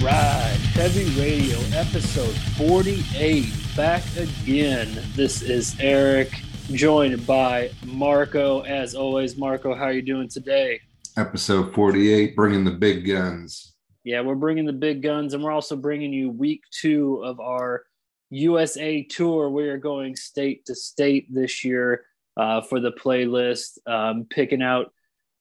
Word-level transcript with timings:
right, 0.00 0.56
Heavy 0.72 1.04
Radio, 1.20 1.58
episode 1.76 2.34
48, 2.56 3.46
back 3.76 4.02
again. 4.16 5.02
This 5.14 5.42
is 5.42 5.76
Eric, 5.80 6.32
joined 6.72 7.26
by 7.26 7.70
Marco. 7.84 8.62
As 8.62 8.94
always, 8.94 9.36
Marco, 9.36 9.74
how 9.74 9.84
are 9.84 9.92
you 9.92 10.02
doing 10.02 10.28
today? 10.28 10.80
Episode 11.16 11.74
48, 11.74 12.34
bringing 12.34 12.64
the 12.64 12.70
big 12.70 13.06
guns. 13.06 13.74
Yeah, 14.04 14.22
we're 14.22 14.34
bringing 14.34 14.64
the 14.64 14.72
big 14.72 15.02
guns, 15.02 15.34
and 15.34 15.42
we're 15.44 15.52
also 15.52 15.76
bringing 15.76 16.12
you 16.12 16.30
week 16.30 16.62
two 16.70 17.22
of 17.22 17.38
our 17.40 17.84
USA 18.30 19.02
tour. 19.02 19.50
We 19.50 19.68
are 19.68 19.78
going 19.78 20.16
state 20.16 20.64
to 20.66 20.74
state 20.74 21.32
this 21.32 21.64
year 21.64 22.04
uh, 22.36 22.62
for 22.62 22.80
the 22.80 22.92
playlist, 22.92 23.78
um, 23.86 24.26
picking 24.30 24.62
out 24.62 24.92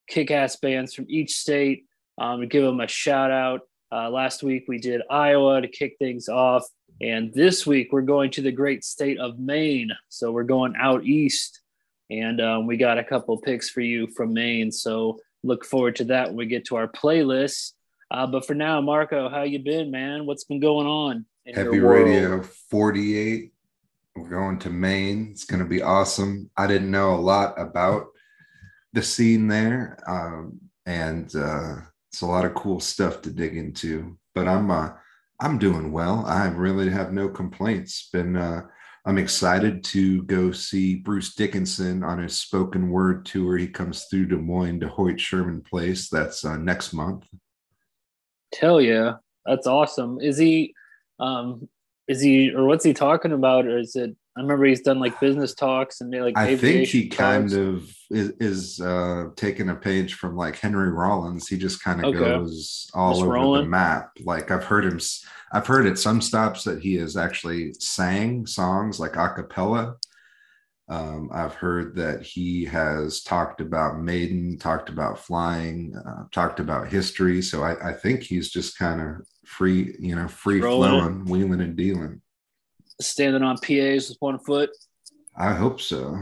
kick 0.07 0.29
ass 0.29 0.57
bands 0.57 0.93
from 0.93 1.05
each 1.07 1.35
state 1.35 1.85
um, 2.19 2.41
to 2.41 2.47
give 2.47 2.63
them 2.63 2.81
a 2.81 2.87
shout 2.87 3.31
out. 3.31 3.61
Uh, 3.91 4.09
last 4.09 4.41
week 4.43 4.65
we 4.67 4.77
did 4.77 5.01
Iowa 5.09 5.61
to 5.61 5.67
kick 5.67 5.95
things 5.99 6.29
off. 6.29 6.65
And 7.01 7.33
this 7.33 7.65
week 7.65 7.91
we're 7.91 8.01
going 8.01 8.31
to 8.31 8.41
the 8.41 8.51
great 8.51 8.83
state 8.83 9.19
of 9.19 9.39
Maine. 9.39 9.91
So 10.09 10.31
we're 10.31 10.43
going 10.43 10.75
out 10.77 11.03
east. 11.03 11.61
And 12.09 12.41
um, 12.41 12.67
we 12.67 12.77
got 12.77 12.97
a 12.97 13.03
couple 13.03 13.37
picks 13.37 13.69
for 13.69 13.81
you 13.81 14.07
from 14.07 14.33
Maine. 14.33 14.71
So 14.71 15.19
look 15.43 15.65
forward 15.65 15.95
to 15.97 16.05
that 16.05 16.27
when 16.27 16.37
we 16.37 16.45
get 16.45 16.65
to 16.65 16.75
our 16.75 16.87
playlist. 16.87 17.71
Uh, 18.11 18.27
but 18.27 18.45
for 18.45 18.53
now, 18.53 18.81
Marco, 18.81 19.29
how 19.29 19.43
you 19.43 19.59
been, 19.59 19.89
man? 19.89 20.25
What's 20.25 20.43
been 20.43 20.59
going 20.59 20.87
on? 20.87 21.25
Heavy 21.47 21.79
Radio 21.79 22.43
48. 22.69 23.51
We're 24.15 24.29
going 24.29 24.59
to 24.59 24.69
Maine. 24.69 25.29
It's 25.31 25.45
going 25.45 25.61
to 25.61 25.67
be 25.67 25.81
awesome. 25.81 26.49
I 26.57 26.67
didn't 26.67 26.91
know 26.91 27.15
a 27.15 27.15
lot 27.15 27.59
about 27.59 28.07
the 28.93 29.01
scene 29.01 29.47
there. 29.47 29.97
Um, 30.05 30.59
and 30.85 31.33
uh, 31.35 31.75
it's 32.11 32.21
a 32.21 32.25
lot 32.25 32.45
of 32.45 32.53
cool 32.55 32.79
stuff 32.79 33.21
to 33.21 33.29
dig 33.29 33.55
into. 33.55 34.17
But 34.35 34.47
I'm 34.47 34.69
uh, 34.69 34.89
I'm 35.39 35.57
doing 35.57 35.91
well. 35.91 36.25
I 36.25 36.47
really 36.47 36.89
have 36.89 37.13
no 37.13 37.29
complaints. 37.29 38.09
Been 38.11 38.35
uh, 38.35 38.63
I'm 39.05 39.17
excited 39.17 39.83
to 39.85 40.23
go 40.23 40.51
see 40.51 40.95
Bruce 40.95 41.33
Dickinson 41.33 42.03
on 42.03 42.19
his 42.19 42.37
spoken 42.37 42.89
word 42.89 43.25
tour. 43.25 43.57
He 43.57 43.67
comes 43.67 44.05
through 44.05 44.27
Des 44.27 44.35
Moines 44.35 44.81
to 44.81 44.89
Hoyt 44.89 45.19
Sherman 45.19 45.61
Place. 45.61 46.09
That's 46.09 46.43
uh, 46.43 46.57
next 46.57 46.93
month. 46.93 47.25
Hell 48.59 48.81
yeah, 48.81 49.13
that's 49.45 49.67
awesome. 49.67 50.19
Is 50.19 50.37
he? 50.37 50.73
Um, 51.19 51.69
is 52.07 52.19
he 52.19 52.51
or 52.51 52.65
what's 52.65 52.83
he 52.83 52.93
talking 52.93 53.31
about? 53.31 53.65
Or 53.65 53.77
is 53.77 53.95
it 53.95 54.15
I 54.37 54.41
remember 54.41 54.65
he's 54.65 54.81
done 54.81 54.99
like 54.99 55.19
business 55.19 55.53
talks 55.53 55.99
and 55.99 56.11
like. 56.11 56.37
I 56.37 56.55
think 56.55 56.87
he 56.87 57.09
kind 57.09 57.49
talks. 57.49 57.53
of 57.53 57.95
is, 58.09 58.29
is 58.39 58.81
uh, 58.81 59.25
taking 59.35 59.69
a 59.69 59.75
page 59.75 60.13
from 60.13 60.37
like 60.37 60.57
Henry 60.57 60.89
Rollins. 60.89 61.49
He 61.49 61.57
just 61.57 61.83
kind 61.83 61.99
of 61.99 62.05
okay. 62.05 62.17
goes 62.17 62.89
all 62.93 63.11
just 63.11 63.23
over 63.23 63.33
rolling. 63.33 63.63
the 63.63 63.69
map. 63.69 64.11
Like 64.23 64.49
I've 64.49 64.63
heard 64.63 64.85
him. 64.85 64.99
I've 65.51 65.67
heard 65.67 65.85
at 65.85 65.99
some 65.99 66.21
stops 66.21 66.63
that 66.63 66.81
he 66.81 66.95
has 66.95 67.17
actually 67.17 67.73
sang 67.73 68.45
songs 68.45 69.01
like 69.01 69.17
a 69.17 69.29
cappella. 69.33 69.97
Um, 70.87 71.29
I've 71.33 71.53
heard 71.53 71.95
that 71.97 72.21
he 72.21 72.63
has 72.65 73.21
talked 73.23 73.59
about 73.59 73.99
Maiden, 73.99 74.57
talked 74.57 74.87
about 74.89 75.19
flying, 75.19 75.93
uh, 75.95 76.23
talked 76.31 76.61
about 76.61 76.87
history. 76.87 77.41
So 77.41 77.63
I, 77.63 77.89
I 77.89 77.93
think 77.93 78.23
he's 78.23 78.49
just 78.49 78.77
kind 78.77 79.01
of 79.01 79.27
free, 79.45 79.95
you 79.99 80.15
know, 80.15 80.27
free 80.29 80.61
flowing, 80.61 81.25
wheeling 81.25 81.61
and 81.61 81.75
dealing 81.75 82.21
standing 83.07 83.43
on 83.43 83.57
PAs 83.57 84.09
with 84.09 84.17
one 84.19 84.39
foot? 84.39 84.69
I 85.37 85.53
hope 85.53 85.81
so. 85.81 86.17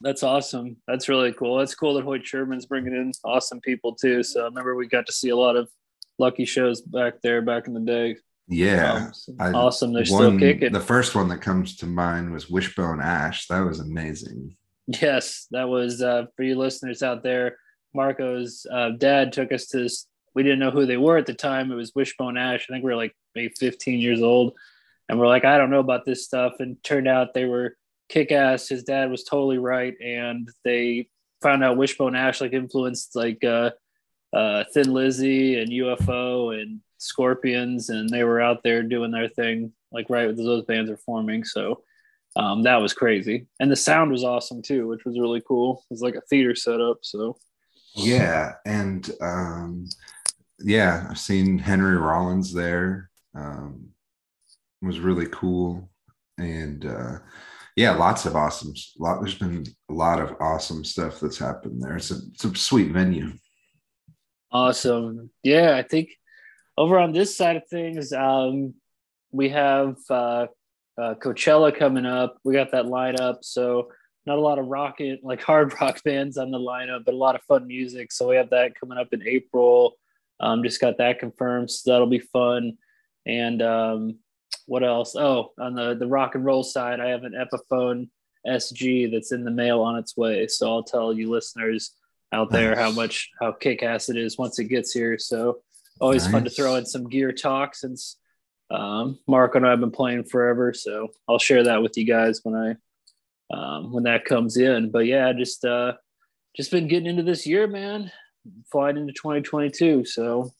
That's 0.00 0.24
awesome. 0.24 0.76
That's 0.88 1.08
really 1.08 1.32
cool. 1.32 1.58
That's 1.58 1.74
cool 1.74 1.94
that 1.94 2.04
Hoyt 2.04 2.26
Sherman's 2.26 2.66
bringing 2.66 2.92
in 2.92 3.12
awesome 3.24 3.60
people 3.60 3.94
too. 3.94 4.22
So 4.22 4.42
I 4.42 4.44
remember 4.44 4.74
we 4.74 4.88
got 4.88 5.06
to 5.06 5.12
see 5.12 5.28
a 5.28 5.36
lot 5.36 5.56
of 5.56 5.68
lucky 6.18 6.44
shows 6.44 6.80
back 6.80 7.22
there 7.22 7.40
back 7.40 7.68
in 7.68 7.74
the 7.74 7.80
day. 7.80 8.16
Yeah, 8.48 9.10
um, 9.38 9.54
awesome. 9.54 9.92
They're 9.92 10.00
one, 10.00 10.06
still 10.06 10.38
kicking. 10.38 10.72
The 10.72 10.80
first 10.80 11.14
one 11.14 11.28
that 11.28 11.40
comes 11.40 11.76
to 11.76 11.86
mind 11.86 12.32
was 12.32 12.50
Wishbone 12.50 13.00
Ash. 13.00 13.46
That 13.46 13.60
was 13.60 13.78
amazing. 13.78 14.56
Yes, 15.00 15.46
that 15.52 15.68
was 15.68 16.02
uh, 16.02 16.26
for 16.36 16.42
you 16.42 16.56
listeners 16.56 17.02
out 17.04 17.22
there. 17.22 17.56
Marco's 17.94 18.66
uh, 18.70 18.90
dad 18.90 19.32
took 19.32 19.52
us 19.52 19.66
to. 19.68 19.78
This. 19.78 20.08
We 20.34 20.42
didn't 20.42 20.58
know 20.58 20.70
who 20.70 20.86
they 20.86 20.96
were 20.96 21.18
at 21.18 21.26
the 21.26 21.34
time. 21.34 21.70
It 21.70 21.76
was 21.76 21.92
Wishbone 21.94 22.36
Ash. 22.36 22.66
I 22.68 22.72
think 22.72 22.84
we 22.84 22.90
were 22.90 22.96
like 22.96 23.14
maybe 23.34 23.54
15 23.58 24.00
years 24.00 24.22
old 24.22 24.54
and 25.08 25.18
we're 25.18 25.26
like, 25.26 25.44
I 25.44 25.58
don't 25.58 25.70
know 25.70 25.80
about 25.80 26.04
this 26.04 26.24
stuff. 26.24 26.54
And 26.58 26.82
turned 26.82 27.08
out 27.08 27.34
they 27.34 27.44
were 27.44 27.76
kick 28.08 28.32
ass. 28.32 28.68
His 28.68 28.84
dad 28.84 29.10
was 29.10 29.24
totally 29.24 29.58
right. 29.58 29.94
And 30.02 30.48
they 30.64 31.08
found 31.42 31.64
out 31.64 31.76
Wishbone 31.76 32.14
Ash 32.14 32.40
like 32.40 32.52
influenced 32.52 33.16
like 33.16 33.42
uh, 33.44 33.70
uh, 34.32 34.64
Thin 34.72 34.92
Lizzy 34.92 35.60
and 35.60 35.70
UFO 35.70 36.60
and 36.60 36.80
Scorpions. 36.98 37.88
And 37.88 38.08
they 38.08 38.24
were 38.24 38.40
out 38.40 38.62
there 38.62 38.82
doing 38.82 39.10
their 39.10 39.28
thing 39.28 39.72
like 39.90 40.06
right 40.08 40.28
as 40.28 40.36
those 40.36 40.64
bands 40.64 40.90
are 40.90 40.96
forming. 40.96 41.44
So 41.44 41.82
um, 42.36 42.62
that 42.62 42.80
was 42.80 42.94
crazy. 42.94 43.46
And 43.60 43.70
the 43.70 43.76
sound 43.76 44.10
was 44.10 44.24
awesome 44.24 44.62
too, 44.62 44.88
which 44.88 45.04
was 45.04 45.18
really 45.18 45.42
cool. 45.46 45.84
It 45.90 45.94
was 45.94 46.02
like 46.02 46.14
a 46.14 46.22
theater 46.22 46.54
setup. 46.54 46.98
So 47.02 47.36
yeah. 47.94 48.54
And 48.64 49.10
um, 49.20 49.88
yeah, 50.58 51.06
I've 51.10 51.18
seen 51.18 51.58
Henry 51.58 51.96
Rollins 51.96 52.52
there. 52.52 53.10
Um, 53.34 53.91
was 54.82 55.00
really 55.00 55.26
cool. 55.26 55.88
And 56.38 56.84
uh 56.84 57.18
yeah 57.76 57.92
lots 57.92 58.26
of 58.26 58.36
awesome 58.36 58.74
lot 58.98 59.20
there's 59.20 59.38
been 59.38 59.64
a 59.90 59.92
lot 59.92 60.20
of 60.20 60.36
awesome 60.40 60.84
stuff 60.84 61.20
that's 61.20 61.38
happened 61.38 61.82
there. 61.82 61.96
It's 61.96 62.10
a, 62.10 62.16
it's 62.32 62.44
a 62.44 62.54
sweet 62.54 62.92
venue. 62.92 63.32
Awesome. 64.50 65.30
Yeah 65.42 65.76
i 65.76 65.82
think 65.82 66.10
over 66.76 66.98
on 66.98 67.12
this 67.12 67.36
side 67.36 67.56
of 67.56 67.66
things 67.68 68.12
um 68.12 68.74
we 69.30 69.48
have 69.48 69.96
uh, 70.10 70.46
uh 71.00 71.14
coachella 71.14 71.76
coming 71.76 72.06
up. 72.06 72.36
We 72.44 72.54
got 72.54 72.72
that 72.72 72.86
lineup 72.86 73.38
so 73.42 73.88
not 74.24 74.38
a 74.38 74.40
lot 74.40 74.58
of 74.58 74.66
rocket 74.66 75.20
like 75.22 75.42
hard 75.42 75.74
rock 75.80 76.02
bands 76.04 76.36
on 76.36 76.50
the 76.50 76.58
lineup 76.58 77.04
but 77.04 77.14
a 77.14 77.16
lot 77.16 77.34
of 77.34 77.42
fun 77.42 77.66
music. 77.66 78.12
So 78.12 78.28
we 78.28 78.36
have 78.36 78.50
that 78.50 78.78
coming 78.78 78.98
up 78.98 79.08
in 79.12 79.26
april. 79.26 79.94
Um 80.40 80.62
just 80.62 80.80
got 80.80 80.98
that 80.98 81.18
confirmed 81.18 81.70
so 81.70 81.90
that'll 81.90 82.06
be 82.06 82.18
fun. 82.18 82.76
And 83.24 83.62
um 83.62 84.18
what 84.66 84.82
else? 84.82 85.16
Oh, 85.16 85.52
on 85.58 85.74
the 85.74 85.94
the 85.94 86.06
rock 86.06 86.34
and 86.34 86.44
roll 86.44 86.62
side, 86.62 87.00
I 87.00 87.08
have 87.08 87.24
an 87.24 87.34
Epiphone 87.34 88.08
SG 88.46 89.10
that's 89.10 89.32
in 89.32 89.44
the 89.44 89.50
mail 89.50 89.80
on 89.80 89.96
its 89.96 90.16
way. 90.16 90.46
So 90.48 90.70
I'll 90.70 90.82
tell 90.82 91.12
you 91.12 91.30
listeners 91.30 91.92
out 92.32 92.50
there 92.50 92.70
nice. 92.74 92.78
how 92.78 92.90
much 92.90 93.30
how 93.40 93.52
kick 93.52 93.82
ass 93.82 94.08
it 94.08 94.16
is 94.16 94.38
once 94.38 94.58
it 94.58 94.64
gets 94.64 94.92
here. 94.92 95.18
So 95.18 95.58
always 96.00 96.24
nice. 96.24 96.32
fun 96.32 96.44
to 96.44 96.50
throw 96.50 96.76
in 96.76 96.86
some 96.86 97.08
gear 97.08 97.32
talk 97.32 97.74
since 97.74 98.16
um, 98.70 99.18
Mark 99.28 99.54
and 99.54 99.66
I 99.66 99.70
have 99.70 99.80
been 99.80 99.90
playing 99.90 100.24
forever. 100.24 100.72
So 100.72 101.08
I'll 101.28 101.38
share 101.38 101.64
that 101.64 101.82
with 101.82 101.96
you 101.96 102.04
guys 102.04 102.40
when 102.42 102.54
I 102.54 103.54
um, 103.54 103.92
when 103.92 104.04
that 104.04 104.24
comes 104.24 104.56
in. 104.56 104.90
But 104.90 105.06
yeah, 105.06 105.32
just 105.32 105.64
uh, 105.64 105.92
just 106.56 106.70
been 106.70 106.88
getting 106.88 107.08
into 107.08 107.22
this 107.22 107.46
year, 107.46 107.66
man. 107.66 108.10
Flying 108.72 108.96
into 108.96 109.12
2022. 109.12 110.04
So 110.04 110.50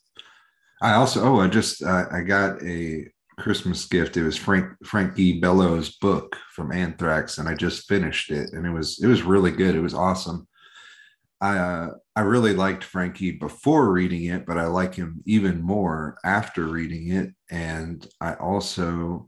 I 0.81 0.95
also 0.95 1.25
oh 1.25 1.41
I 1.41 1.49
just 1.49 1.83
uh, 1.83 2.07
I 2.13 2.21
got 2.21 2.63
a 2.63 3.09
Christmas 3.39 3.87
gift. 3.87 4.17
It 4.17 4.25
was 4.25 4.37
Frank 4.37 4.73
Frankie 4.85 5.41
Bello's 5.41 5.97
book 5.97 6.37
from 6.55 6.73
Anthrax, 6.73 7.39
and 7.39 7.49
I 7.49 7.55
just 7.55 7.89
finished 7.89 8.31
it, 8.31 8.53
and 8.53 8.67
it 8.67 8.71
was 8.71 9.03
it 9.03 9.07
was 9.07 9.23
really 9.23 9.51
good. 9.51 9.75
It 9.75 9.81
was 9.81 9.95
awesome. 9.95 10.47
I 11.41 11.59
uh, 11.59 11.91
I 12.15 12.21
really 12.21 12.55
liked 12.55 12.85
Frankie 12.85 13.33
before 13.33 13.93
reading 13.93 14.25
it, 14.25 14.47
but 14.47 14.59
I 14.59 14.67
like 14.67 14.95
him 14.95 15.23
even 15.27 15.63
more 15.63 16.19
after 16.25 16.65
reading 16.67 17.11
it. 17.11 17.31
And 17.51 18.07
I 18.21 18.35
also 18.35 19.27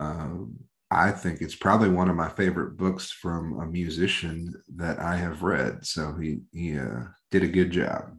um, 0.00 0.58
I 0.90 1.10
think 1.10 1.40
it's 1.40 1.54
probably 1.54 1.88
one 1.88 2.08
of 2.08 2.16
my 2.16 2.28
favorite 2.28 2.76
books 2.76 3.10
from 3.10 3.60
a 3.60 3.66
musician 3.66 4.54
that 4.76 4.98
I 4.98 5.16
have 5.16 5.42
read. 5.42 5.84
So 5.84 6.14
he 6.14 6.40
he 6.52 6.78
uh, 6.78 7.04
did 7.30 7.42
a 7.42 7.48
good 7.48 7.70
job. 7.70 8.16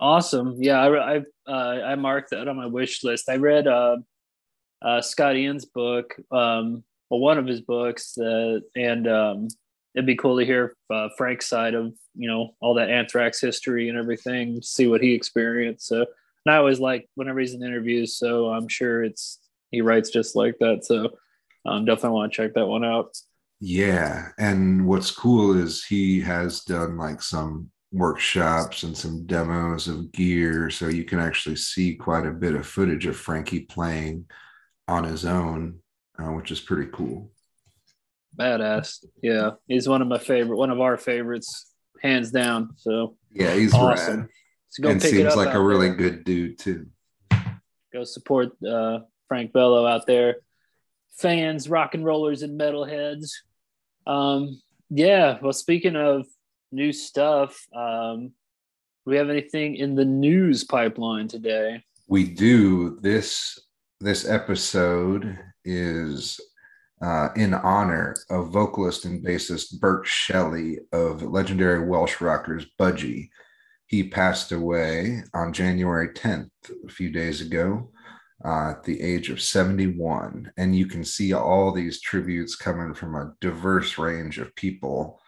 Awesome. 0.00 0.56
Yeah, 0.58 0.80
I 0.80 1.16
I, 1.16 1.22
uh, 1.46 1.82
I 1.84 1.94
marked 1.94 2.30
that 2.30 2.48
on 2.48 2.56
my 2.56 2.66
wish 2.66 3.04
list. 3.04 3.28
I 3.28 3.36
read 3.36 3.66
uh, 3.66 3.98
uh, 4.80 5.02
Scott 5.02 5.36
Ian's 5.36 5.66
book, 5.66 6.16
um, 6.32 6.82
well, 7.10 7.20
one 7.20 7.38
of 7.38 7.46
his 7.46 7.60
books, 7.60 8.16
uh, 8.16 8.60
and 8.74 9.06
um, 9.06 9.48
it'd 9.94 10.06
be 10.06 10.16
cool 10.16 10.38
to 10.38 10.46
hear 10.46 10.74
uh, 10.88 11.08
Frank's 11.18 11.46
side 11.48 11.74
of 11.74 11.92
you 12.14 12.28
know 12.28 12.54
all 12.60 12.74
that 12.74 12.88
Anthrax 12.88 13.40
history 13.40 13.90
and 13.90 13.98
everything, 13.98 14.62
see 14.62 14.86
what 14.86 15.02
he 15.02 15.12
experienced. 15.12 15.86
So, 15.86 16.06
and 16.46 16.54
I 16.54 16.56
always 16.56 16.80
like 16.80 17.08
whenever 17.16 17.40
he's 17.40 17.52
in 17.52 17.62
interviews, 17.62 18.16
so 18.16 18.48
I'm 18.48 18.68
sure 18.68 19.04
it's 19.04 19.38
he 19.70 19.82
writes 19.82 20.08
just 20.08 20.34
like 20.34 20.56
that. 20.60 20.84
So, 20.84 21.10
um, 21.66 21.84
definitely 21.84 22.16
want 22.16 22.32
to 22.32 22.36
check 22.36 22.54
that 22.54 22.66
one 22.66 22.84
out. 22.84 23.16
Yeah, 23.60 24.28
and 24.38 24.86
what's 24.86 25.10
cool 25.10 25.58
is 25.58 25.84
he 25.84 26.22
has 26.22 26.60
done 26.60 26.96
like 26.96 27.20
some 27.20 27.70
workshops 27.92 28.84
and 28.84 28.96
some 28.96 29.26
demos 29.26 29.88
of 29.88 30.12
gear 30.12 30.70
so 30.70 30.88
you 30.88 31.04
can 31.04 31.18
actually 31.18 31.56
see 31.56 31.94
quite 31.94 32.24
a 32.24 32.30
bit 32.30 32.54
of 32.54 32.66
footage 32.66 33.06
of 33.06 33.16
frankie 33.16 33.60
playing 33.60 34.24
on 34.86 35.02
his 35.02 35.24
own 35.24 35.78
uh, 36.18 36.30
which 36.32 36.52
is 36.52 36.60
pretty 36.60 36.88
cool 36.92 37.30
badass 38.36 39.04
yeah 39.22 39.50
he's 39.66 39.88
one 39.88 40.02
of 40.02 40.08
my 40.08 40.18
favorite 40.18 40.56
one 40.56 40.70
of 40.70 40.80
our 40.80 40.96
favorites 40.96 41.72
hands 42.00 42.30
down 42.30 42.70
so 42.76 43.16
yeah 43.32 43.54
he's 43.54 43.74
awesome 43.74 44.28
so 44.68 44.88
and 44.88 45.02
seems 45.02 45.34
like 45.34 45.52
a 45.52 45.60
really 45.60 45.88
there. 45.88 45.96
good 45.96 46.24
dude 46.24 46.58
too 46.58 46.86
go 47.92 48.04
support 48.04 48.50
uh, 48.64 49.00
Frank 49.30 49.52
Bello 49.52 49.86
out 49.86 50.06
there. 50.06 50.38
Fans, 51.16 51.68
rock 51.68 51.94
and 51.94 52.04
rollers, 52.04 52.42
and 52.42 52.60
metalheads. 52.60 53.30
Um, 54.04 54.60
yeah. 54.90 55.38
Well, 55.40 55.52
speaking 55.52 55.94
of 55.94 56.26
new 56.72 56.92
stuff, 56.92 57.66
um, 57.74 58.32
we 59.06 59.16
have 59.16 59.30
anything 59.30 59.76
in 59.76 59.94
the 59.94 60.04
news 60.04 60.64
pipeline 60.64 61.28
today? 61.28 61.82
We 62.06 62.24
do. 62.24 62.98
This 63.00 63.58
this 64.00 64.28
episode 64.28 65.38
is 65.64 66.40
uh, 67.02 67.28
in 67.36 67.54
honor 67.54 68.14
of 68.30 68.50
vocalist 68.50 69.04
and 69.04 69.24
bassist 69.24 69.78
Burke 69.78 70.06
Shelley 70.06 70.78
of 70.92 71.22
legendary 71.22 71.86
Welsh 71.86 72.20
rockers 72.20 72.66
Budgie. 72.78 73.28
He 73.86 74.04
passed 74.08 74.52
away 74.52 75.22
on 75.34 75.52
January 75.52 76.10
10th, 76.10 76.50
a 76.86 76.90
few 76.90 77.10
days 77.10 77.40
ago, 77.40 77.90
uh, 78.44 78.70
at 78.70 78.84
the 78.84 79.00
age 79.00 79.30
of 79.30 79.40
71. 79.40 80.52
And 80.56 80.76
you 80.76 80.86
can 80.86 81.04
see 81.04 81.32
all 81.32 81.72
these 81.72 82.00
tributes 82.00 82.54
coming 82.54 82.94
from 82.94 83.14
a 83.14 83.32
diverse 83.40 83.98
range 83.98 84.38
of 84.38 84.54
people. 84.54 85.19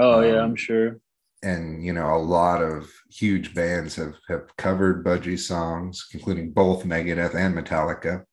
Oh, 0.00 0.20
um, 0.20 0.24
yeah, 0.24 0.40
I'm 0.40 0.56
sure. 0.56 0.98
And 1.42 1.84
you 1.84 1.92
know, 1.92 2.14
a 2.14 2.18
lot 2.18 2.62
of 2.62 2.90
huge 3.10 3.54
bands 3.54 3.96
have 3.96 4.14
have 4.28 4.56
covered 4.56 5.04
Budgie 5.04 5.38
songs, 5.38 6.06
including 6.12 6.52
both 6.52 6.84
Megadeth 6.84 7.34
and 7.34 7.54
Metallica. 7.54 8.24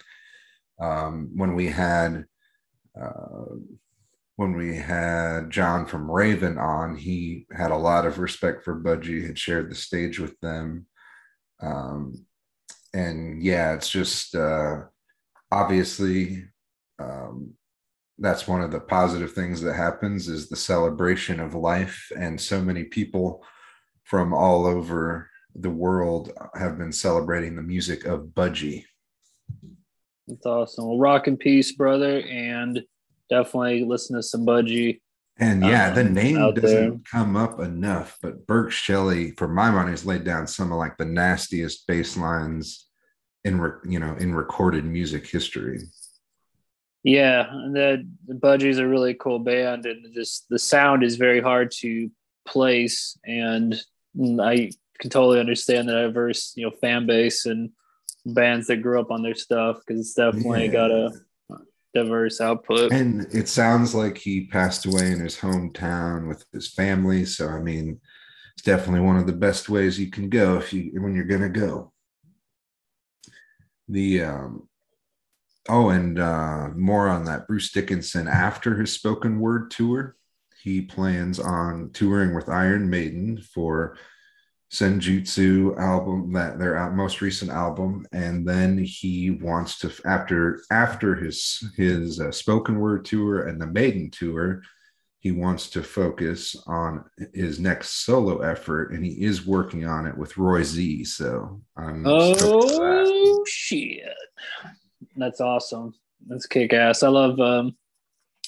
Um, 0.79 1.31
when 1.35 1.55
we 1.55 1.67
had 1.67 2.25
uh, 2.99 3.55
when 4.37 4.55
we 4.55 4.77
had 4.77 5.49
John 5.49 5.85
from 5.85 6.09
Raven 6.09 6.57
on, 6.57 6.95
he 6.95 7.45
had 7.51 7.71
a 7.71 7.77
lot 7.77 8.05
of 8.05 8.19
respect 8.19 8.63
for 8.63 8.79
Budgie, 8.79 9.25
had 9.25 9.37
shared 9.37 9.69
the 9.69 9.75
stage 9.75 10.19
with 10.19 10.39
them. 10.41 10.85
Um, 11.59 12.25
and 12.93 13.41
yeah, 13.41 13.73
it's 13.73 13.89
just 13.89 14.35
uh, 14.35 14.83
obviously 15.51 16.45
um, 16.99 17.56
that's 18.19 18.47
one 18.47 18.61
of 18.61 18.71
the 18.71 18.79
positive 18.79 19.33
things 19.33 19.61
that 19.61 19.75
happens 19.75 20.27
is 20.27 20.49
the 20.49 20.55
celebration 20.55 21.39
of 21.39 21.53
life. 21.53 22.11
And 22.17 22.39
so 22.39 22.61
many 22.61 22.83
people 22.83 23.43
from 24.03 24.33
all 24.33 24.65
over 24.65 25.29
the 25.55 25.69
world 25.69 26.31
have 26.55 26.77
been 26.77 26.91
celebrating 26.91 27.55
the 27.55 27.61
music 27.61 28.05
of 28.05 28.27
Budgie. 28.27 28.85
That's 30.27 30.45
awesome. 30.45 30.87
Well, 30.87 30.99
rock 30.99 31.27
and 31.27 31.39
peace, 31.39 31.71
brother, 31.71 32.21
and 32.21 32.83
definitely 33.29 33.85
listen 33.85 34.15
to 34.15 34.23
some 34.23 34.45
Budgie. 34.45 34.99
And 35.39 35.63
yeah, 35.63 35.89
um, 35.89 35.95
the 35.95 36.03
name 36.03 36.53
doesn't 36.55 36.61
there. 36.63 36.99
come 37.09 37.35
up 37.35 37.59
enough, 37.59 38.17
but 38.21 38.47
burke 38.47 38.71
Shelley, 38.71 39.31
for 39.31 39.47
my 39.47 39.69
money, 39.69 39.91
has 39.91 40.05
laid 40.05 40.23
down 40.23 40.47
some 40.47 40.71
of 40.71 40.79
like 40.79 40.97
the 40.97 41.05
nastiest 41.05 41.85
bass 41.85 42.17
lines 42.17 42.87
in 43.43 43.71
you 43.87 43.99
know 43.99 44.15
in 44.15 44.33
recorded 44.33 44.83
music 44.83 45.27
history. 45.27 45.81
Yeah, 47.07 47.43
the, 47.71 48.05
the 48.27 48.33
Budgie's 48.33 48.81
are 48.81 48.89
really 48.89 49.13
cool 49.13 49.39
band, 49.39 49.85
and 49.85 50.13
just 50.13 50.45
the 50.49 50.59
sound 50.59 51.03
is 51.03 51.15
very 51.15 51.39
hard 51.39 51.71
to 51.79 52.11
place, 52.45 53.17
and 53.23 53.81
I 54.41 54.71
can 54.99 55.09
totally 55.09 55.39
understand 55.39 55.87
the 55.87 55.93
diverse 55.93 56.51
you 56.57 56.65
know 56.65 56.75
fan 56.81 57.05
base 57.05 57.45
and 57.45 57.69
bands 58.25 58.67
that 58.67 58.81
grew 58.81 58.99
up 58.99 59.09
on 59.09 59.23
their 59.23 59.35
stuff 59.35 59.77
because 59.77 60.01
it's 60.01 60.15
definitely 60.15 60.65
yeah. 60.65 60.71
got 60.71 60.91
a 60.91 61.11
diverse 61.93 62.41
output. 62.41 62.91
And 62.91 63.33
it 63.33 63.47
sounds 63.47 63.95
like 63.95 64.17
he 64.17 64.47
passed 64.47 64.85
away 64.85 65.09
in 65.13 65.21
his 65.21 65.37
hometown 65.37 66.27
with 66.27 66.43
his 66.51 66.73
family. 66.73 67.23
So 67.23 67.47
I 67.47 67.61
mean, 67.61 68.01
it's 68.53 68.63
definitely 68.63 69.07
one 69.07 69.15
of 69.15 69.27
the 69.27 69.31
best 69.31 69.69
ways 69.69 69.97
you 69.97 70.11
can 70.11 70.27
go 70.27 70.57
if 70.57 70.73
you 70.73 70.91
when 71.01 71.15
you're 71.15 71.23
gonna 71.23 71.47
go. 71.47 71.93
The 73.87 74.23
um 74.23 74.67
oh, 75.69 75.89
and 75.89 76.19
uh 76.19 76.69
more 76.75 77.07
on 77.07 77.25
that. 77.25 77.47
Bruce 77.47 77.71
Dickinson 77.71 78.27
after 78.27 78.75
his 78.75 78.93
spoken 78.93 79.39
word 79.39 79.71
tour, 79.71 80.15
he 80.63 80.81
plans 80.81 81.39
on 81.39 81.91
touring 81.93 82.35
with 82.35 82.49
Iron 82.49 82.89
Maiden 82.89 83.41
for 83.53 83.97
Senjutsu 84.71 85.77
album 85.77 86.33
that 86.33 86.59
their 86.59 86.89
most 86.91 87.21
recent 87.21 87.51
album. 87.51 88.05
And 88.11 88.47
then 88.47 88.77
he 88.77 89.31
wants 89.31 89.79
to 89.79 89.91
after 90.05 90.61
after 90.71 91.15
his 91.15 91.63
his 91.77 92.19
uh, 92.19 92.31
spoken 92.31 92.79
word 92.79 93.05
tour 93.05 93.47
and 93.47 93.61
the 93.61 93.67
maiden 93.67 94.11
tour 94.11 94.61
he 95.19 95.31
wants 95.31 95.69
to 95.71 95.83
focus 95.83 96.55
on 96.67 97.03
his 97.33 97.59
next 97.59 98.05
solo 98.05 98.39
effort 98.39 98.91
and 98.91 99.03
he 99.03 99.23
is 99.23 99.45
working 99.45 99.85
on 99.85 100.05
it 100.05 100.17
with 100.17 100.37
Roy 100.37 100.63
Z 100.63 101.03
so 101.05 101.61
I'm 101.75 102.03
oh 102.05 103.43
shit 103.47 104.13
that's 105.15 105.41
awesome. 105.41 105.93
That's 106.27 106.45
kick 106.45 106.73
ass. 106.73 107.03
I 107.03 107.09
love 107.09 107.39
um 107.39 107.75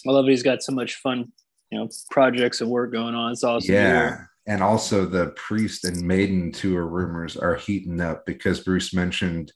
I 0.08 0.12
love 0.12 0.26
he's 0.28 0.44
got 0.44 0.64
so 0.64 0.74
much 0.74 0.96
fun 0.96 1.32
you 1.72 1.80
know 1.80 1.90
projects 2.12 2.62
and 2.62 2.70
work 2.70 2.92
going 2.92 3.16
on. 3.16 3.32
It's 3.32 3.44
awesome 3.44 3.74
yeah. 3.74 4.26
And 4.48 4.64
also 4.64 5.06
the 5.06 5.28
priest 5.36 5.86
and 5.86 6.02
maiden 6.02 6.52
tour 6.52 6.86
rumors 6.88 7.38
are 7.38 7.56
heating 7.56 8.02
up 8.02 8.26
because 8.26 8.62
Bruce 8.62 8.94
mentioned 8.94 9.52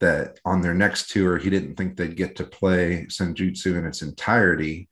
that 0.00 0.38
on 0.44 0.60
their 0.60 0.74
next 0.74 1.10
tour 1.10 1.38
he 1.38 1.48
didn't 1.48 1.76
think 1.76 1.96
they'd 1.96 2.16
get 2.16 2.36
to 2.36 2.44
play 2.44 3.06
Senjutsu 3.08 3.78
in 3.78 3.86
its 3.86 4.02
entirety, 4.02 4.88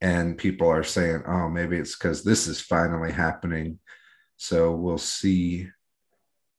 and 0.00 0.36
people 0.36 0.68
are 0.68 0.82
saying, 0.82 1.22
"Oh, 1.26 1.48
maybe 1.48 1.76
it's 1.76 1.96
because 1.96 2.24
this 2.24 2.48
is 2.48 2.60
finally 2.60 3.12
happening." 3.12 3.78
So 4.38 4.72
we'll 4.72 4.98
see 4.98 5.68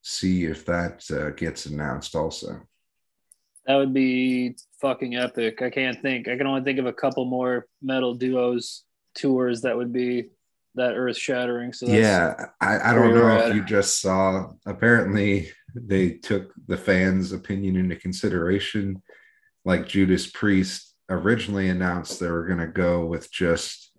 see 0.01 0.45
if 0.45 0.65
that 0.65 1.03
uh, 1.11 1.31
gets 1.31 1.65
announced 1.65 2.15
also. 2.15 2.61
That 3.67 3.75
would 3.75 3.93
be 3.93 4.55
fucking 4.81 5.15
epic. 5.15 5.61
I 5.61 5.69
can't 5.69 6.01
think. 6.01 6.27
I 6.27 6.37
can 6.37 6.47
only 6.47 6.61
think 6.61 6.79
of 6.79 6.85
a 6.85 6.93
couple 6.93 7.25
more 7.25 7.67
metal 7.81 8.15
duos 8.15 8.83
tours 9.13 9.61
that 9.61 9.75
would 9.75 9.91
be 9.91 10.29
that 10.75 10.93
earth 10.95 11.17
shattering. 11.17 11.73
So 11.73 11.87
yeah, 11.87 12.33
I, 12.61 12.91
I 12.91 12.93
don't 12.93 13.13
know 13.13 13.37
if 13.37 13.55
you 13.55 13.63
just 13.63 13.99
saw. 13.99 14.51
Apparently, 14.65 15.51
they 15.75 16.11
took 16.11 16.53
the 16.67 16.77
fans' 16.77 17.33
opinion 17.33 17.75
into 17.75 17.95
consideration. 17.95 19.01
Like 19.65 19.87
Judas 19.87 20.27
Priest 20.27 20.95
originally 21.09 21.69
announced 21.69 22.19
they 22.19 22.31
were 22.31 22.45
going 22.45 22.59
to 22.59 22.67
go 22.67 23.05
with 23.05 23.31
just 23.31 23.91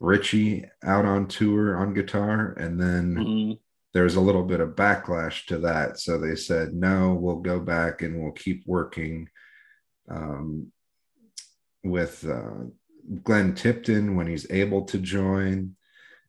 Richie 0.00 0.64
out 0.84 1.06
on 1.06 1.28
tour 1.28 1.78
on 1.78 1.94
guitar, 1.94 2.52
and 2.58 2.78
then 2.78 3.14
mm-hmm. 3.14 3.52
There 3.94 4.02
was 4.02 4.16
a 4.16 4.20
little 4.20 4.42
bit 4.42 4.60
of 4.60 4.70
backlash 4.70 5.46
to 5.46 5.58
that. 5.58 6.00
So 6.00 6.18
they 6.18 6.34
said, 6.34 6.74
no, 6.74 7.14
we'll 7.14 7.36
go 7.36 7.60
back 7.60 8.02
and 8.02 8.20
we'll 8.20 8.32
keep 8.32 8.64
working 8.66 9.28
um, 10.10 10.72
with 11.84 12.28
uh, 12.28 12.64
Glenn 13.22 13.54
Tipton 13.54 14.16
when 14.16 14.26
he's 14.26 14.50
able 14.50 14.84
to 14.86 14.98
join 14.98 15.76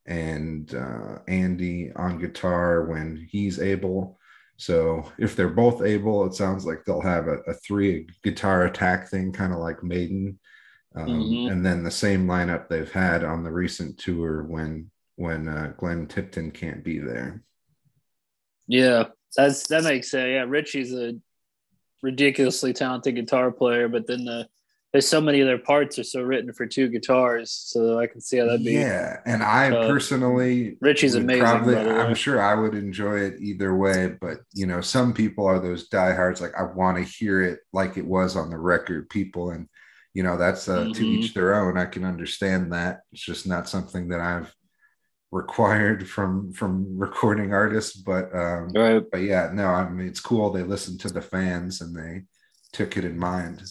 and 0.05 0.75
uh, 0.75 1.17
Andy 1.27 1.91
on 1.95 2.19
guitar 2.19 2.85
when 2.85 3.27
he's 3.31 3.59
able. 3.59 4.19
So 4.57 5.11
if 5.17 5.35
they're 5.35 5.49
both 5.49 5.81
able, 5.81 6.25
it 6.27 6.35
sounds 6.35 6.65
like 6.65 6.85
they'll 6.85 7.01
have 7.01 7.27
a, 7.27 7.37
a 7.47 7.53
three 7.55 8.07
guitar 8.23 8.65
attack 8.65 9.09
thing, 9.09 9.31
kind 9.31 9.51
of 9.51 9.59
like 9.59 9.83
Maiden, 9.83 10.39
um, 10.95 11.07
mm-hmm. 11.07 11.51
and 11.51 11.65
then 11.65 11.83
the 11.83 11.91
same 11.91 12.27
lineup 12.27 12.69
they've 12.69 12.91
had 12.91 13.23
on 13.23 13.43
the 13.43 13.51
recent 13.51 13.97
tour 13.97 14.43
when 14.43 14.91
when 15.17 15.47
uh, 15.47 15.73
Glenn 15.77 16.07
Tipton 16.07 16.51
can't 16.51 16.83
be 16.83 16.99
there. 16.99 17.41
Yeah, 18.67 19.05
that's 19.35 19.67
that 19.67 19.83
makes 19.83 20.11
sense. 20.11 20.27
Yeah, 20.27 20.45
Richie's 20.47 20.93
a 20.93 21.15
ridiculously 22.01 22.73
talented 22.73 23.15
guitar 23.15 23.51
player, 23.51 23.87
but 23.87 24.07
then 24.07 24.25
the 24.25 24.47
there's 24.95 25.09
so 25.09 25.19
many 25.19 25.41
of 25.41 25.47
their 25.47 25.57
parts 25.57 25.99
are 25.99 26.05
so 26.05 26.21
written 26.21 26.53
for 26.53 26.65
two 26.65 26.87
guitars, 26.87 27.51
so 27.51 27.99
I 27.99 28.07
can 28.07 28.21
see 28.21 28.37
how 28.37 28.45
that'd 28.45 28.63
be. 28.63 28.75
Yeah, 28.75 29.17
and 29.25 29.43
I 29.43 29.69
uh, 29.69 29.87
personally, 29.87 30.77
Richie's 30.79 31.15
amazing. 31.15 31.41
Probably, 31.41 31.77
I'm 31.77 32.15
sure 32.15 32.41
I 32.41 32.55
would 32.55 32.75
enjoy 32.75 33.17
it 33.17 33.41
either 33.41 33.75
way, 33.75 34.15
but 34.21 34.37
you 34.53 34.65
know, 34.65 34.79
some 34.79 35.13
people 35.13 35.45
are 35.45 35.59
those 35.59 35.89
diehards. 35.89 36.39
Like 36.39 36.53
I 36.57 36.63
want 36.63 36.97
to 36.97 37.03
hear 37.03 37.41
it 37.41 37.59
like 37.73 37.97
it 37.97 38.05
was 38.05 38.37
on 38.37 38.49
the 38.49 38.57
record. 38.57 39.09
People, 39.09 39.49
and 39.49 39.67
you 40.13 40.23
know, 40.23 40.37
that's 40.37 40.69
uh, 40.69 40.83
mm-hmm. 40.85 40.93
to 40.93 41.05
each 41.05 41.33
their 41.33 41.55
own. 41.55 41.77
I 41.77 41.87
can 41.87 42.05
understand 42.05 42.71
that. 42.71 43.01
It's 43.11 43.25
just 43.25 43.45
not 43.45 43.67
something 43.67 44.07
that 44.07 44.21
I've 44.21 44.55
required 45.35 46.07
from 46.07 46.53
from 46.53 46.97
recording 46.97 47.53
artists, 47.53 47.95
but 47.95 48.33
um, 48.33 48.69
right. 48.69 49.03
but 49.11 49.21
yeah, 49.21 49.51
no, 49.53 49.67
I 49.67 49.87
mean, 49.89 50.07
it's 50.07 50.21
cool. 50.21 50.51
They 50.51 50.63
listened 50.63 51.01
to 51.01 51.09
the 51.09 51.21
fans 51.21 51.81
and 51.81 51.95
they 51.95 52.23
took 52.71 52.95
it 52.97 53.03
in 53.03 53.19
mind. 53.19 53.61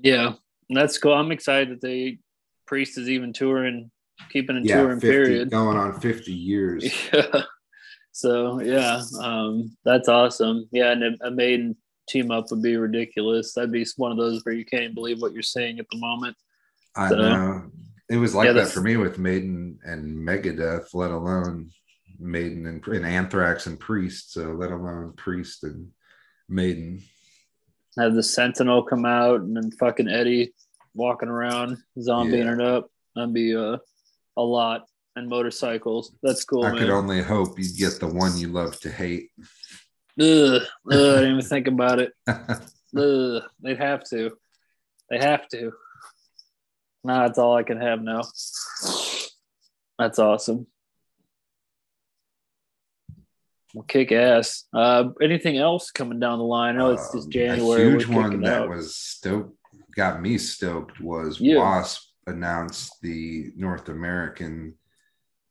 Yeah, 0.00 0.34
that's 0.70 0.98
cool. 0.98 1.12
I'm 1.12 1.32
excited 1.32 1.70
that 1.70 1.80
they 1.82 2.18
Priest 2.66 2.96
is 2.96 3.10
even 3.10 3.34
touring, 3.34 3.90
keeping 4.30 4.56
a 4.56 4.60
yeah, 4.60 4.76
touring 4.76 5.00
50, 5.00 5.08
period, 5.08 5.50
going 5.50 5.76
on 5.76 6.00
50 6.00 6.32
years. 6.32 6.82
Yeah. 7.12 7.42
So 8.14 8.60
yeah, 8.60 9.02
um, 9.20 9.74
that's 9.84 10.08
awesome. 10.08 10.68
Yeah, 10.70 10.92
and 10.92 11.18
a, 11.22 11.30
maiden 11.30 11.76
team 12.08 12.30
up 12.30 12.50
would 12.50 12.62
be 12.62 12.76
ridiculous. 12.76 13.54
That'd 13.54 13.72
be 13.72 13.86
one 13.96 14.12
of 14.12 14.18
those 14.18 14.44
where 14.44 14.54
you 14.54 14.66
can't 14.66 14.94
believe 14.94 15.22
what 15.22 15.32
you're 15.32 15.42
seeing 15.42 15.78
at 15.78 15.86
the 15.90 15.98
moment. 15.98 16.36
I 16.94 17.08
so, 17.08 17.16
know. 17.16 17.62
It 18.12 18.18
was 18.18 18.34
like 18.34 18.44
yeah, 18.46 18.52
that 18.52 18.68
for 18.68 18.82
me 18.82 18.98
with 18.98 19.18
Maiden 19.18 19.78
and 19.84 20.18
Megadeth, 20.18 20.92
let 20.92 21.10
alone 21.12 21.70
Maiden 22.18 22.66
and, 22.66 22.86
and 22.86 23.06
Anthrax 23.06 23.66
and 23.66 23.80
Priest. 23.80 24.34
So 24.34 24.52
let 24.52 24.70
alone 24.70 25.14
Priest 25.16 25.64
and 25.64 25.88
Maiden. 26.46 27.02
have 27.98 28.12
the 28.14 28.22
Sentinel 28.22 28.82
come 28.82 29.06
out 29.06 29.40
and 29.40 29.56
then 29.56 29.70
fucking 29.70 30.08
Eddie 30.08 30.52
walking 30.92 31.30
around 31.30 31.78
zombieing 31.98 32.44
Yeah. 32.44 32.52
it 32.52 32.60
up. 32.60 32.90
That'd 33.16 33.32
be 33.32 33.56
uh, 33.56 33.78
a 34.36 34.42
lot. 34.42 34.84
And 35.16 35.28
motorcycles. 35.30 36.12
That's 36.22 36.44
cool. 36.44 36.64
I 36.64 36.72
man. 36.72 36.80
could 36.80 36.90
only 36.90 37.22
hope 37.22 37.58
you 37.58 37.66
get 37.74 37.98
the 37.98 38.06
one 38.08 38.36
you 38.36 38.48
love 38.48 38.78
to 38.80 38.90
hate. 38.90 39.30
Ugh, 40.20 40.60
ugh, 40.60 40.62
I 40.90 40.94
didn't 40.96 41.30
even 41.32 41.42
think 41.42 41.66
about 41.66 41.98
it. 41.98 42.12
Ugh, 42.28 43.42
they'd 43.62 43.78
have 43.78 44.04
to. 44.10 44.32
They 45.08 45.18
have 45.18 45.48
to. 45.48 45.72
Nah, 47.04 47.26
that's 47.26 47.38
all 47.38 47.56
I 47.56 47.62
can 47.62 47.80
have 47.80 48.00
now. 48.02 48.22
That's 49.98 50.18
awesome. 50.18 50.66
Well, 53.74 53.84
kick 53.84 54.12
ass. 54.12 54.64
Uh, 54.72 55.10
anything 55.22 55.56
else 55.56 55.90
coming 55.90 56.20
down 56.20 56.38
the 56.38 56.44
line? 56.44 56.74
I 56.74 56.78
know 56.78 56.90
it's 56.92 57.10
just 57.12 57.26
Um, 57.26 57.30
January. 57.30 57.82
A 57.82 57.90
huge 57.90 58.06
one 58.06 58.40
that 58.42 58.62
out. 58.62 58.68
was 58.68 58.94
stoked, 58.96 59.56
got 59.96 60.20
me 60.20 60.36
stoked 60.38 61.00
was 61.00 61.40
Yeah. 61.40 61.58
Wasp 61.58 62.02
announced 62.26 62.92
the 63.02 63.50
North 63.56 63.88
American 63.88 64.76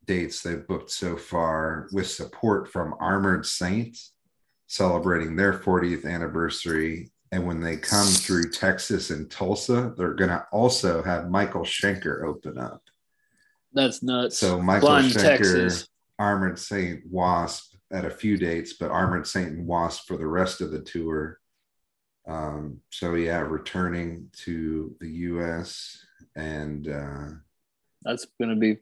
dates 0.06 0.42
they've 0.42 0.66
booked 0.68 0.92
so 0.92 1.18
far 1.18 1.88
with 1.92 2.08
support 2.10 2.68
from 2.72 2.94
Armored 3.00 3.46
Saints 3.46 4.14
celebrating 4.68 5.36
their 5.36 5.54
40th 5.54 6.06
anniversary. 6.06 7.12
And 7.32 7.48
when 7.48 7.62
they 7.62 7.78
come 7.78 8.08
through 8.08 8.52
Texas 8.52 9.10
and 9.10 9.30
Tulsa, 9.32 9.94
they're 9.98 10.14
going 10.14 10.32
to 10.32 10.46
also 10.52 11.02
have 11.02 11.30
Michael 11.30 11.62
Schenker 11.62 12.26
open 12.26 12.58
up. 12.58 12.82
That's 13.74 14.04
nuts. 14.04 14.38
So 14.38 14.62
Michael 14.62 14.90
Blind 14.90 15.12
Schenker, 15.14 15.22
Texas. 15.22 15.88
Armored 16.20 16.60
Saint, 16.60 17.06
Wasp 17.10 17.76
at 17.92 18.06
a 18.06 18.10
few 18.10 18.38
dates, 18.38 18.74
but 18.74 18.92
Armored 18.92 19.28
Saint 19.28 19.52
and 19.52 19.66
Wasp 19.66 20.08
for 20.08 20.18
the 20.18 20.28
rest 20.28 20.62
of 20.62 20.72
the 20.72 20.82
tour. 20.82 21.40
Um, 22.28 22.82
so 22.90 23.16
yeah, 23.16 23.40
returning 23.40 24.30
to 24.44 24.96
the 25.00 25.10
U.S. 25.10 26.06
and 26.36 26.88
uh, 26.88 27.28
That's 28.04 28.28
gonna 28.40 28.56
be 28.56 28.78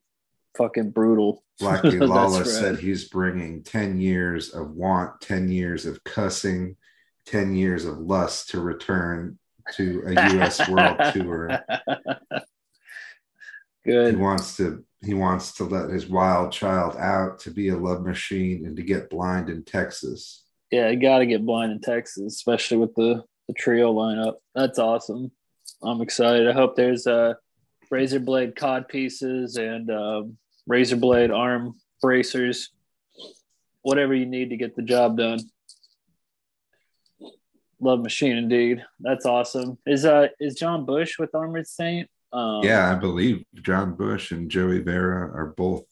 fucking 0.58 0.92
brutal. 0.92 1.44
Blackie 1.62 2.06
Lawless 2.06 2.48
right. 2.48 2.48
said 2.48 2.80
he's 2.80 3.08
bringing 3.10 3.64
ten 3.64 4.00
years 4.00 4.50
of 4.50 4.72
want, 4.72 5.22
ten 5.22 5.50
years 5.50 5.86
of 5.86 6.04
cussing, 6.04 6.76
ten 7.30 7.54
years 7.54 7.86
of 7.86 8.00
lust 8.00 8.50
to 8.50 8.60
return 8.60 9.38
to 9.76 10.04
a 10.08 10.34
U.S. 10.34 10.68
World 10.68 10.98
Tour. 11.14 11.64
Good. 13.86 14.16
He 14.16 14.20
wants 14.20 14.58
to 14.58 14.84
he 15.06 15.14
wants 15.14 15.54
to 15.54 15.64
let 15.64 15.90
his 15.90 16.08
wild 16.08 16.52
child 16.52 16.96
out 16.98 17.40
to 17.42 17.52
be 17.52 17.70
a 17.70 17.78
love 17.78 18.04
machine 18.04 18.66
and 18.66 18.76
to 18.76 18.84
get 18.84 19.10
blind 19.10 19.50
in 19.50 19.64
Texas. 19.64 20.44
Yeah, 20.72 20.90
you 20.90 21.00
got 21.00 21.20
to 21.20 21.26
get 21.26 21.46
blind 21.46 21.72
in 21.72 21.80
Texas, 21.80 22.36
especially 22.36 22.78
with 22.78 22.94
the 22.96 23.24
the 23.48 23.54
trio 23.54 23.94
lineup. 23.94 24.36
That's 24.56 24.80
awesome. 24.80 25.32
I'm 25.82 26.02
excited. 26.02 26.48
I 26.48 26.54
hope 26.54 26.76
there's 26.76 27.08
uh 27.08 27.36
razor 27.90 28.20
blade 28.20 28.56
cod 28.56 28.88
pieces 28.88 29.58
and 29.58 29.90
um, 29.90 30.38
razor 30.68 30.98
blade 30.98 31.32
arm 31.32 31.76
bracers, 32.02 32.70
whatever 33.82 34.14
you 34.14 34.26
need 34.26 34.50
to 34.50 34.58
get 34.58 34.76
the 34.76 34.82
job 34.82 35.18
done. 35.18 35.40
Love 37.82 38.02
machine 38.02 38.38
indeed. 38.38 38.84
That's 39.00 39.26
awesome. 39.26 39.78
Is 39.86 40.06
uh 40.06 40.28
is 40.40 40.56
John 40.56 40.86
Bush 40.86 41.18
with 41.18 41.34
Armored 41.34 41.68
Saint? 41.68 42.10
Um, 42.32 42.62
yeah, 42.64 42.92
I 42.92 42.96
believe 42.96 43.44
John 43.56 43.96
Bush 43.96 44.32
and 44.32 44.52
Joey 44.52 44.80
Vera 44.80 45.32
are 45.34 45.54
both 45.58 45.86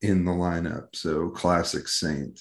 in 0.00 0.24
the 0.24 0.32
lineup. 0.32 0.94
So 0.94 1.28
classic 1.30 1.88
Saint. 1.88 2.40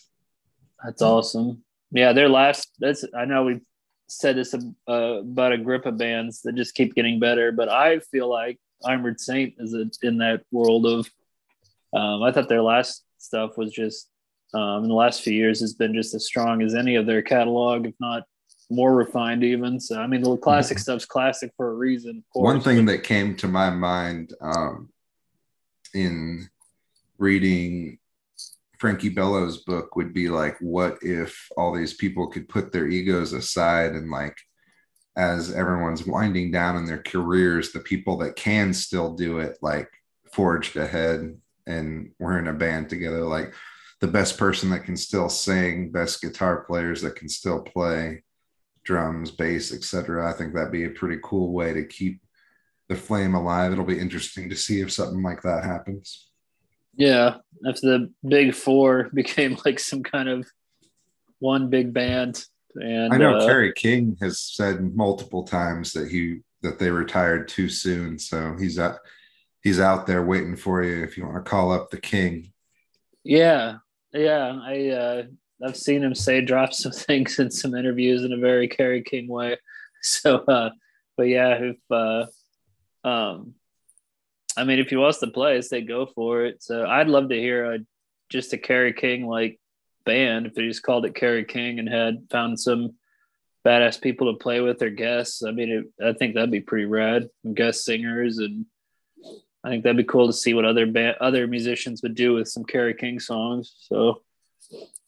That's 0.83 1.01
awesome. 1.01 1.63
Yeah, 1.91 2.13
their 2.13 2.29
last. 2.29 2.69
That's 2.79 3.03
I 3.17 3.25
know 3.25 3.43
we 3.43 3.59
said 4.07 4.35
this 4.35 4.53
uh, 4.53 4.91
about 4.91 5.53
a 5.53 5.57
grip 5.57 5.85
of 5.85 5.97
bands 5.97 6.41
that 6.41 6.55
just 6.55 6.75
keep 6.75 6.93
getting 6.95 7.19
better, 7.19 7.51
but 7.51 7.69
I 7.69 7.99
feel 7.99 8.29
like 8.29 8.59
Armored 8.83 9.19
Saint 9.19 9.55
is 9.57 9.75
in 10.01 10.17
that 10.19 10.43
world 10.51 10.85
of. 10.85 11.09
Um, 11.93 12.23
I 12.23 12.31
thought 12.31 12.47
their 12.47 12.61
last 12.61 13.03
stuff 13.17 13.57
was 13.57 13.71
just 13.71 14.09
um, 14.53 14.83
in 14.83 14.89
the 14.89 14.95
last 14.95 15.21
few 15.21 15.33
years 15.33 15.61
has 15.61 15.73
been 15.73 15.93
just 15.93 16.13
as 16.13 16.25
strong 16.25 16.61
as 16.61 16.75
any 16.75 16.95
of 16.95 17.05
their 17.05 17.21
catalog, 17.21 17.85
if 17.85 17.95
not 17.99 18.23
more 18.69 18.95
refined 18.95 19.43
even. 19.43 19.79
So 19.79 19.99
I 19.99 20.07
mean, 20.07 20.21
the 20.21 20.37
classic 20.37 20.79
stuff's 20.79 21.05
classic 21.05 21.51
for 21.57 21.71
a 21.71 21.75
reason. 21.75 22.17
of 22.17 22.33
course. 22.33 22.53
One 22.53 22.61
thing 22.61 22.85
that 22.85 23.03
came 23.03 23.35
to 23.37 23.47
my 23.47 23.69
mind 23.69 24.33
um, 24.41 24.89
in 25.93 26.49
reading 27.17 27.99
Frankie 28.79 29.09
Bello's 29.09 29.59
book 29.59 29.95
would 29.95 30.13
be 30.13 30.29
like, 30.29 30.57
what 30.59 30.97
if 31.01 31.47
all 31.55 31.71
these 31.71 31.93
people 31.93 32.27
could 32.27 32.49
put 32.49 32.71
their 32.71 32.87
egos 32.87 33.33
aside 33.33 33.91
and 33.91 34.09
like, 34.09 34.37
as 35.15 35.53
everyone's 35.53 36.07
winding 36.07 36.51
down 36.51 36.77
in 36.77 36.85
their 36.85 37.03
careers, 37.03 37.71
the 37.71 37.79
people 37.79 38.17
that 38.17 38.37
can 38.37 38.73
still 38.73 39.13
do 39.13 39.39
it, 39.39 39.57
like 39.61 39.89
forged 40.31 40.77
ahead 40.77 41.37
and 41.67 42.11
we're 42.17 42.39
in 42.39 42.47
a 42.47 42.53
band 42.53 42.89
together, 42.89 43.21
like 43.21 43.53
the 44.01 44.07
best 44.07 44.37
person 44.37 44.69
that 44.71 44.83
can 44.83 44.97
still 44.97 45.29
sing, 45.29 45.91
best 45.91 46.21
guitar 46.21 46.63
players 46.63 47.01
that 47.03 47.15
can 47.15 47.29
still 47.29 47.61
play 47.61 48.23
drums, 48.83 49.29
bass, 49.29 49.71
etc. 49.71 50.27
I 50.27 50.33
think 50.33 50.53
that'd 50.53 50.71
be 50.71 50.85
a 50.85 50.89
pretty 50.89 51.21
cool 51.23 51.53
way 51.53 51.71
to 51.73 51.85
keep 51.85 52.19
the 52.89 52.95
flame 52.95 53.35
alive. 53.35 53.71
It'll 53.71 53.85
be 53.85 53.99
interesting 53.99 54.49
to 54.49 54.55
see 54.55 54.81
if 54.81 54.91
something 54.91 55.21
like 55.21 55.43
that 55.43 55.63
happens. 55.63 56.27
Yeah, 56.95 57.37
if 57.61 57.79
the 57.79 58.11
big 58.27 58.55
four 58.55 59.09
became 59.13 59.57
like 59.65 59.79
some 59.79 60.03
kind 60.03 60.27
of 60.27 60.47
one 61.39 61.69
big 61.69 61.93
band, 61.93 62.43
and 62.75 63.13
I 63.13 63.17
know 63.17 63.37
uh, 63.37 63.45
Kerry 63.45 63.73
King 63.73 64.17
has 64.21 64.41
said 64.41 64.95
multiple 64.95 65.43
times 65.43 65.93
that 65.93 66.09
he 66.09 66.39
that 66.63 66.79
they 66.79 66.89
retired 66.89 67.47
too 67.47 67.69
soon, 67.69 68.17
so 68.17 68.55
he's 68.59 68.79
out 68.79 68.97
he's 69.61 69.79
out 69.79 70.07
there 70.07 70.25
waiting 70.25 70.55
for 70.55 70.83
you 70.83 71.03
if 71.03 71.17
you 71.17 71.25
want 71.25 71.43
to 71.43 71.49
call 71.49 71.71
up 71.71 71.91
the 71.91 71.99
King. 71.99 72.51
Yeah, 73.23 73.77
yeah. 74.13 74.59
I 74.63 74.89
uh, 74.89 75.23
I've 75.63 75.77
seen 75.77 76.03
him 76.03 76.15
say 76.15 76.41
drop 76.41 76.73
some 76.73 76.91
things 77.07 77.39
in 77.39 77.51
some 77.51 77.75
interviews 77.75 78.23
in 78.23 78.33
a 78.33 78.37
very 78.37 78.67
Kerry 78.67 79.03
King 79.03 79.27
way. 79.27 79.57
So, 80.03 80.37
uh, 80.37 80.71
but 81.15 81.27
yeah, 81.27 81.59
if 81.61 81.77
uh, 81.91 82.25
um, 83.07 83.53
I 84.57 84.63
mean, 84.63 84.79
if 84.79 84.89
he 84.89 84.95
wants 84.95 85.19
to 85.19 85.27
play, 85.27 85.57
I 85.57 85.59
say 85.59 85.81
go 85.81 86.07
for 86.07 86.43
it. 86.43 86.63
So 86.63 86.87
I'd 86.87 87.07
love 87.07 87.29
to 87.29 87.35
hear 87.35 87.71
a 87.71 87.79
just 88.29 88.53
a 88.53 88.57
Kerry 88.57 88.93
King 88.93 89.27
like 89.27 89.59
band 90.03 90.47
if 90.47 90.55
they 90.55 90.67
just 90.67 90.81
called 90.81 91.05
it 91.05 91.13
Kerry 91.13 91.45
King 91.45 91.77
and 91.77 91.87
had 91.87 92.27
found 92.31 92.59
some 92.59 92.95
badass 93.65 94.01
people 94.01 94.33
to 94.33 94.39
play 94.39 94.59
with 94.61 94.81
or 94.81 94.89
guests. 94.89 95.43
I 95.43 95.51
mean, 95.51 95.69
it, 95.69 96.03
I 96.03 96.13
think 96.13 96.33
that'd 96.33 96.51
be 96.51 96.61
pretty 96.61 96.85
rad. 96.85 97.29
Guest 97.53 97.85
singers 97.85 98.39
and 98.39 98.65
I 99.63 99.69
think 99.69 99.83
that'd 99.83 99.97
be 99.97 100.03
cool 100.03 100.27
to 100.27 100.33
see 100.33 100.53
what 100.53 100.65
other 100.65 100.85
band, 100.85 101.17
other 101.21 101.45
musicians 101.47 102.01
would 102.01 102.15
do 102.15 102.33
with 102.33 102.47
some 102.47 102.63
Kerry 102.63 102.93
King 102.93 103.19
songs. 103.19 103.75
So 103.79 104.21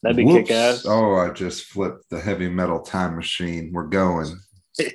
that'd 0.02 0.16
be 0.16 0.26
kick 0.26 0.50
ass. 0.50 0.86
Oh, 0.86 1.16
I 1.16 1.30
just 1.30 1.64
flipped 1.64 2.08
the 2.10 2.20
heavy 2.20 2.48
metal 2.48 2.80
time 2.80 3.16
machine. 3.16 3.70
We're 3.72 3.86
going. 3.86 4.38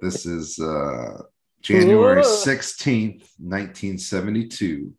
This 0.00 0.26
is 0.26 0.60
uh 0.60 1.22
January 1.60 2.22
16th, 2.22 3.24
1972. 3.38 4.92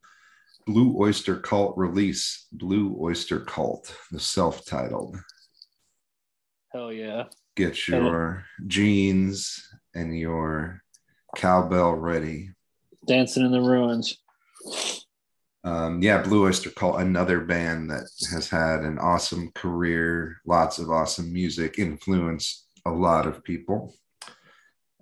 Blue 0.68 0.96
Oyster 1.00 1.38
Cult 1.38 1.78
release. 1.78 2.48
Blue 2.52 2.98
Oyster 3.00 3.40
Cult, 3.40 3.96
the 4.12 4.20
self-titled. 4.20 5.18
Hell 6.74 6.92
yeah. 6.92 7.26
Get 7.56 7.88
your 7.88 8.46
jeans 8.68 9.68
and 9.96 10.18
your 10.18 10.84
cowbell 11.36 11.94
ready. 11.94 12.52
Dancing 13.06 13.46
in 13.46 13.52
the 13.52 13.62
ruins. 13.62 14.18
Um, 15.64 16.02
yeah, 16.02 16.22
Blue 16.22 16.46
Oyster 16.46 16.70
Cult, 16.70 17.02
another 17.02 17.42
band 17.42 17.90
that 17.90 18.10
has 18.32 18.50
had 18.50 18.82
an 18.82 18.98
awesome 18.98 19.52
career, 19.54 20.38
lots 20.46 20.80
of 20.80 20.90
awesome 20.90 21.34
music, 21.34 21.78
influenced 21.78 22.66
a 22.86 22.92
lot 22.92 23.28
of 23.28 23.44
people. 23.44 23.94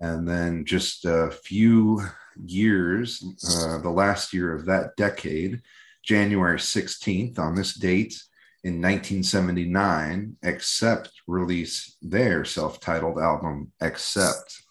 And 0.00 0.28
then 0.28 0.64
just 0.64 1.04
a 1.04 1.30
few 1.30 2.02
years, 2.44 3.24
uh, 3.48 3.78
the 3.78 3.90
last 3.90 4.32
year 4.32 4.54
of 4.54 4.66
that 4.66 4.96
decade, 4.96 5.62
January 6.04 6.58
16th, 6.58 7.38
on 7.38 7.54
this 7.54 7.74
date 7.74 8.20
in 8.64 8.80
1979, 8.80 10.36
Accept 10.42 11.10
release 11.26 11.96
their 12.02 12.44
self 12.44 12.80
titled 12.80 13.18
album, 13.18 13.72
Accept. 13.80 14.62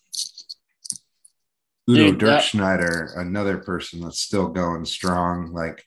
Udo 1.89 2.11
Dude, 2.11 2.19
that- 2.21 2.43
Dirkschneider, 2.43 3.17
another 3.17 3.57
person 3.57 4.01
that's 4.01 4.19
still 4.19 4.47
going 4.49 4.85
strong, 4.85 5.53
like 5.53 5.83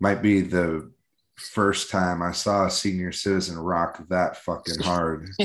might 0.00 0.22
be 0.22 0.40
the 0.40 0.90
first 1.36 1.90
time 1.90 2.22
I 2.22 2.32
saw 2.32 2.66
a 2.66 2.70
senior 2.70 3.12
citizen 3.12 3.58
rock 3.58 4.02
that 4.08 4.36
fucking 4.38 4.80
hard. 4.82 5.28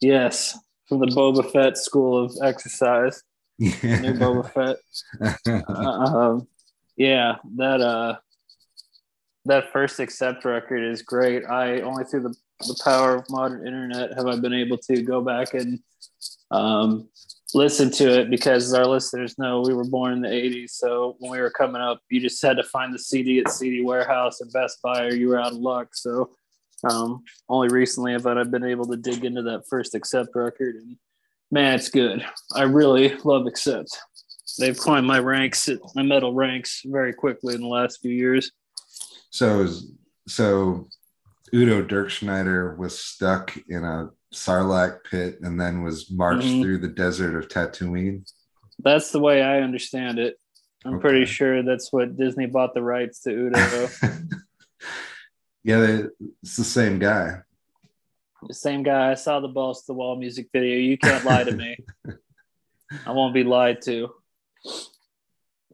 yes. 0.00 0.58
From 0.88 1.00
the 1.00 1.06
Boba 1.06 1.50
Fett 1.52 1.76
school 1.76 2.24
of 2.24 2.32
exercise. 2.42 3.22
New 3.58 3.68
Yeah. 3.82 4.12
Boba 4.12 4.50
Fett. 4.52 4.76
um, 5.68 6.48
yeah, 6.96 7.36
that 7.56 7.80
uh, 7.80 8.16
that 9.44 9.72
first 9.72 10.00
accept 10.00 10.44
record 10.44 10.82
is 10.82 11.02
great. 11.02 11.44
I 11.46 11.80
only 11.82 12.04
through 12.04 12.22
the 12.22 12.34
the 12.60 12.80
power 12.84 13.16
of 13.16 13.30
modern 13.30 13.66
internet 13.66 14.12
have 14.14 14.26
I 14.26 14.36
been 14.38 14.52
able 14.52 14.76
to 14.78 15.02
go 15.02 15.22
back 15.22 15.54
and 15.54 15.78
um, 16.50 17.08
listen 17.54 17.90
to 17.90 18.20
it 18.20 18.30
because 18.30 18.72
our 18.74 18.86
listeners 18.86 19.38
know 19.38 19.60
we 19.60 19.74
were 19.74 19.84
born 19.84 20.12
in 20.12 20.20
the 20.20 20.28
80s. 20.28 20.70
So 20.70 21.16
when 21.18 21.30
we 21.30 21.40
were 21.40 21.50
coming 21.50 21.82
up, 21.82 22.00
you 22.10 22.20
just 22.20 22.42
had 22.42 22.56
to 22.56 22.62
find 22.62 22.94
the 22.94 22.98
CD 22.98 23.40
at 23.40 23.50
CD 23.50 23.82
Warehouse 23.82 24.40
and 24.40 24.52
Best 24.52 24.80
Buy 24.82 25.04
or 25.04 25.14
you 25.14 25.28
were 25.28 25.40
out 25.40 25.52
of 25.52 25.58
luck. 25.58 25.88
So 25.92 26.30
um, 26.88 27.22
only 27.48 27.68
recently 27.68 28.12
have 28.12 28.26
I 28.26 28.42
been 28.44 28.64
able 28.64 28.86
to 28.86 28.96
dig 28.96 29.24
into 29.24 29.42
that 29.42 29.64
first 29.68 29.94
Accept 29.94 30.30
record. 30.34 30.76
And 30.76 30.96
man, 31.50 31.74
it's 31.74 31.88
good. 31.88 32.24
I 32.54 32.62
really 32.62 33.16
love 33.24 33.46
Accept. 33.46 33.98
They've 34.58 34.76
climbed 34.76 35.06
my 35.06 35.18
ranks, 35.18 35.68
my 35.94 36.02
metal 36.02 36.34
ranks 36.34 36.82
very 36.84 37.12
quickly 37.12 37.54
in 37.54 37.60
the 37.60 37.68
last 37.68 38.00
few 38.00 38.12
years. 38.12 38.50
So, 39.30 39.68
so 40.26 40.88
Udo 41.54 41.82
Dirkschneider 41.82 42.76
was 42.76 42.98
stuck 42.98 43.56
in 43.68 43.84
a 43.84 44.10
Sarlacc 44.32 45.04
pit 45.10 45.38
and 45.42 45.60
then 45.60 45.82
was 45.82 46.10
marched 46.10 46.46
mm-hmm. 46.46 46.62
through 46.62 46.78
the 46.78 46.88
desert 46.88 47.36
of 47.36 47.48
Tatooine. 47.48 48.30
That's 48.78 49.10
the 49.10 49.20
way 49.20 49.42
I 49.42 49.60
understand 49.60 50.18
it. 50.18 50.38
I'm 50.84 50.94
okay. 50.94 51.00
pretty 51.00 51.24
sure 51.26 51.62
that's 51.62 51.92
what 51.92 52.16
Disney 52.16 52.46
bought 52.46 52.72
the 52.74 52.82
rights 52.82 53.20
to 53.22 53.30
Udo. 53.30 53.88
yeah, 55.62 55.80
they, 55.80 56.04
it's 56.42 56.56
the 56.56 56.64
same 56.64 56.98
guy. 56.98 57.40
The 58.46 58.54
same 58.54 58.82
guy. 58.82 59.10
I 59.10 59.14
saw 59.14 59.40
the 59.40 59.48
to 59.48 59.86
the 59.86 59.92
wall 59.92 60.16
music 60.16 60.48
video. 60.52 60.78
You 60.78 60.96
can't 60.96 61.24
lie 61.24 61.44
to 61.44 61.52
me. 61.52 61.76
I 63.06 63.12
won't 63.12 63.34
be 63.34 63.44
lied 63.44 63.82
to. 63.82 64.10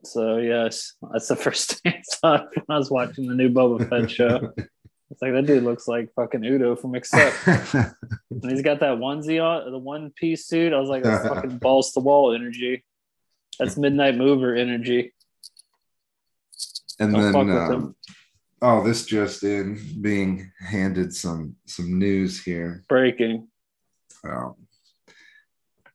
So 0.03 0.37
yes, 0.37 0.93
that's 1.11 1.27
the 1.27 1.35
first 1.35 1.71
thing 1.81 1.93
I 1.95 2.01
saw 2.01 2.37
when 2.39 2.65
I 2.69 2.77
was 2.77 2.91
watching 2.91 3.27
the 3.27 3.35
new 3.35 3.49
Boba 3.49 3.87
Fett 3.89 4.11
show. 4.11 4.53
It's 5.09 5.21
like 5.21 5.31
that 5.31 5.45
dude 5.45 5.63
looks 5.63 5.87
like 5.87 6.13
fucking 6.15 6.43
Udo 6.43 6.75
from 6.75 6.93
Accept. 6.93 7.35
and 7.73 8.51
he's 8.51 8.61
got 8.61 8.81
that 8.81 8.97
onesie 8.97 9.41
on, 9.41 9.71
the 9.71 9.77
one 9.77 10.11
piece 10.11 10.45
suit. 10.45 10.73
I 10.73 10.79
was 10.79 10.89
like, 10.89 11.03
that's 11.03 11.27
fucking 11.27 11.57
balls 11.61 11.93
to 11.93 12.01
wall 12.01 12.33
energy. 12.33 12.83
That's 13.57 13.77
midnight 13.77 14.17
mover 14.17 14.53
energy. 14.53 15.13
And 16.99 17.13
Don't 17.13 17.47
then, 17.47 17.57
um, 17.57 17.95
oh, 18.61 18.83
this 18.83 19.05
just 19.05 19.43
in 19.43 19.79
being 20.01 20.51
handed 20.59 21.13
some 21.13 21.55
some 21.65 21.97
news 21.97 22.43
here. 22.43 22.83
Breaking. 22.89 23.47
Um, 24.23 24.55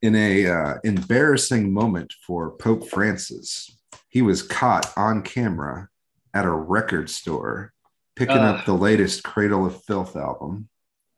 in 0.01 0.15
a 0.17 0.47
uh, 0.47 0.75
embarrassing 0.85 1.73
moment 1.73 2.15
for 2.27 2.53
Pope 2.53 2.89
Francis, 2.89 3.71
he 4.09 4.23
was 4.23 4.43
caught 4.43 4.93
on 4.97 5.23
camera 5.23 5.89
at 6.35 6.45
a 6.45 6.51
record 6.51 7.11
store 7.11 7.73
picking 8.17 8.39
uh, 8.39 8.53
up 8.53 8.65
the 8.65 8.75
latest 8.75 9.23
Cradle 9.23 9.67
of 9.67 9.83
Filth 9.85 10.17
album. 10.17 10.69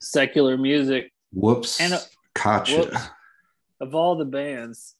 Secular 0.01 0.57
music. 0.57 1.13
Whoops. 1.33 1.81
And 1.81 1.95
a, 1.95 2.01
Gotcha. 2.35 2.79
Whoops. 2.79 2.97
Of 3.81 3.95
all 3.95 4.17
the 4.17 4.25
bands, 4.25 4.95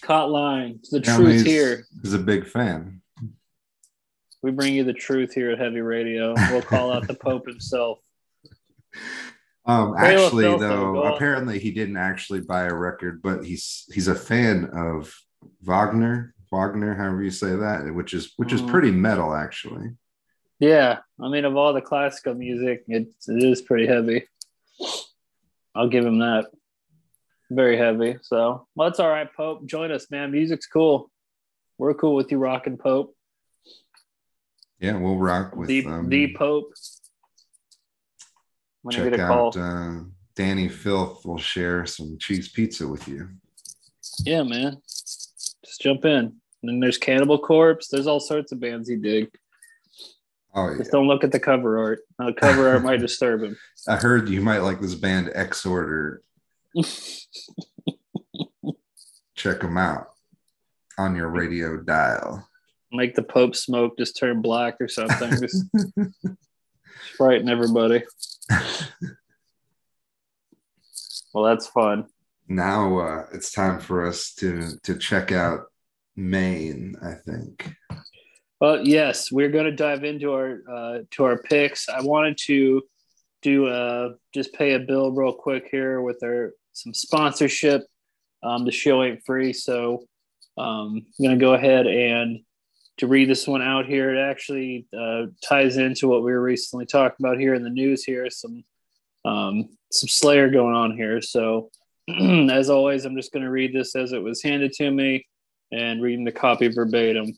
caught 0.00 0.30
line. 0.30 0.80
The 0.90 1.00
truth 1.00 1.44
here. 1.44 1.86
He's 2.02 2.14
a 2.14 2.18
big 2.18 2.46
fan. 2.46 3.00
We 4.42 4.50
bring 4.50 4.74
you 4.74 4.84
the 4.84 4.92
truth 4.92 5.32
here 5.32 5.52
at 5.52 5.58
Heavy 5.58 5.80
Radio. 5.80 6.34
We'll 6.50 6.62
call 6.62 6.92
out 6.92 7.06
the 7.06 7.14
Pope 7.14 7.46
himself. 7.46 7.98
Um, 9.64 9.94
actually, 9.96 10.42
though, 10.42 11.04
apparently 11.04 11.60
he 11.60 11.70
didn't 11.70 11.96
actually 11.96 12.40
buy 12.40 12.64
a 12.64 12.74
record, 12.74 13.22
but 13.22 13.44
he's 13.44 13.84
he's 13.92 14.08
a 14.08 14.14
fan 14.14 14.68
of 14.74 15.14
Wagner, 15.62 16.34
Wagner, 16.50 16.96
however 16.96 17.22
you 17.22 17.30
say 17.30 17.54
that, 17.54 17.88
which 17.94 18.12
is 18.12 18.32
which 18.36 18.52
is 18.52 18.60
mm. 18.60 18.68
pretty 18.68 18.90
metal, 18.90 19.32
actually. 19.32 19.90
Yeah, 20.62 20.98
I 21.20 21.28
mean, 21.28 21.44
of 21.44 21.56
all 21.56 21.72
the 21.72 21.80
classical 21.80 22.34
music, 22.34 22.84
it, 22.86 23.08
it 23.26 23.42
is 23.42 23.60
pretty 23.60 23.88
heavy. 23.88 24.28
I'll 25.74 25.88
give 25.88 26.06
him 26.06 26.20
that. 26.20 26.46
Very 27.50 27.76
heavy. 27.76 28.18
So, 28.22 28.68
well, 28.76 28.88
that's 28.88 29.00
all 29.00 29.08
right, 29.08 29.28
Pope. 29.34 29.66
Join 29.66 29.90
us, 29.90 30.08
man. 30.08 30.30
Music's 30.30 30.68
cool. 30.68 31.10
We're 31.78 31.94
cool 31.94 32.14
with 32.14 32.30
you, 32.30 32.38
rocking 32.38 32.78
Pope. 32.78 33.16
Yeah, 34.78 34.98
we'll 34.98 35.16
rock 35.16 35.56
with 35.56 35.66
the, 35.66 35.84
um, 35.84 36.08
the 36.08 36.32
Pope. 36.36 36.72
When 38.82 38.94
check 38.94 39.18
out 39.18 39.56
uh, 39.56 40.02
Dani 40.36 40.70
Filth. 40.70 41.26
Will 41.26 41.38
share 41.38 41.86
some 41.86 42.18
cheese 42.20 42.50
pizza 42.50 42.86
with 42.86 43.08
you. 43.08 43.30
Yeah, 44.24 44.44
man. 44.44 44.76
Just 44.86 45.80
jump 45.80 46.04
in. 46.04 46.18
And 46.18 46.36
then 46.62 46.78
there's 46.78 46.98
Cannibal 46.98 47.40
Corpse. 47.40 47.88
There's 47.88 48.06
all 48.06 48.20
sorts 48.20 48.52
of 48.52 48.60
bands 48.60 48.88
he 48.88 48.94
dig. 48.94 49.28
Oh, 50.54 50.70
yeah. 50.70 50.78
Just 50.78 50.90
don't 50.90 51.06
look 51.06 51.24
at 51.24 51.32
the 51.32 51.40
cover 51.40 51.78
art. 51.78 52.00
Uh, 52.18 52.26
the 52.26 52.34
cover 52.34 52.68
art 52.68 52.82
might 52.82 53.00
disturb 53.00 53.42
him. 53.42 53.56
I 53.88 53.96
heard 53.96 54.28
you 54.28 54.42
might 54.42 54.58
like 54.58 54.80
this 54.80 54.94
band 54.94 55.30
X 55.34 55.64
Order. 55.64 56.22
Check 59.34 59.60
them 59.60 59.78
out 59.78 60.08
on 60.98 61.16
your 61.16 61.28
radio 61.28 61.78
dial. 61.78 62.46
Make 62.92 63.14
the 63.14 63.22
Pope 63.22 63.56
smoke 63.56 63.96
just 63.98 64.18
turn 64.18 64.42
black 64.42 64.76
or 64.80 64.88
something. 64.88 65.30
Just 65.40 65.64
frighten 67.16 67.48
everybody. 67.48 68.02
well, 71.32 71.44
that's 71.44 71.66
fun. 71.68 72.06
Now 72.48 72.98
uh, 72.98 73.26
it's 73.32 73.52
time 73.52 73.80
for 73.80 74.06
us 74.06 74.34
to 74.34 74.78
to 74.82 74.98
check 74.98 75.32
out 75.32 75.62
Maine. 76.14 76.96
I 77.02 77.14
think. 77.14 77.74
Well, 78.62 78.86
yes, 78.86 79.32
we're 79.32 79.50
going 79.50 79.64
to 79.64 79.72
dive 79.72 80.04
into 80.04 80.34
our 80.34 80.60
uh, 80.72 80.98
to 81.10 81.24
our 81.24 81.42
picks. 81.42 81.88
I 81.88 82.00
wanted 82.00 82.38
to 82.46 82.82
do 83.42 83.66
uh, 83.66 84.10
just 84.32 84.52
pay 84.52 84.74
a 84.74 84.78
bill 84.78 85.10
real 85.10 85.32
quick 85.32 85.66
here 85.68 86.00
with 86.00 86.22
our 86.22 86.52
some 86.72 86.94
sponsorship. 86.94 87.82
Um, 88.40 88.64
the 88.64 88.70
show 88.70 89.02
ain't 89.02 89.24
free, 89.26 89.52
so 89.52 90.04
um, 90.56 91.04
I'm 91.04 91.24
going 91.24 91.36
to 91.36 91.44
go 91.44 91.54
ahead 91.54 91.88
and 91.88 92.38
to 92.98 93.08
read 93.08 93.28
this 93.28 93.48
one 93.48 93.62
out 93.62 93.86
here. 93.86 94.14
It 94.14 94.30
actually 94.30 94.86
uh, 94.96 95.22
ties 95.44 95.76
into 95.76 96.06
what 96.06 96.22
we 96.22 96.30
were 96.30 96.40
recently 96.40 96.86
talking 96.86 97.16
about 97.18 97.40
here 97.40 97.54
in 97.54 97.64
the 97.64 97.68
news. 97.68 98.04
Here, 98.04 98.30
some 98.30 98.62
um, 99.24 99.70
some 99.90 100.08
Slayer 100.08 100.48
going 100.48 100.76
on 100.76 100.96
here. 100.96 101.20
So, 101.20 101.70
as 102.08 102.70
always, 102.70 103.06
I'm 103.06 103.16
just 103.16 103.32
going 103.32 103.44
to 103.44 103.50
read 103.50 103.74
this 103.74 103.96
as 103.96 104.12
it 104.12 104.22
was 104.22 104.40
handed 104.40 104.72
to 104.74 104.88
me 104.88 105.26
and 105.72 106.00
reading 106.00 106.24
the 106.24 106.30
copy 106.30 106.68
verbatim. 106.68 107.36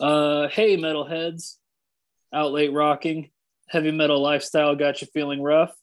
Uh, 0.00 0.48
hey, 0.48 0.76
metalheads, 0.76 1.56
out 2.32 2.52
late 2.52 2.72
rocking, 2.72 3.30
heavy 3.68 3.90
metal 3.90 4.22
lifestyle 4.22 4.76
got 4.76 5.00
you 5.00 5.08
feeling 5.12 5.42
rough. 5.42 5.74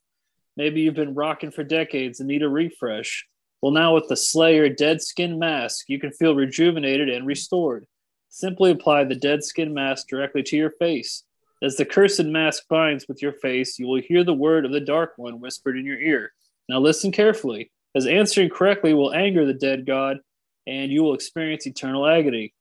Maybe 0.55 0.81
you've 0.81 0.95
been 0.95 1.15
rocking 1.15 1.51
for 1.51 1.63
decades 1.63 2.19
and 2.19 2.27
need 2.27 2.41
a 2.41 2.49
refresh. 2.49 3.25
Well, 3.61 3.73
now 3.73 3.93
with 3.93 4.07
the 4.07 4.15
Slayer 4.15 4.69
Dead 4.69 5.01
Skin 5.01 5.37
Mask, 5.37 5.85
you 5.89 5.99
can 5.99 6.11
feel 6.11 6.35
rejuvenated 6.35 7.09
and 7.09 7.27
restored. 7.27 7.85
Simply 8.29 8.71
apply 8.71 9.03
the 9.03 9.15
Dead 9.15 9.43
Skin 9.43 9.73
Mask 9.73 10.07
directly 10.07 10.43
to 10.43 10.55
your 10.55 10.71
face. 10.71 11.23
As 11.61 11.75
the 11.75 11.85
cursed 11.85 12.23
mask 12.23 12.63
binds 12.69 13.07
with 13.07 13.21
your 13.21 13.33
face, 13.33 13.79
you 13.79 13.87
will 13.87 14.01
hear 14.01 14.23
the 14.23 14.33
word 14.33 14.65
of 14.65 14.71
the 14.71 14.79
Dark 14.79 15.13
One 15.17 15.39
whispered 15.39 15.77
in 15.77 15.85
your 15.85 15.99
ear. 15.99 16.31
Now 16.69 16.79
listen 16.79 17.11
carefully, 17.11 17.71
as 17.95 18.07
answering 18.07 18.49
correctly 18.49 18.93
will 18.93 19.13
anger 19.13 19.45
the 19.45 19.53
dead 19.53 19.85
god, 19.85 20.19
and 20.67 20.91
you 20.91 21.03
will 21.03 21.13
experience 21.13 21.65
eternal 21.65 22.07
agony. 22.07 22.53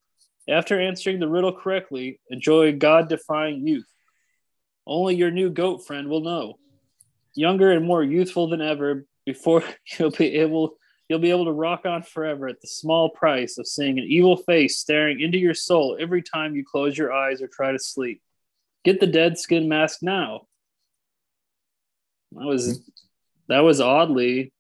After 0.49 0.81
answering 0.81 1.21
the 1.21 1.29
riddle 1.29 1.53
correctly, 1.53 2.21
enjoy 2.31 2.77
God 2.77 3.09
defying 3.09 3.67
youth. 3.67 3.89
Only 4.87 5.17
your 5.17 5.31
new 5.31 5.51
goat 5.51 5.87
friend 5.87 6.09
will 6.09 6.21
know. 6.21 6.59
Younger 7.35 7.73
and 7.73 7.87
more 7.87 8.05
youthful 8.05 8.49
than 8.49 8.61
ever, 8.61 9.07
before 9.25 9.63
you'll 9.99 10.11
be 10.11 10.37
able 10.37 10.77
you'll 11.09 11.19
be 11.19 11.31
able 11.31 11.45
to 11.45 11.53
rock 11.53 11.85
on 11.85 12.03
forever 12.03 12.49
at 12.49 12.61
the 12.63 12.67
small 12.67 13.11
price 13.11 13.59
of 13.59 13.67
seeing 13.67 13.99
an 13.99 14.07
evil 14.09 14.37
face 14.37 14.79
staring 14.79 15.21
into 15.21 15.37
your 15.37 15.53
soul 15.53 15.99
every 16.01 16.23
time 16.23 16.55
you 16.55 16.65
close 16.65 16.97
your 16.97 17.13
eyes 17.13 17.43
or 17.43 17.47
try 17.47 17.73
to 17.73 17.79
sleep. 17.79 18.23
Get 18.85 19.01
the 19.01 19.07
dead 19.07 19.39
skin 19.39 19.69
mask 19.69 19.99
now. 20.03 20.47
That 22.33 22.47
was 22.47 22.83
that 23.49 23.61
was 23.61 23.81
oddly 23.81 24.53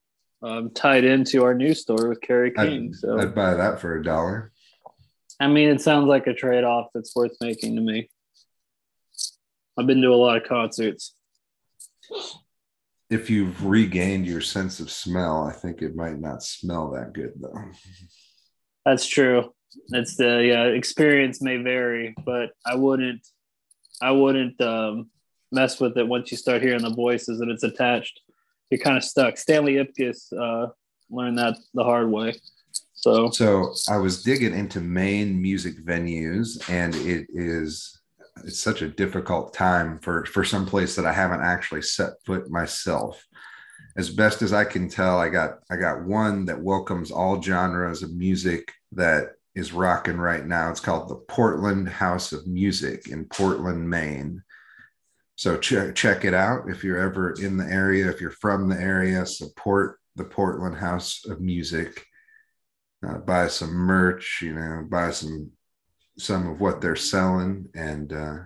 um, 0.42 0.70
tied 0.70 1.04
into 1.04 1.44
our 1.44 1.54
news 1.54 1.80
story 1.80 2.08
with 2.08 2.20
Kerry 2.20 2.50
King. 2.50 2.90
I'd, 2.92 2.94
so 2.94 3.18
I'd 3.18 3.34
buy 3.34 3.54
that 3.54 3.80
for 3.80 3.96
a 3.96 4.02
dollar. 4.02 4.52
I 5.40 5.48
mean, 5.48 5.68
it 5.68 5.80
sounds 5.80 6.06
like 6.06 6.26
a 6.26 6.34
trade 6.34 6.64
off 6.64 6.88
that's 6.94 7.14
worth 7.14 7.36
making 7.40 7.76
to 7.76 7.82
me. 7.82 8.08
I've 9.76 9.86
been 9.86 10.02
to 10.02 10.08
a 10.08 10.14
lot 10.14 10.36
of 10.36 10.48
concerts. 10.48 11.14
If 13.10 13.28
you've 13.28 13.64
regained 13.64 14.26
your 14.26 14.40
sense 14.40 14.80
of 14.80 14.90
smell, 14.90 15.44
I 15.44 15.52
think 15.52 15.82
it 15.82 15.96
might 15.96 16.20
not 16.20 16.42
smell 16.42 16.90
that 16.92 17.12
good 17.12 17.32
though. 17.40 17.54
That's 18.84 19.06
true. 19.06 19.52
It's 19.88 20.16
the 20.16 20.44
yeah, 20.46 20.64
experience 20.66 21.42
may 21.42 21.56
vary, 21.56 22.14
but 22.24 22.50
I 22.64 22.76
wouldn't 22.76 23.26
I 24.00 24.12
wouldn't 24.12 24.60
um, 24.60 25.10
mess 25.50 25.80
with 25.80 25.96
it 25.96 26.06
once 26.06 26.30
you 26.30 26.36
start 26.36 26.62
hearing 26.62 26.82
the 26.82 26.94
voices 26.94 27.40
and 27.40 27.50
it's 27.50 27.62
attached. 27.62 28.20
You're 28.70 28.80
kind 28.80 28.96
of 28.96 29.04
stuck. 29.04 29.36
Stanley 29.36 29.74
Ipkiss 29.74 30.32
uh, 30.32 30.70
learned 31.10 31.38
that 31.38 31.56
the 31.74 31.84
hard 31.84 32.10
way. 32.10 32.34
So, 33.04 33.28
so 33.28 33.74
I 33.86 33.98
was 33.98 34.22
digging 34.22 34.54
into 34.54 34.80
Maine 34.80 35.38
music 35.42 35.84
venues, 35.84 36.58
and 36.70 36.94
it 36.94 37.26
is 37.34 38.00
it's 38.44 38.58
such 38.58 38.80
a 38.80 38.88
difficult 38.88 39.52
time 39.52 39.98
for 39.98 40.24
for 40.24 40.42
some 40.42 40.64
place 40.64 40.96
that 40.96 41.04
I 41.04 41.12
haven't 41.12 41.42
actually 41.42 41.82
set 41.82 42.14
foot 42.24 42.48
myself. 42.48 43.22
As 43.98 44.08
best 44.08 44.40
as 44.40 44.54
I 44.54 44.64
can 44.64 44.88
tell, 44.88 45.18
I 45.18 45.28
got 45.28 45.58
I 45.70 45.76
got 45.76 46.06
one 46.06 46.46
that 46.46 46.62
welcomes 46.62 47.10
all 47.10 47.42
genres 47.42 48.02
of 48.02 48.14
music 48.14 48.72
that 48.92 49.32
is 49.54 49.74
rocking 49.74 50.16
right 50.16 50.46
now. 50.46 50.70
It's 50.70 50.80
called 50.80 51.10
the 51.10 51.22
Portland 51.28 51.86
House 51.86 52.32
of 52.32 52.46
Music 52.46 53.08
in 53.08 53.26
Portland, 53.26 53.86
Maine. 53.86 54.42
So 55.36 55.58
check 55.58 55.94
check 55.94 56.24
it 56.24 56.32
out 56.32 56.70
if 56.70 56.82
you're 56.82 57.00
ever 57.00 57.32
in 57.32 57.58
the 57.58 57.66
area. 57.66 58.08
If 58.08 58.22
you're 58.22 58.30
from 58.30 58.70
the 58.70 58.80
area, 58.80 59.26
support 59.26 59.98
the 60.16 60.24
Portland 60.24 60.76
House 60.76 61.26
of 61.26 61.42
Music. 61.42 62.06
Uh, 63.06 63.18
buy 63.18 63.48
some 63.48 63.72
merch, 63.72 64.40
you 64.42 64.54
know, 64.54 64.86
buy 64.88 65.10
some 65.10 65.50
some 66.16 66.48
of 66.48 66.60
what 66.60 66.80
they're 66.80 66.96
selling, 66.96 67.68
and 67.74 68.12
uh, 68.12 68.36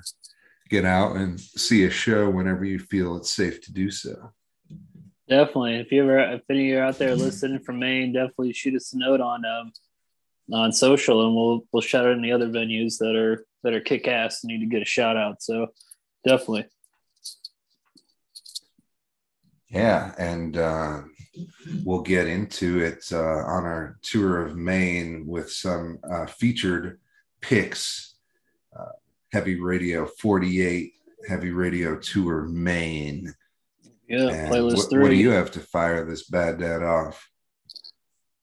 get 0.70 0.84
out 0.84 1.16
and 1.16 1.38
see 1.38 1.84
a 1.84 1.90
show 1.90 2.30
whenever 2.30 2.64
you 2.64 2.78
feel 2.78 3.16
it's 3.16 3.32
safe 3.32 3.60
to 3.60 3.72
do 3.72 3.90
so. 3.90 4.32
Definitely. 5.28 5.76
If 5.76 5.92
you 5.92 6.02
ever, 6.02 6.18
if 6.18 6.42
any 6.48 6.60
of 6.60 6.66
you 6.66 6.78
are 6.78 6.84
out 6.84 6.98
there 6.98 7.14
listening 7.14 7.60
from 7.60 7.78
Maine, 7.78 8.14
definitely 8.14 8.54
shoot 8.54 8.74
us 8.74 8.94
a 8.94 8.98
note 8.98 9.20
on 9.20 9.44
um, 9.44 9.72
on 10.52 10.72
social, 10.72 11.26
and 11.26 11.36
we'll 11.36 11.64
we'll 11.72 11.82
shout 11.82 12.06
out 12.06 12.16
any 12.16 12.32
other 12.32 12.48
venues 12.48 12.98
that 12.98 13.14
are 13.14 13.44
that 13.62 13.74
are 13.74 13.80
kick 13.80 14.08
ass 14.08 14.42
and 14.42 14.48
need 14.48 14.60
to 14.60 14.66
get 14.66 14.82
a 14.82 14.86
shout 14.86 15.16
out. 15.16 15.42
So 15.42 15.68
definitely. 16.26 16.66
Yeah, 19.68 20.14
and 20.16 20.56
uh, 20.56 21.02
we'll 21.84 22.02
get 22.02 22.26
into 22.26 22.80
it 22.80 23.04
uh, 23.12 23.18
on 23.18 23.64
our 23.64 23.98
tour 24.02 24.44
of 24.44 24.56
Maine 24.56 25.26
with 25.26 25.50
some 25.50 25.98
uh, 26.08 26.26
featured 26.26 26.98
picks. 27.40 28.14
Uh, 28.78 28.92
Heavy 29.32 29.60
Radio 29.60 30.06
48, 30.06 30.92
Heavy 31.28 31.50
Radio 31.50 31.98
Tour 31.98 32.42
Maine. 32.46 33.34
Yeah, 34.08 34.28
and 34.28 34.52
playlist 34.52 34.76
what, 34.76 34.90
three. 34.90 35.02
What 35.02 35.10
do 35.10 35.16
you 35.16 35.30
have 35.30 35.50
to 35.52 35.60
fire 35.60 36.04
this 36.04 36.24
bad 36.24 36.58
dad 36.58 36.82
off? 36.82 37.28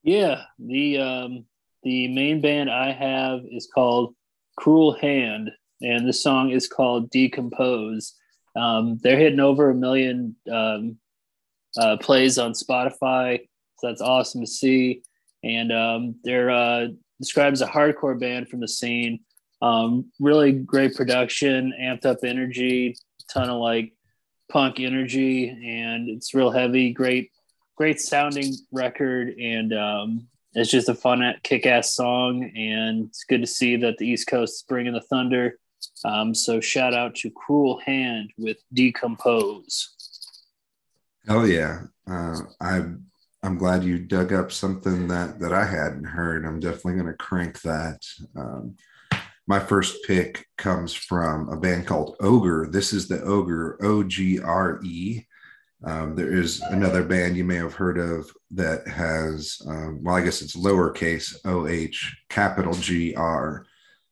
Yeah, 0.03 0.43
the 0.59 0.99
um, 0.99 1.45
the 1.81 2.07
main 2.09 2.41
band 2.41 2.69
I 2.69 2.91
have 2.91 3.41
is 3.49 3.67
called 3.73 4.13
Cruel 4.55 4.93
Hand, 4.93 5.49
and 5.81 6.07
the 6.07 6.13
song 6.13 6.51
is 6.51 6.67
called 6.67 7.09
Decompose. 7.09 8.13
Um, 8.55 8.99
they're 9.01 9.17
hitting 9.17 9.39
over 9.39 9.71
a 9.71 9.75
million 9.75 10.35
um, 10.51 10.97
uh, 11.79 11.97
plays 11.97 12.37
on 12.37 12.53
Spotify. 12.53 13.39
So 13.77 13.87
that's 13.87 14.01
awesome 14.01 14.41
to 14.41 14.47
see. 14.47 15.01
And 15.43 15.71
um, 15.71 16.15
they're 16.23 16.49
uh, 16.49 16.87
described 17.19 17.53
as 17.53 17.61
a 17.61 17.67
hardcore 17.67 18.19
band 18.19 18.49
from 18.49 18.59
the 18.59 18.67
scene. 18.67 19.19
Um, 19.61 20.11
really 20.19 20.51
great 20.51 20.95
production, 20.95 21.73
amped 21.79 22.05
up 22.05 22.19
energy, 22.23 22.95
ton 23.31 23.49
of 23.49 23.59
like 23.59 23.93
punk 24.51 24.79
energy, 24.79 25.49
and 25.49 26.09
it's 26.09 26.33
real 26.33 26.51
heavy. 26.51 26.91
Great, 26.91 27.31
great 27.75 27.99
sounding 27.99 28.53
record, 28.71 29.29
and 29.39 29.73
um, 29.73 30.27
it's 30.53 30.69
just 30.69 30.89
a 30.89 30.95
fun, 30.95 31.33
kick-ass 31.43 31.93
song. 31.93 32.43
And 32.55 33.07
it's 33.07 33.23
good 33.23 33.41
to 33.41 33.47
see 33.47 33.75
that 33.77 33.97
the 33.97 34.07
East 34.07 34.27
Coast 34.27 34.55
is 34.55 34.65
bringing 34.67 34.93
the 34.93 35.01
thunder. 35.01 35.57
Um, 36.03 36.33
so 36.33 36.59
shout 36.59 36.93
out 36.93 37.15
to 37.15 37.31
Cruel 37.31 37.79
Hand 37.85 38.31
with 38.37 38.57
Decompose. 38.73 39.94
Oh 41.27 41.43
yeah, 41.43 41.81
uh, 42.07 42.39
I 42.61 42.83
I'm 43.41 43.57
glad 43.57 43.83
you 43.83 43.99
dug 43.99 44.31
up 44.31 44.51
something 44.51 45.07
that 45.07 45.39
that 45.39 45.53
I 45.53 45.65
hadn't 45.65 46.03
heard. 46.03 46.45
I'm 46.45 46.59
definitely 46.59 46.95
going 46.95 47.07
to 47.07 47.13
crank 47.13 47.61
that. 47.61 48.05
Um, 48.35 48.75
my 49.47 49.59
first 49.59 49.97
pick 50.05 50.47
comes 50.57 50.93
from 50.93 51.49
a 51.49 51.57
band 51.57 51.87
called 51.87 52.15
Ogre. 52.19 52.67
This 52.69 52.93
is 52.93 53.07
the 53.07 53.21
Ogre 53.23 53.77
O 53.81 54.03
G 54.03 54.39
R 54.39 54.79
E. 54.83 55.23
Um, 55.83 56.15
there 56.15 56.33
is 56.33 56.61
another 56.61 57.03
band 57.03 57.37
you 57.37 57.43
may 57.43 57.57
have 57.57 57.75
heard 57.75 57.99
of 57.99 58.31
that 58.51 58.87
has, 58.87 59.61
um, 59.67 60.03
well, 60.03 60.15
I 60.15 60.21
guess 60.21 60.41
it's 60.41 60.55
lowercase 60.55 61.35
O 61.45 61.67
H 61.67 62.15
capital 62.29 62.73
G 62.73 63.13
R, 63.15 63.65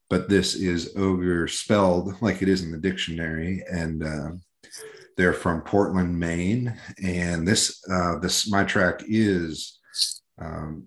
but 0.10 0.30
this 0.30 0.54
is 0.54 0.96
Ogre 0.96 1.48
spelled 1.48 2.22
like 2.22 2.44
it 2.44 2.50
is 2.50 2.62
in 2.62 2.72
the 2.72 2.78
dictionary. 2.78 3.64
And 3.72 4.04
uh, 4.04 4.30
they're 5.18 5.34
from 5.34 5.62
Portland, 5.62 6.20
Maine, 6.20 6.78
and 7.04 7.48
this 7.48 7.84
uh, 7.90 8.20
this 8.20 8.50
my 8.50 8.64
track 8.64 9.04
is 9.08 9.80
um, 10.40 10.86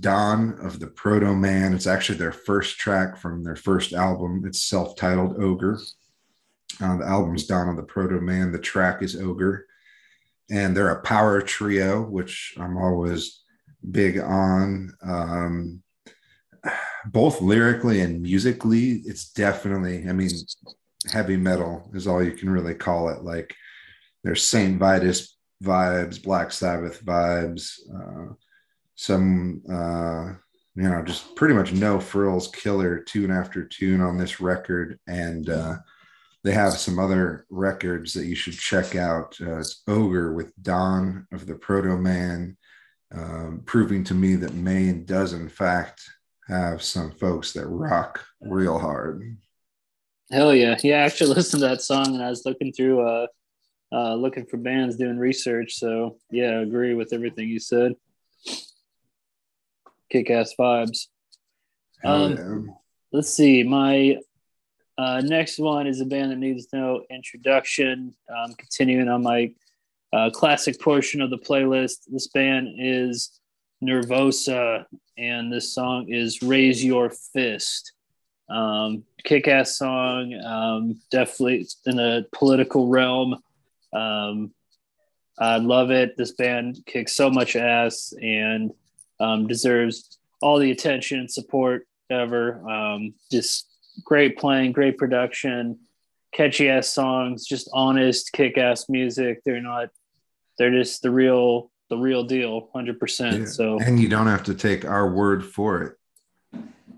Dawn 0.00 0.58
of 0.60 0.80
the 0.80 0.86
Proto 0.86 1.34
Man. 1.34 1.74
It's 1.74 1.86
actually 1.86 2.18
their 2.18 2.32
first 2.32 2.78
track 2.78 3.16
from 3.16 3.42
their 3.42 3.56
first 3.56 3.92
album. 3.92 4.44
It's 4.46 4.62
self-titled 4.62 5.42
Ogre. 5.42 5.80
Uh, 6.80 6.96
the 6.96 7.06
album's 7.06 7.46
Dawn 7.46 7.68
of 7.68 7.76
the 7.76 7.82
Proto 7.82 8.20
Man. 8.20 8.52
The 8.52 8.58
track 8.58 9.02
is 9.02 9.16
Ogre, 9.16 9.66
and 10.50 10.76
they're 10.76 10.90
a 10.90 11.02
power 11.02 11.40
trio, 11.40 12.02
which 12.02 12.54
I'm 12.58 12.76
always 12.76 13.42
big 13.90 14.18
on. 14.18 14.94
Um, 15.02 15.82
both 17.06 17.40
lyrically 17.42 18.00
and 18.00 18.22
musically, 18.22 19.02
it's 19.04 19.30
definitely. 19.30 20.08
I 20.08 20.12
mean, 20.12 20.30
heavy 21.12 21.36
metal 21.36 21.90
is 21.94 22.06
all 22.06 22.22
you 22.22 22.32
can 22.32 22.50
really 22.50 22.74
call 22.74 23.08
it. 23.08 23.22
Like 23.22 23.54
there's 24.22 24.42
Saint 24.42 24.78
Vitus 24.78 25.36
vibes, 25.62 26.22
Black 26.22 26.52
Sabbath 26.52 27.04
vibes, 27.04 27.78
uh, 27.94 28.34
some 28.96 29.62
uh, 29.70 30.32
you 30.76 30.88
know 30.88 31.02
just 31.02 31.34
pretty 31.36 31.54
much 31.54 31.72
no 31.72 32.00
frills 32.00 32.48
killer 32.48 32.98
tune 32.98 33.30
after 33.30 33.64
tune 33.64 34.00
on 34.00 34.18
this 34.18 34.40
record, 34.40 34.98
and 35.06 35.48
uh, 35.48 35.76
they 36.42 36.52
have 36.52 36.74
some 36.74 36.98
other 36.98 37.46
records 37.50 38.12
that 38.14 38.26
you 38.26 38.34
should 38.34 38.54
check 38.54 38.96
out. 38.96 39.36
Uh, 39.40 39.58
it's 39.58 39.82
Ogre 39.88 40.34
with 40.34 40.52
Dawn 40.62 41.26
of 41.32 41.46
the 41.46 41.54
Proto 41.54 41.96
Man, 41.96 42.56
um, 43.12 43.62
proving 43.64 44.04
to 44.04 44.14
me 44.14 44.36
that 44.36 44.54
Maine 44.54 45.04
does 45.04 45.32
in 45.32 45.48
fact 45.48 46.02
have 46.48 46.82
some 46.82 47.10
folks 47.12 47.52
that 47.52 47.66
rock 47.66 48.24
real 48.40 48.78
hard. 48.78 49.36
Hell 50.34 50.52
yeah. 50.52 50.76
Yeah, 50.82 50.96
I 50.96 51.02
actually 51.02 51.32
listened 51.36 51.60
to 51.60 51.68
that 51.68 51.80
song 51.80 52.16
and 52.16 52.20
I 52.20 52.28
was 52.28 52.44
looking 52.44 52.72
through 52.72 53.06
uh 53.06 53.26
uh 53.92 54.14
looking 54.16 54.46
for 54.46 54.56
bands 54.56 54.96
doing 54.96 55.16
research. 55.16 55.74
So 55.74 56.16
yeah, 56.28 56.48
I 56.48 56.62
agree 56.62 56.94
with 56.94 57.12
everything 57.12 57.48
you 57.48 57.60
said. 57.60 57.92
Kick 60.10 60.30
ass 60.30 60.52
vibes. 60.58 61.06
Um 62.04 62.32
yeah. 62.32 62.72
let's 63.12 63.32
see. 63.32 63.62
My 63.62 64.18
uh 64.98 65.20
next 65.20 65.60
one 65.60 65.86
is 65.86 66.00
a 66.00 66.04
band 66.04 66.32
that 66.32 66.38
needs 66.38 66.66
no 66.72 67.04
introduction. 67.10 68.12
Um 68.28 68.54
continuing 68.54 69.08
on 69.08 69.22
my 69.22 69.54
uh 70.12 70.30
classic 70.30 70.80
portion 70.80 71.22
of 71.22 71.30
the 71.30 71.38
playlist. 71.38 71.98
This 72.08 72.26
band 72.26 72.70
is 72.76 73.38
Nervosa 73.80 74.84
and 75.16 75.52
this 75.52 75.72
song 75.72 76.08
is 76.08 76.42
Raise 76.42 76.84
Your 76.84 77.10
Fist. 77.10 77.92
Um, 78.48 79.04
kick 79.24 79.48
ass 79.48 79.76
song, 79.76 80.34
um, 80.44 81.00
definitely 81.10 81.66
in 81.86 81.98
a 81.98 82.24
political 82.32 82.88
realm. 82.88 83.36
Um, 83.92 84.52
I 85.38 85.56
love 85.56 85.90
it. 85.90 86.16
This 86.16 86.32
band 86.32 86.78
kicks 86.86 87.16
so 87.16 87.30
much 87.30 87.56
ass 87.56 88.12
and 88.20 88.72
um, 89.18 89.46
deserves 89.46 90.18
all 90.42 90.58
the 90.58 90.70
attention 90.70 91.20
and 91.20 91.30
support 91.30 91.86
ever. 92.10 92.68
Um, 92.68 93.14
just 93.32 93.68
great 94.04 94.38
playing, 94.38 94.72
great 94.72 94.98
production, 94.98 95.78
catchy 96.32 96.68
ass 96.68 96.88
songs, 96.88 97.46
just 97.46 97.68
honest, 97.72 98.32
kick 98.32 98.58
ass 98.58 98.88
music. 98.88 99.40
They're 99.44 99.62
not, 99.62 99.88
they're 100.58 100.70
just 100.70 101.02
the 101.02 101.10
real, 101.10 101.70
the 101.90 101.96
real 101.96 102.24
deal, 102.24 102.68
100%. 102.74 103.38
Yeah. 103.38 103.44
So, 103.46 103.78
and 103.80 103.98
you 103.98 104.08
don't 104.08 104.26
have 104.26 104.44
to 104.44 104.54
take 104.54 104.84
our 104.84 105.10
word 105.10 105.44
for 105.44 105.82
it. 105.82 105.96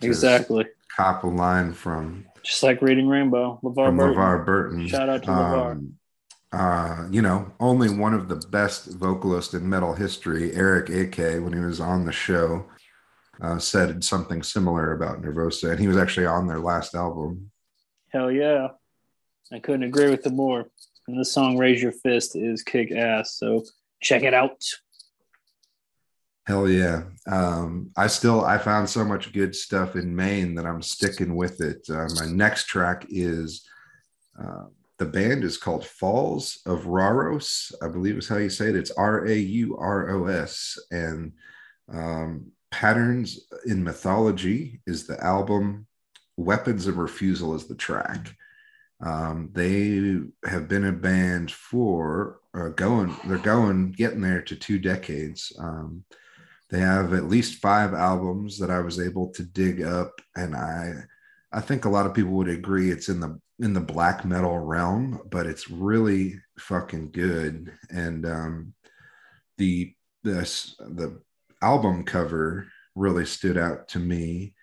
Exactly 0.03 0.67
cop 0.97 1.25
a 1.25 1.27
line 1.27 1.73
from 1.73 2.27
just 2.43 2.63
like 2.63 2.81
reading 2.81 3.09
Rainbow, 3.09 3.61
LeVar 3.63 3.97
Burton. 3.97 3.97
LeVar 3.97 4.47
Burton. 4.47 4.89
Shout 4.89 5.09
out 5.09 5.23
to 5.25 5.29
LeVar. 5.29 5.73
Um, 5.73 5.95
uh, 6.53 7.09
you 7.11 7.21
know, 7.21 7.53
only 7.61 7.91
one 7.91 8.15
of 8.15 8.29
the 8.29 8.37
best 8.37 8.87
vocalists 8.87 9.53
in 9.53 9.69
metal 9.69 9.95
history, 9.95 10.55
Eric 10.55 10.89
A.K., 10.91 11.41
when 11.41 11.53
he 11.53 11.59
was 11.59 11.81
on 11.81 12.07
the 12.07 12.13
show, 12.13 12.65
uh, 13.43 13.59
said 13.59 14.03
something 14.03 14.43
similar 14.43 14.93
about 14.93 15.21
Nervosa, 15.21 15.73
and 15.73 15.81
he 15.81 15.89
was 15.89 15.97
actually 15.97 16.27
on 16.27 16.47
their 16.47 16.61
last 16.61 16.95
album. 16.95 17.51
Hell 18.11 18.31
yeah. 18.31 18.69
I 19.53 19.59
couldn't 19.59 19.83
agree 19.83 20.09
with 20.09 20.25
him 20.25 20.37
more. 20.37 20.71
And 21.09 21.19
the 21.19 21.25
song 21.25 21.59
Raise 21.59 21.83
Your 21.83 21.93
Fist 21.93 22.37
is 22.37 22.63
kick 22.63 22.91
ass. 22.91 23.37
So 23.37 23.65
check 24.01 24.23
it 24.23 24.33
out. 24.35 24.63
Hell 26.47 26.69
yeah. 26.69 27.03
Um, 27.27 27.91
I 27.97 28.07
still, 28.07 28.45
I 28.45 28.59
found 28.59 28.89
so 28.89 29.05
much 29.05 29.33
good 29.33 29.55
stuff 29.55 29.97
in 29.97 30.15
Maine 30.15 30.55
that 30.55 30.65
I'm 30.65 30.81
sticking 30.81 31.35
with 31.35 31.61
it. 31.61 31.85
Uh, 31.91 32.07
my 32.15 32.27
next 32.27 32.67
track 32.67 33.05
is, 33.09 33.69
uh, 34.41 34.67
the 34.99 35.07
band 35.07 35.43
is 35.43 35.59
called 35.59 35.85
Falls 35.85 36.61
of 36.65 36.85
Rauros. 36.85 37.75
I 37.83 37.89
believe 37.89 38.17
is 38.17 38.29
how 38.29 38.37
you 38.37 38.49
say 38.49 38.69
it. 38.69 38.77
It's 38.77 38.93
R 38.93 39.27
A 39.27 39.35
U 39.35 39.77
R 39.77 40.11
O 40.11 40.27
S. 40.27 40.79
And 40.93 41.33
um, 41.93 42.53
Patterns 42.71 43.41
in 43.67 43.83
Mythology 43.83 44.81
is 44.87 45.07
the 45.07 45.23
album. 45.23 45.87
Weapons 46.37 46.87
of 46.87 46.97
Refusal 46.97 47.55
is 47.55 47.67
the 47.67 47.75
track. 47.75 48.33
Um, 49.05 49.51
they 49.53 50.21
have 50.49 50.69
been 50.69 50.87
a 50.87 50.93
band 50.93 51.51
for 51.51 52.41
uh, 52.55 52.69
going, 52.69 53.15
they're 53.27 53.39
going, 53.39 53.93
getting 53.93 54.21
there 54.21 54.43
to 54.43 54.57
two 54.57 54.79
decades. 54.79 55.53
Um, 55.59 56.05
they 56.71 56.81
have 56.81 57.13
at 57.13 57.29
least 57.29 57.61
five 57.61 57.95
albums 57.95 58.59
that 58.59 58.71
I 58.71 58.81
was 58.81 59.01
able 59.01 59.29
to 59.35 59.43
dig 59.43 59.83
up, 59.83 60.21
and 60.35 60.57
I, 60.57 60.95
I 61.53 61.61
think 61.61 61.85
a 61.85 61.91
lot 61.91 62.07
of 62.07 62.15
people 62.15 62.33
would 62.33 62.49
agree 62.49 62.91
it's 62.91 63.09
in 63.09 63.21
the 63.21 63.41
in 63.59 63.73
the 63.73 63.81
black 63.81 64.25
metal 64.25 64.59
realm, 64.59 65.21
but 65.31 65.47
it's 65.47 65.71
really 65.71 66.35
fucking 66.59 67.11
good. 67.11 67.73
And 67.89 68.27
um, 68.27 68.75
the 69.59 69.95
this 70.25 70.75
the 70.79 71.21
album 71.63 72.05
cover 72.05 72.67
really 72.95 73.25
stood 73.25 73.57
out 73.57 73.89
to 73.89 73.99
me, 73.99 74.55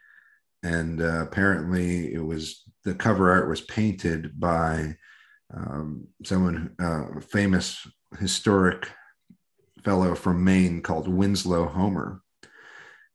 and 0.61 1.01
uh, 1.01 1.21
apparently 1.23 2.13
it 2.13 2.23
was 2.23 2.63
the 2.83 2.93
cover 2.93 3.31
art 3.31 3.49
was 3.49 3.61
painted 3.61 4.39
by 4.39 4.95
um, 5.55 6.07
someone 6.23 6.75
uh, 6.79 7.19
famous 7.21 7.87
historic 8.19 8.89
fellow 9.83 10.15
from 10.15 10.43
Maine 10.43 10.81
called 10.81 11.07
Winslow 11.07 11.65
Homer, 11.67 12.21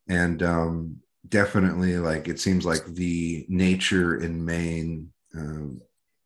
and 0.09 0.43
um, 0.43 0.97
definitely 1.29 1.99
like 1.99 2.29
it 2.29 2.41
seems 2.41 2.65
like 2.65 2.85
the 2.87 3.47
nature 3.49 4.17
in 4.23 4.45
Maine 4.45 5.11
uh, 5.37 5.75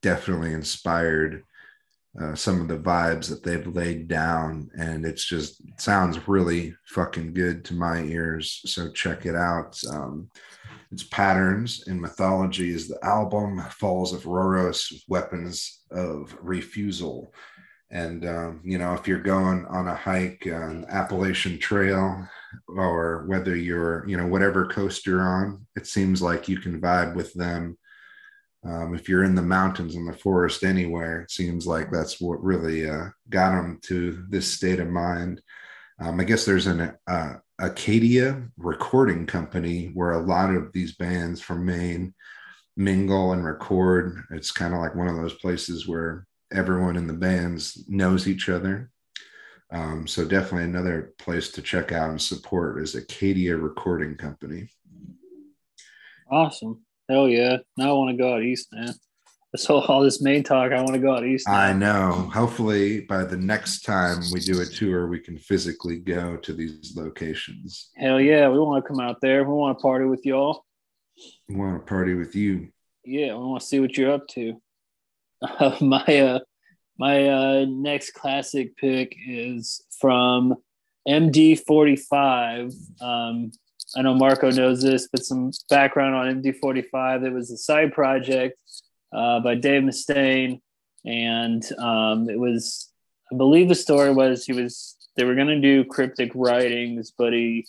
definitely 0.02 0.52
inspired 0.52 1.44
uh, 2.20 2.35
some 2.35 2.61
of 2.61 2.68
the 2.68 2.76
vibes 2.76 3.28
that 3.28 3.42
they've 3.42 3.74
laid 3.74 4.07
down, 4.07 4.70
and 4.76 5.07
it's 5.07 5.24
just 5.24 5.62
sounds 5.81 6.28
really 6.28 6.74
fucking 6.87 7.33
good 7.33 7.64
to 7.64 7.74
my 7.74 8.02
ears. 8.02 8.61
So 8.66 8.90
check 8.90 9.24
it 9.24 9.35
out. 9.35 9.78
Um, 9.90 10.28
its 10.90 11.05
patterns 11.05 11.85
in 11.87 11.98
mythology 11.98 12.70
is 12.70 12.87
the 12.87 13.02
album 13.02 13.62
Falls 13.70 14.12
of 14.12 14.24
Rauros, 14.24 14.92
Weapons 15.09 15.85
of 15.90 16.37
Refusal. 16.42 17.33
And, 17.92 18.26
um, 18.26 18.62
you 18.64 18.78
know, 18.78 18.94
if 18.94 19.07
you're 19.07 19.20
going 19.20 19.66
on 19.66 19.87
a 19.87 19.94
hike 19.94 20.48
on 20.50 20.87
Appalachian 20.88 21.59
Trail 21.59 22.26
or 22.66 23.24
whether 23.26 23.55
you're, 23.55 24.09
you 24.09 24.16
know, 24.16 24.26
whatever 24.26 24.66
coast 24.66 25.07
you're 25.07 25.20
on, 25.20 25.66
it 25.76 25.87
seems 25.87 26.22
like 26.22 26.48
you 26.48 26.59
can 26.59 26.81
vibe 26.81 27.14
with 27.14 27.35
them. 27.35 27.76
Um, 28.64 28.94
if 28.94 29.11
you're 29.11 29.24
in 29.24 29.35
the 29.35 29.42
mountains 29.42 29.94
in 29.94 30.07
the 30.07 30.16
forest 30.16 30.64
anywhere, 30.64 31.20
it 31.20 31.31
seems 31.31 31.66
like 31.66 31.90
that's 31.92 32.18
what 32.18 32.42
really 32.42 32.88
uh, 32.88 33.09
got 33.28 33.50
them 33.50 33.78
to 33.83 34.24
this 34.31 34.50
state 34.50 34.81
of 34.81 34.88
mind. 34.88 35.42
Um, 36.00 36.18
I 36.18 36.24
guess 36.24 36.46
there's 36.46 36.68
an 36.68 36.96
uh, 37.07 37.35
Acadia 37.61 38.42
recording 38.57 39.26
company 39.26 39.90
where 39.92 40.12
a 40.12 40.22
lot 40.24 40.55
of 40.55 40.72
these 40.72 40.96
bands 40.96 41.42
from 41.42 41.66
Maine 41.66 42.14
mingle 42.74 43.33
and 43.33 43.44
record. 43.44 44.22
It's 44.31 44.50
kind 44.50 44.72
of 44.72 44.81
like 44.81 44.94
one 44.94 45.09
of 45.09 45.16
those 45.16 45.35
places 45.35 45.87
where 45.87 46.26
everyone 46.53 46.97
in 46.97 47.07
the 47.07 47.12
bands 47.12 47.85
knows 47.88 48.29
each 48.29 48.49
other. 48.49 48.91
Um, 49.71 50.07
so 50.07 50.25
definitely 50.25 50.65
another 50.65 51.15
place 51.19 51.51
to 51.53 51.62
check 51.62 51.93
out 51.93 52.11
and 52.11 52.21
support 52.21 52.83
is 52.83 52.95
Acadia 52.95 53.57
Recording 53.57 54.17
Company. 54.17 54.69
Awesome. 56.31 56.83
Hell 57.09 57.29
yeah. 57.29 57.59
Now 57.77 57.91
I 57.91 57.93
want 57.93 58.11
to 58.11 58.23
go 58.23 58.35
out 58.35 58.43
east, 58.43 58.69
man 58.73 58.95
this 59.53 59.67
whole 59.67 59.83
all 59.83 60.01
this 60.03 60.23
main 60.23 60.43
talk. 60.43 60.73
I 60.73 60.77
want 60.77 60.95
to 60.95 60.99
go 60.99 61.15
out 61.15 61.25
east. 61.25 61.47
Now. 61.47 61.55
I 61.55 61.73
know. 61.73 62.31
Hopefully, 62.33 63.03
by 63.03 63.25
the 63.25 63.37
next 63.37 63.83
time 63.83 64.23
we 64.33 64.41
do 64.41 64.61
a 64.62 64.65
tour, 64.65 65.07
we 65.07 65.21
can 65.21 65.37
physically 65.37 65.99
go 65.99 66.37
to 66.38 66.53
these 66.53 66.95
locations. 66.97 67.91
Hell 67.97 68.21
yeah, 68.21 68.49
we 68.49 68.59
want 68.59 68.83
to 68.83 68.88
come 68.88 69.01
out 69.01 69.21
there. 69.21 69.45
We 69.45 69.53
want 69.53 69.79
to 69.79 69.83
party 69.83 70.07
with 70.07 70.25
y'all. 70.25 70.65
We 71.49 71.57
want 71.57 71.81
to 71.81 71.88
party 71.88 72.15
with 72.15 72.35
you. 72.35 72.69
Yeah, 73.05 73.35
we 73.35 73.45
want 73.45 73.61
to 73.61 73.67
see 73.67 73.81
what 73.81 73.97
you're 73.97 74.12
up 74.12 74.27
to. 74.29 74.61
Uh, 75.42 75.76
my 75.81 76.05
uh, 76.05 76.38
my 76.98 77.28
uh, 77.28 77.64
next 77.68 78.14
classic 78.14 78.76
pick 78.76 79.16
is 79.26 79.83
from 80.00 80.55
MD45. 81.09 82.72
Um, 83.02 83.52
I 83.96 84.02
know 84.02 84.14
Marco 84.14 84.50
knows 84.50 84.83
this, 84.83 85.09
but 85.11 85.24
some 85.24 85.50
background 85.68 86.14
on 86.14 86.42
MD45. 86.42 87.26
It 87.26 87.33
was 87.33 87.50
a 87.50 87.57
side 87.57 87.92
project 87.92 88.59
uh, 89.12 89.40
by 89.40 89.55
Dave 89.55 89.83
Mustaine, 89.83 90.61
and 91.05 91.62
um, 91.78 92.31
it 92.31 92.38
was 92.38 92.90
I 93.33 93.37
believe 93.37 93.68
the 93.68 93.74
story 93.74 94.12
was 94.12 94.44
he 94.44 94.52
was 94.52 94.96
they 95.16 95.24
were 95.24 95.35
going 95.35 95.48
to 95.48 95.61
do 95.61 95.85
cryptic 95.85 96.33
writings, 96.35 97.12
but 97.16 97.33
he 97.33 97.66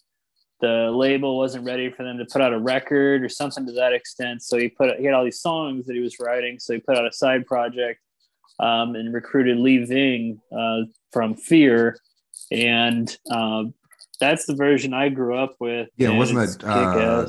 the 0.64 0.90
label 0.92 1.38
wasn't 1.38 1.66
ready 1.66 1.92
for 1.92 2.04
them 2.04 2.18
to 2.18 2.26
put 2.26 2.42
out 2.42 2.54
a 2.54 2.58
record 2.58 3.22
or 3.22 3.28
something 3.28 3.66
to 3.66 3.74
that 3.74 3.92
extent. 3.92 4.42
So 4.42 4.58
he 4.58 4.70
put 4.70 4.98
he 4.98 5.04
had 5.04 5.14
all 5.14 5.26
these 5.26 5.42
songs 5.42 5.86
that 5.86 5.94
he 5.94 6.00
was 6.00 6.18
writing, 6.22 6.58
so 6.58 6.74
he 6.74 6.80
put 6.80 6.98
out 6.98 7.06
a 7.06 7.12
side 7.12 7.46
project 7.46 8.00
um, 8.60 8.96
and 8.96 9.14
recruited 9.14 9.58
Lee 9.58 9.84
Ving 9.84 10.40
uh, 10.58 10.84
from 11.12 11.36
Fear, 11.36 11.98
and 12.50 13.16
uh, 13.30 13.66
that's 14.22 14.46
the 14.46 14.56
version 14.56 14.94
I 14.94 15.10
grew 15.10 15.38
up 15.38 15.56
with. 15.60 15.90
Yeah, 15.98 16.18
wasn't 16.18 16.62
that 16.62 16.66
uh, 16.66 17.28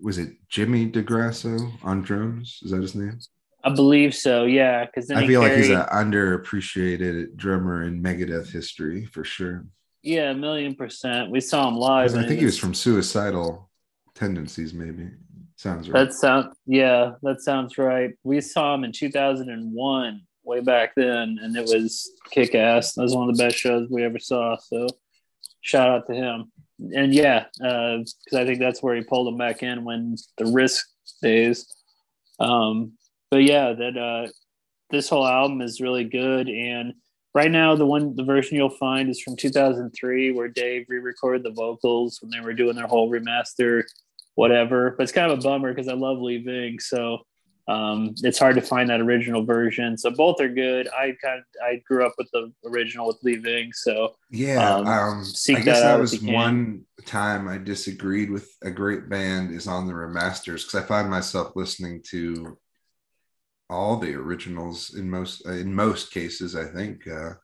was 0.00 0.16
it 0.16 0.30
Jimmy 0.48 0.90
DeGrasso 0.90 1.70
on 1.84 2.00
drums? 2.00 2.60
Is 2.62 2.70
that 2.70 2.80
his 2.80 2.94
name? 2.94 3.18
I 3.62 3.74
believe 3.74 4.14
so. 4.14 4.44
Yeah, 4.44 4.86
because 4.86 5.10
I 5.10 5.26
feel 5.26 5.42
carried, 5.42 5.52
like 5.52 5.64
he's 5.64 5.70
an 5.70 5.84
underappreciated 5.92 7.36
drummer 7.36 7.82
in 7.82 8.02
Megadeth 8.02 8.50
history 8.50 9.04
for 9.04 9.22
sure. 9.22 9.66
Yeah, 10.02 10.30
a 10.30 10.34
million 10.34 10.74
percent. 10.74 11.30
We 11.30 11.40
saw 11.40 11.68
him 11.68 11.76
live. 11.76 12.14
I 12.14 12.26
think 12.26 12.40
he 12.40 12.46
was 12.46 12.58
from 12.58 12.74
Suicidal 12.74 13.70
Tendencies, 14.14 14.72
maybe. 14.72 15.08
Sounds 15.56 15.90
right. 15.90 16.06
That 16.06 16.14
sound 16.14 16.54
yeah, 16.66 17.12
that 17.22 17.42
sounds 17.42 17.76
right. 17.76 18.12
We 18.22 18.40
saw 18.40 18.74
him 18.74 18.84
in 18.84 18.92
2001, 18.92 20.22
way 20.42 20.60
back 20.60 20.94
then, 20.96 21.38
and 21.42 21.54
it 21.54 21.66
was 21.66 22.10
kick 22.30 22.54
ass. 22.54 22.94
That 22.94 23.02
was 23.02 23.14
one 23.14 23.28
of 23.28 23.36
the 23.36 23.42
best 23.42 23.56
shows 23.56 23.88
we 23.90 24.02
ever 24.02 24.18
saw. 24.18 24.56
So, 24.56 24.86
shout 25.60 25.90
out 25.90 26.06
to 26.06 26.14
him. 26.14 26.50
And 26.94 27.14
yeah, 27.14 27.44
because 27.58 28.14
uh, 28.32 28.38
I 28.38 28.46
think 28.46 28.58
that's 28.58 28.82
where 28.82 28.94
he 28.94 29.02
pulled 29.02 29.28
him 29.28 29.36
back 29.36 29.62
in 29.62 29.84
when 29.84 30.16
the 30.38 30.46
risk 30.46 30.86
days. 31.22 31.66
Um, 32.38 32.92
but 33.30 33.42
yeah, 33.42 33.74
that 33.74 33.98
uh, 33.98 34.30
this 34.90 35.08
whole 35.08 35.26
album 35.26 35.60
is 35.60 35.80
really 35.80 36.04
good. 36.04 36.48
And 36.48 36.94
right 37.34 37.50
now, 37.50 37.74
the 37.76 37.86
one 37.86 38.14
the 38.16 38.24
version 38.24 38.56
you'll 38.56 38.70
find 38.70 39.08
is 39.08 39.20
from 39.20 39.36
2003, 39.36 40.32
where 40.32 40.48
Dave 40.48 40.86
re-recorded 40.88 41.42
the 41.42 41.50
vocals 41.50 42.18
when 42.20 42.30
they 42.30 42.40
were 42.40 42.54
doing 42.54 42.76
their 42.76 42.86
whole 42.86 43.10
remaster, 43.10 43.82
whatever. 44.34 44.94
But 44.96 45.04
it's 45.04 45.12
kind 45.12 45.30
of 45.30 45.38
a 45.38 45.42
bummer 45.42 45.72
because 45.72 45.88
I 45.88 45.94
love 45.94 46.18
Lee 46.18 46.42
Ving 46.42 46.80
so 46.80 47.20
um, 47.68 48.14
it's 48.22 48.38
hard 48.38 48.56
to 48.56 48.62
find 48.62 48.90
that 48.90 49.00
original 49.00 49.44
version. 49.44 49.96
So 49.96 50.10
both 50.10 50.40
are 50.40 50.48
good. 50.48 50.88
I 50.88 51.14
kind 51.22 51.38
of 51.38 51.44
I 51.62 51.80
grew 51.86 52.04
up 52.04 52.14
with 52.18 52.28
the 52.32 52.52
original 52.66 53.06
with 53.06 53.18
Lee 53.22 53.36
Ving 53.36 53.72
so 53.72 54.14
yeah. 54.30 54.74
Um, 54.74 54.86
um, 54.86 55.20
I 55.20 55.60
guess 55.60 55.64
that, 55.64 55.64
that 55.64 56.00
was 56.00 56.20
one 56.20 56.84
time 57.06 57.48
I 57.48 57.58
disagreed 57.58 58.30
with 58.30 58.50
a 58.62 58.70
great 58.70 59.08
band 59.08 59.52
is 59.52 59.68
on 59.68 59.86
the 59.86 59.92
remasters 59.92 60.64
because 60.64 60.74
I 60.74 60.82
find 60.82 61.08
myself 61.08 61.52
listening 61.54 62.02
to 62.10 62.58
all 63.70 63.96
the 63.96 64.14
originals 64.14 64.94
in 64.94 65.08
most 65.08 65.46
in 65.46 65.72
most 65.72 66.12
cases. 66.12 66.56
I 66.56 66.64
think 66.64 67.06
uh, 67.06 67.34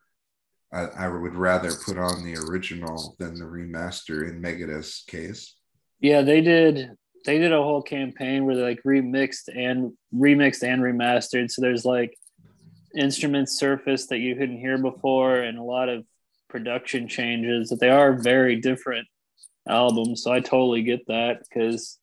I, 0.72 1.06
I 1.06 1.08
would 1.08 1.34
rather 1.34 1.70
put 1.72 1.96
on 1.96 2.24
the 2.24 2.36
original 2.36 3.16
than 3.18 3.34
the 3.34 3.44
remaster 3.44 4.28
in 4.28 4.42
Megadeth's 4.42 5.04
case. 5.06 5.54
Yeah, 6.00 6.22
they 6.22 6.40
did. 6.40 6.90
They 7.24 7.38
did 7.38 7.52
a 7.52 7.62
whole 7.62 7.82
campaign 7.82 8.44
where 8.44 8.56
they 8.56 8.62
like 8.62 8.82
remixed 8.86 9.48
and 9.54 9.92
remixed 10.14 10.62
and 10.62 10.82
remastered. 10.82 11.50
So 11.50 11.62
there's 11.62 11.84
like 11.84 12.16
instruments 12.96 13.58
surfaced 13.58 14.10
that 14.10 14.18
you 14.18 14.34
couldn't 14.34 14.58
hear 14.58 14.78
before, 14.78 15.36
and 15.36 15.58
a 15.58 15.62
lot 15.62 15.88
of 15.88 16.04
production 16.48 17.08
changes. 17.08 17.68
That 17.68 17.80
they 17.80 17.90
are 17.90 18.12
very 18.12 18.60
different 18.60 19.06
albums. 19.68 20.22
So 20.22 20.32
I 20.32 20.40
totally 20.40 20.82
get 20.82 21.06
that 21.06 21.40
because 21.40 21.98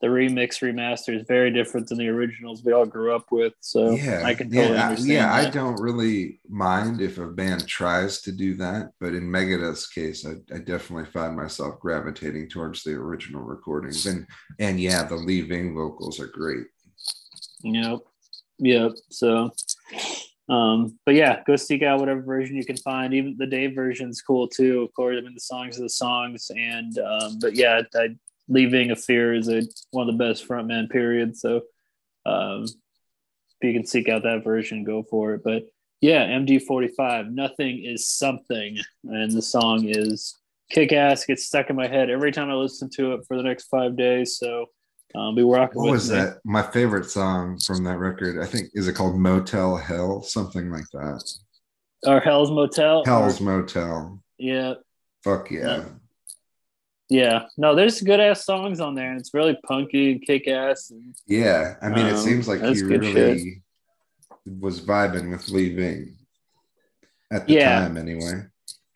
the 0.00 0.08
remix 0.08 0.60
remaster 0.60 1.16
is 1.16 1.24
very 1.26 1.50
different 1.50 1.88
than 1.88 1.98
the 1.98 2.08
originals 2.08 2.62
we 2.62 2.72
all 2.72 2.84
grew 2.84 3.14
up 3.14 3.26
with. 3.30 3.54
So 3.60 3.92
yeah, 3.92 4.22
I 4.24 4.34
can 4.34 4.50
totally 4.50 4.74
yeah, 4.74 4.88
understand. 4.88 5.12
Yeah. 5.12 5.34
I 5.34 5.48
don't 5.48 5.80
really 5.80 6.40
mind 6.48 7.00
if 7.00 7.18
a 7.18 7.26
band 7.26 7.66
tries 7.66 8.20
to 8.22 8.32
do 8.32 8.54
that, 8.56 8.90
but 9.00 9.14
in 9.14 9.24
Megadeth's 9.24 9.86
case, 9.86 10.26
I, 10.26 10.34
I, 10.54 10.58
definitely 10.58 11.10
find 11.10 11.34
myself 11.34 11.80
gravitating 11.80 12.50
towards 12.50 12.82
the 12.82 12.92
original 12.92 13.42
recordings. 13.42 14.04
And 14.06 14.26
and 14.58 14.78
yeah, 14.78 15.02
the 15.04 15.16
Lee 15.16 15.40
Ving 15.40 15.74
vocals 15.74 16.20
are 16.20 16.26
great. 16.26 16.66
Yep. 17.62 18.00
Yep. 18.58 18.92
So 19.10 19.50
um, 20.48 20.98
but 21.04 21.14
yeah, 21.14 21.42
go 21.44 21.56
seek 21.56 21.82
out 21.82 21.98
whatever 21.98 22.22
version 22.22 22.56
you 22.56 22.64
can 22.64 22.76
find. 22.76 23.12
Even 23.12 23.36
the 23.36 23.46
Dave 23.46 23.74
version's 23.74 24.22
cool 24.22 24.46
too. 24.46 24.82
Of 24.82 24.92
course, 24.94 25.16
I 25.18 25.22
mean 25.22 25.34
the 25.34 25.40
songs 25.40 25.78
are 25.78 25.82
the 25.82 25.88
songs, 25.88 26.50
and 26.54 26.98
um, 26.98 27.38
but 27.40 27.56
yeah, 27.56 27.82
I 27.94 28.16
Lee 28.48 28.66
Ving 28.66 28.90
of 28.90 29.02
Fear 29.02 29.34
is 29.34 29.48
a 29.48 29.62
one 29.90 30.08
of 30.08 30.16
the 30.16 30.24
best 30.24 30.46
frontman 30.46 30.88
period. 30.90 31.36
So 31.36 31.62
um, 32.24 32.64
if 32.64 32.72
you 33.62 33.72
can 33.72 33.86
seek 33.86 34.08
out 34.08 34.22
that 34.24 34.44
version, 34.44 34.84
go 34.84 35.02
for 35.02 35.34
it. 35.34 35.42
But 35.44 35.64
yeah, 36.00 36.26
MD45, 36.26 37.32
nothing 37.32 37.84
is 37.84 38.08
something, 38.08 38.78
and 39.04 39.32
the 39.32 39.42
song 39.42 39.86
is 39.88 40.36
kick 40.70 40.92
ass. 40.92 41.24
Gets 41.24 41.46
stuck 41.46 41.70
in 41.70 41.76
my 41.76 41.86
head 41.88 42.10
every 42.10 42.32
time 42.32 42.50
I 42.50 42.54
listen 42.54 42.90
to 42.96 43.14
it 43.14 43.20
for 43.26 43.36
the 43.36 43.42
next 43.42 43.64
five 43.68 43.96
days. 43.96 44.36
So 44.38 44.66
Um, 45.14 45.34
be 45.34 45.42
rocking. 45.42 45.80
What 45.80 45.92
was 45.92 46.10
me. 46.10 46.16
that? 46.18 46.38
My 46.44 46.62
favorite 46.62 47.08
song 47.08 47.58
from 47.58 47.84
that 47.84 47.98
record, 47.98 48.38
I 48.42 48.46
think, 48.46 48.68
is 48.74 48.86
it 48.88 48.94
called 48.94 49.16
Motel 49.18 49.76
Hell? 49.76 50.22
Something 50.22 50.70
like 50.70 50.84
that. 50.92 51.22
Or 52.06 52.20
Hell's 52.20 52.50
Motel. 52.50 53.02
Hell's 53.06 53.40
Motel. 53.40 54.20
Yeah, 54.38 54.74
Fuck 55.24 55.50
yeah. 55.50 55.60
yeah. 55.78 55.84
Yeah, 57.08 57.46
no, 57.56 57.74
there's 57.76 58.00
good 58.00 58.18
ass 58.20 58.44
songs 58.44 58.80
on 58.80 58.94
there, 58.94 59.10
and 59.10 59.20
it's 59.20 59.32
really 59.32 59.56
punky 59.66 60.12
and 60.12 60.22
kick 60.22 60.48
ass. 60.48 60.90
And 60.90 61.14
Yeah. 61.26 61.76
I 61.80 61.88
mean, 61.88 62.06
it 62.06 62.14
Um, 62.14 62.18
seems 62.18 62.48
like 62.48 62.60
he 62.62 62.82
really 62.82 63.62
was 64.44 64.80
vibing 64.80 65.30
with 65.30 65.48
Lee 65.48 65.74
Ving 65.74 66.16
at 67.30 67.46
the 67.46 67.54
Yeah. 67.54 67.80
time, 67.80 67.96
anyway. 67.96 68.42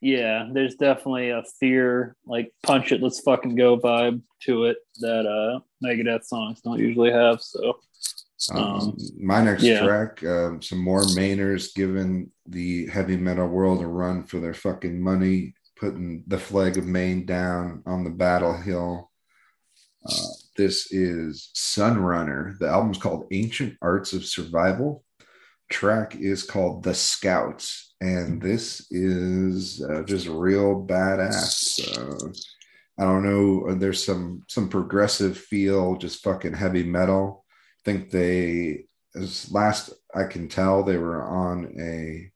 yeah, 0.00 0.48
there's 0.52 0.76
definitely 0.76 1.30
a 1.30 1.42
fear, 1.60 2.16
like 2.26 2.52
punch 2.62 2.90
it, 2.90 3.02
let's 3.02 3.20
fucking 3.20 3.54
go 3.54 3.78
vibe 3.78 4.22
to 4.44 4.64
it 4.64 4.78
that 5.00 5.26
uh 5.26 5.60
Megadeth 5.84 6.24
songs 6.24 6.60
don't 6.62 6.78
usually 6.78 7.12
have. 7.12 7.40
So 7.42 7.78
Um, 8.50 8.56
Um, 8.56 8.96
my 9.20 9.44
next 9.44 9.64
yeah. 9.64 9.84
track, 9.84 10.24
um, 10.24 10.62
some 10.62 10.78
more 10.78 11.02
Mainers 11.02 11.74
giving 11.74 12.30
the 12.46 12.86
heavy 12.86 13.18
metal 13.18 13.46
world 13.46 13.82
a 13.82 13.86
run 13.86 14.24
for 14.24 14.40
their 14.40 14.54
fucking 14.54 14.98
money, 14.98 15.52
putting 15.80 16.22
the 16.26 16.38
flag 16.38 16.76
of 16.76 16.86
Maine 16.86 17.24
down 17.26 17.82
on 17.86 18.04
the 18.04 18.10
battle 18.10 18.56
hill. 18.56 19.10
Uh, 20.06 20.28
this 20.56 20.92
is 20.92 21.50
Sunrunner. 21.56 22.58
The 22.58 22.68
album's 22.68 22.98
called 22.98 23.26
Ancient 23.32 23.76
Arts 23.82 24.12
of 24.12 24.24
Survival. 24.24 25.04
Track 25.70 26.16
is 26.16 26.42
called 26.42 26.82
The 26.82 26.94
Scouts, 26.94 27.94
and 28.00 28.42
this 28.42 28.90
is 28.90 29.82
uh, 29.82 30.02
just 30.02 30.26
real 30.26 30.84
badass. 30.86 31.80
Uh, 31.96 32.28
I 32.98 33.04
don't 33.04 33.22
know. 33.24 33.68
uh, 33.70 33.74
There's 33.74 34.04
some 34.04 34.42
some 34.48 34.68
progressive 34.68 35.38
feel, 35.38 35.96
just 35.96 36.22
fucking 36.22 36.54
heavy 36.54 36.82
metal 36.82 37.44
I 37.80 37.82
think 37.84 38.10
they 38.10 38.84
as 39.14 39.50
last 39.50 39.90
I 40.14 40.24
can 40.24 40.48
tell 40.48 40.82
they 40.82 40.98
were 40.98 41.22
on 41.22 41.74
a 41.80 42.30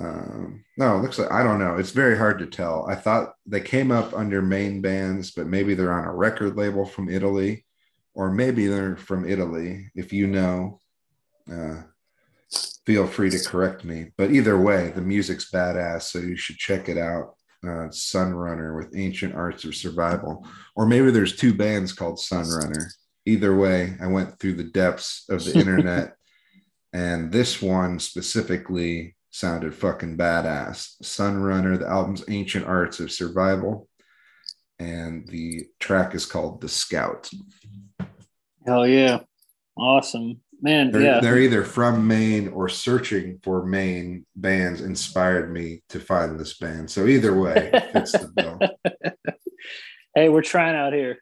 um 0.00 0.64
no 0.76 0.96
it 0.96 1.02
looks 1.02 1.18
like 1.18 1.30
I 1.30 1.42
don't 1.42 1.58
know. 1.58 1.76
It's 1.76 1.90
very 1.90 2.16
hard 2.16 2.38
to 2.38 2.46
tell. 2.46 2.86
I 2.88 2.94
thought 2.94 3.34
they 3.46 3.60
came 3.60 3.92
up 3.92 4.14
under 4.14 4.40
Maine 4.42 4.80
bands 4.80 5.30
but 5.32 5.46
maybe 5.46 5.74
they're 5.74 5.92
on 5.92 6.06
a 6.06 6.14
record 6.14 6.56
label 6.56 6.84
from 6.86 7.08
Italy 7.08 7.64
or 8.14 8.30
maybe 8.30 8.66
they're 8.66 8.96
from 8.96 9.28
Italy. 9.28 9.90
If 9.94 10.12
you 10.12 10.26
know 10.26 10.80
uh 11.50 11.82
feel 12.86 13.06
free 13.06 13.30
to 13.30 13.38
correct 13.38 13.84
me. 13.84 14.10
But 14.16 14.32
either 14.32 14.58
way 14.58 14.90
the 14.90 15.02
music's 15.02 15.50
badass 15.50 16.02
so 16.02 16.18
you 16.18 16.36
should 16.36 16.56
check 16.56 16.88
it 16.88 16.98
out. 16.98 17.34
Uh 17.62 17.88
Sunrunner 17.90 18.76
with 18.76 18.96
Ancient 18.96 19.34
Arts 19.34 19.64
of 19.64 19.74
Survival. 19.74 20.46
Or 20.74 20.86
maybe 20.86 21.10
there's 21.10 21.36
two 21.36 21.52
bands 21.52 21.92
called 21.92 22.16
Sunrunner. 22.18 22.86
Either 23.26 23.54
way, 23.54 23.96
I 24.00 24.06
went 24.06 24.38
through 24.38 24.54
the 24.54 24.64
depths 24.64 25.26
of 25.28 25.44
the 25.44 25.54
internet, 25.58 26.16
and 26.92 27.30
this 27.30 27.60
one 27.60 27.98
specifically 27.98 29.14
sounded 29.30 29.74
fucking 29.74 30.16
badass. 30.16 31.00
Sunrunner, 31.02 31.78
the 31.78 31.88
album's 31.88 32.24
Ancient 32.28 32.66
Arts 32.66 33.00
of 33.00 33.12
Survival, 33.12 33.88
and 34.78 35.26
the 35.28 35.66
track 35.78 36.14
is 36.14 36.26
called 36.26 36.60
The 36.60 36.68
Scout. 36.68 37.30
hell 38.66 38.86
yeah, 38.86 39.20
awesome 39.76 40.40
man. 40.62 40.90
They're, 40.90 41.02
yeah, 41.02 41.20
they're 41.20 41.38
either 41.38 41.64
from 41.64 42.06
Maine 42.06 42.48
or 42.48 42.68
searching 42.68 43.38
for 43.42 43.64
Maine 43.64 44.26
bands 44.36 44.80
inspired 44.80 45.52
me 45.52 45.82
to 45.90 46.00
find 46.00 46.38
this 46.38 46.56
band. 46.58 46.90
So 46.90 47.06
either 47.06 47.38
way, 47.38 47.70
fits 47.92 48.12
the 48.12 48.28
bill. 48.34 48.58
hey, 50.14 50.28
we're 50.28 50.42
trying 50.42 50.76
out 50.76 50.92
here. 50.92 51.18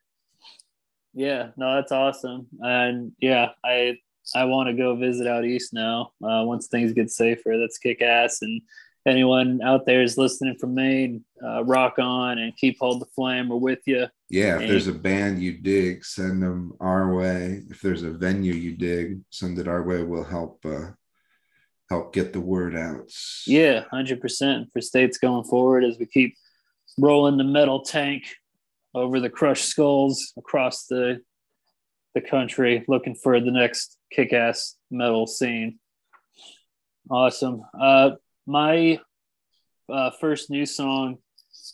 Yeah, 1.14 1.50
no, 1.56 1.74
that's 1.74 1.92
awesome, 1.92 2.46
and 2.60 3.12
yeah, 3.20 3.50
I 3.64 3.98
I 4.34 4.44
want 4.44 4.68
to 4.68 4.74
go 4.74 4.94
visit 4.96 5.26
out 5.26 5.44
east 5.44 5.72
now. 5.72 6.12
Uh, 6.22 6.44
once 6.44 6.66
things 6.66 6.92
get 6.92 7.10
safer, 7.10 7.56
that's 7.58 7.78
kick 7.78 8.02
ass. 8.02 8.42
And 8.42 8.60
anyone 9.06 9.60
out 9.62 9.86
there 9.86 10.02
is 10.02 10.18
listening 10.18 10.56
from 10.58 10.74
Maine, 10.74 11.24
uh, 11.42 11.64
rock 11.64 11.98
on 11.98 12.38
and 12.38 12.56
keep 12.56 12.78
hold 12.78 13.00
the 13.00 13.06
flame. 13.06 13.48
We're 13.48 13.56
with 13.56 13.80
you. 13.86 14.06
Yeah, 14.28 14.58
if 14.58 14.68
there's 14.68 14.88
a 14.88 14.92
band 14.92 15.42
you 15.42 15.52
dig, 15.58 16.04
send 16.04 16.42
them 16.42 16.74
our 16.80 17.14
way. 17.14 17.62
If 17.70 17.80
there's 17.80 18.02
a 18.02 18.10
venue 18.10 18.52
you 18.52 18.76
dig, 18.76 19.20
send 19.30 19.58
it 19.58 19.68
our 19.68 19.82
way. 19.82 20.02
We'll 20.02 20.24
help 20.24 20.64
uh, 20.66 20.90
help 21.88 22.12
get 22.12 22.32
the 22.32 22.40
word 22.40 22.76
out. 22.76 23.10
Yeah, 23.46 23.84
hundred 23.90 24.20
percent 24.20 24.68
for 24.72 24.80
states 24.80 25.18
going 25.18 25.44
forward 25.44 25.84
as 25.84 25.98
we 25.98 26.06
keep 26.06 26.36
rolling 26.98 27.38
the 27.38 27.44
metal 27.44 27.82
tank 27.82 28.24
over 28.94 29.20
the 29.20 29.30
crushed 29.30 29.66
skulls 29.66 30.32
across 30.36 30.86
the 30.86 31.20
the 32.20 32.28
country, 32.28 32.85
looking 32.88 33.14
for 33.14 33.40
the 33.40 33.50
next 33.50 33.96
kick-ass 34.12 34.76
metal 34.90 35.26
scene. 35.26 35.78
Awesome. 37.11 37.62
Uh, 37.78 38.11
my 38.46 39.00
uh, 39.88 40.11
first 40.20 40.50
new 40.50 40.66
song 40.66 41.18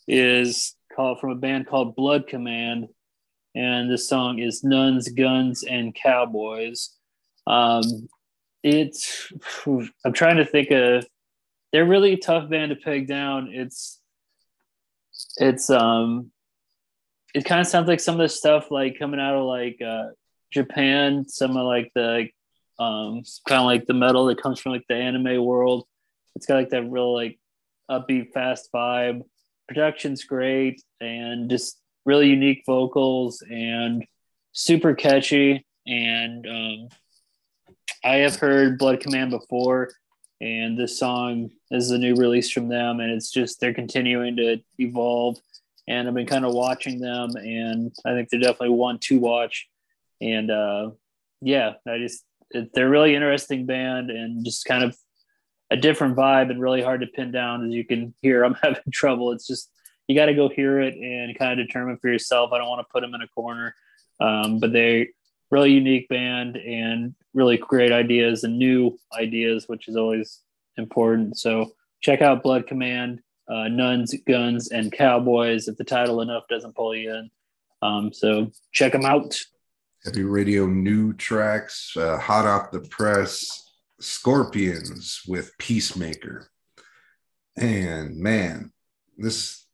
is 0.06 0.76
called 0.94 1.20
from 1.20 1.30
a 1.30 1.36
band 1.36 1.66
called 1.66 1.96
Blood 1.96 2.26
Command, 2.26 2.88
and 3.54 3.90
this 3.90 4.08
song 4.08 4.38
is 4.38 4.64
Nuns, 4.64 5.08
Guns, 5.08 5.64
and 5.64 5.94
Cowboys. 5.94 6.90
Um, 7.46 8.08
it's 8.62 9.32
I'm 10.04 10.12
trying 10.12 10.38
to 10.38 10.46
think 10.46 10.70
of 10.70 11.06
they're 11.72 11.84
really 11.84 12.14
a 12.14 12.16
tough 12.18 12.48
band 12.48 12.70
to 12.70 12.76
peg 12.76 13.06
down. 13.06 13.50
It's 13.52 14.00
it's 15.36 15.68
um 15.70 16.30
it 17.34 17.44
kind 17.44 17.60
of 17.60 17.66
sounds 17.66 17.88
like 17.88 18.00
some 18.00 18.14
of 18.14 18.20
the 18.20 18.28
stuff 18.28 18.70
like 18.70 18.98
coming 18.98 19.20
out 19.20 19.34
of 19.34 19.44
like 19.44 19.80
uh 19.84 20.06
Japan, 20.54 21.28
some 21.28 21.56
of 21.56 21.66
like 21.66 21.90
the 21.94 22.28
um 22.78 23.22
kind 23.46 23.60
of 23.60 23.66
like 23.66 23.86
the 23.86 23.94
metal 23.94 24.26
that 24.26 24.42
comes 24.42 24.58
from 24.58 24.72
like 24.72 24.86
the 24.88 24.94
anime 24.94 25.44
world. 25.44 25.86
It's 26.34 26.46
got 26.46 26.56
like 26.56 26.70
that 26.70 26.90
real 26.90 27.12
like 27.12 27.38
upbeat 27.90 28.32
fast 28.32 28.70
vibe. 28.72 29.22
Production's 29.68 30.24
great 30.24 30.82
and 31.00 31.50
just 31.50 31.78
really 32.06 32.28
unique 32.28 32.62
vocals 32.66 33.42
and 33.48 34.04
super 34.52 34.94
catchy 34.94 35.66
and 35.86 36.46
um 36.46 36.88
I 38.04 38.16
have 38.16 38.36
heard 38.36 38.78
Blood 38.78 39.00
Command 39.00 39.30
before, 39.30 39.90
and 40.38 40.78
this 40.78 40.98
song 40.98 41.50
is 41.70 41.90
a 41.90 41.96
new 41.96 42.14
release 42.14 42.50
from 42.50 42.68
them, 42.68 43.00
and 43.00 43.10
it's 43.10 43.30
just 43.30 43.60
they're 43.60 43.72
continuing 43.72 44.36
to 44.36 44.58
evolve. 44.78 45.38
And 45.88 46.06
I've 46.06 46.14
been 46.14 46.26
kind 46.26 46.44
of 46.44 46.52
watching 46.52 47.00
them, 47.00 47.30
and 47.36 47.92
I 48.04 48.12
think 48.12 48.28
they're 48.28 48.40
definitely 48.40 48.70
one 48.70 48.98
to 49.04 49.18
watch. 49.18 49.68
And 50.24 50.50
uh, 50.50 50.90
yeah, 51.40 51.74
I 51.86 51.98
just 51.98 52.24
they're 52.72 52.88
really 52.88 53.14
interesting 53.14 53.66
band, 53.66 54.10
and 54.10 54.44
just 54.44 54.64
kind 54.64 54.82
of 54.82 54.96
a 55.70 55.76
different 55.76 56.16
vibe, 56.16 56.50
and 56.50 56.60
really 56.60 56.82
hard 56.82 57.02
to 57.02 57.06
pin 57.06 57.30
down. 57.30 57.66
As 57.66 57.72
you 57.72 57.84
can 57.84 58.14
hear, 58.22 58.44
I'm 58.44 58.56
having 58.62 58.82
trouble. 58.92 59.32
It's 59.32 59.46
just 59.46 59.70
you 60.08 60.14
got 60.14 60.26
to 60.26 60.34
go 60.34 60.48
hear 60.48 60.80
it 60.80 60.94
and 60.94 61.38
kind 61.38 61.58
of 61.58 61.66
determine 61.66 61.98
for 61.98 62.08
yourself. 62.08 62.52
I 62.52 62.58
don't 62.58 62.68
want 62.68 62.86
to 62.86 62.92
put 62.92 63.00
them 63.00 63.14
in 63.14 63.22
a 63.22 63.28
corner, 63.28 63.74
um, 64.20 64.60
but 64.60 64.72
they 64.72 65.08
really 65.50 65.72
unique 65.72 66.08
band 66.08 66.56
and 66.56 67.14
really 67.32 67.56
great 67.56 67.92
ideas 67.92 68.44
and 68.44 68.58
new 68.58 68.98
ideas, 69.16 69.68
which 69.68 69.88
is 69.88 69.96
always 69.96 70.40
important. 70.76 71.38
So 71.38 71.72
check 72.00 72.22
out 72.22 72.42
Blood 72.42 72.66
Command, 72.66 73.20
uh, 73.48 73.68
Nuns, 73.68 74.14
Guns, 74.26 74.68
and 74.70 74.92
Cowboys 74.92 75.68
if 75.68 75.76
the 75.76 75.84
title 75.84 76.20
enough 76.20 76.44
doesn't 76.48 76.74
pull 76.74 76.94
you 76.94 77.14
in. 77.14 77.30
Um, 77.82 78.12
so 78.12 78.50
check 78.72 78.92
them 78.92 79.04
out. 79.04 79.38
Heavy 80.04 80.24
radio 80.24 80.66
new 80.66 81.14
tracks, 81.14 81.96
uh, 81.96 82.18
hot 82.18 82.46
off 82.46 82.70
the 82.70 82.80
press, 82.80 83.72
Scorpions 84.00 85.22
with 85.26 85.56
Peacemaker. 85.58 86.48
And 87.56 88.16
man, 88.16 88.72
this 89.16 89.64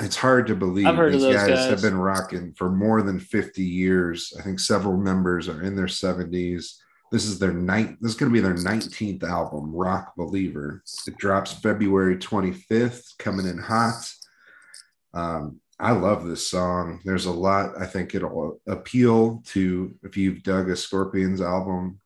it's 0.00 0.16
hard 0.16 0.46
to 0.48 0.56
believe 0.56 0.86
these 1.12 1.22
guys, 1.22 1.48
guys. 1.48 1.70
have 1.70 1.82
been 1.82 1.96
rocking 1.96 2.52
for 2.54 2.70
more 2.70 3.02
than 3.02 3.20
50 3.20 3.62
years. 3.62 4.32
I 4.38 4.42
think 4.42 4.58
several 4.58 4.96
members 4.96 5.48
are 5.48 5.62
in 5.62 5.76
their 5.76 5.86
70s. 5.86 6.76
This 7.12 7.24
is 7.24 7.38
their 7.38 7.52
ninth, 7.52 7.98
this 8.00 8.12
is 8.12 8.16
going 8.16 8.32
to 8.32 8.34
be 8.34 8.40
their 8.40 8.54
19th 8.54 9.22
album, 9.22 9.72
Rock 9.72 10.14
Believer. 10.16 10.82
It 11.06 11.18
drops 11.18 11.52
February 11.52 12.16
25th, 12.16 13.18
coming 13.18 13.46
in 13.46 13.58
hot. 13.58 14.10
Um, 15.12 15.60
I 15.82 15.90
love 15.90 16.24
this 16.24 16.46
song. 16.46 17.00
There's 17.04 17.26
a 17.26 17.32
lot 17.32 17.72
I 17.76 17.86
think 17.86 18.14
it'll 18.14 18.60
appeal 18.68 19.42
to 19.46 19.92
if 20.04 20.16
you've 20.16 20.44
dug 20.44 20.70
a 20.70 20.76
Scorpions 20.76 21.40
album, 21.40 21.98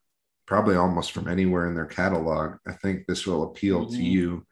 probably 0.46 0.76
almost 0.76 1.12
from 1.12 1.28
anywhere 1.28 1.68
in 1.68 1.74
their 1.74 1.84
catalog. 1.84 2.56
I 2.66 2.72
think 2.72 3.06
this 3.06 3.26
will 3.26 3.42
appeal 3.42 3.86
to 3.90 3.96
Mhm. 3.98 4.10
you. 4.10 4.46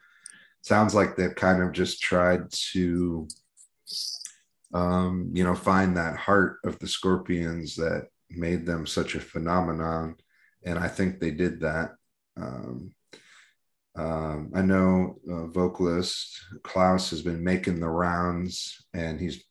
Sounds 0.61 0.95
like 0.95 1.17
they've 1.17 1.35
kind 1.35 1.63
of 1.63 1.73
just 1.73 2.03
tried 2.03 2.51
to, 2.73 3.27
um, 4.75 5.31
you 5.33 5.43
know, 5.43 5.55
find 5.55 5.97
that 5.97 6.17
heart 6.17 6.59
of 6.65 6.79
the 6.79 6.87
Scorpions 6.87 7.77
that 7.77 8.09
made 8.29 8.67
them 8.67 8.87
such 8.87 9.15
a 9.15 9.21
phenomenon, 9.21 10.17
and 10.65 10.79
I 10.79 10.89
think 10.89 11.19
they 11.19 11.31
did 11.31 11.61
that. 11.61 11.97
Um, 12.37 12.95
um, 13.97 14.51
I 14.55 14.63
know 14.63 15.19
uh, 15.31 15.47
vocalist 15.47 16.41
Klaus 16.63 17.11
has 17.11 17.23
been 17.23 17.43
making 17.45 17.81
the 17.81 17.89
rounds 17.89 18.85
and 18.95 19.21
he's 19.21 19.45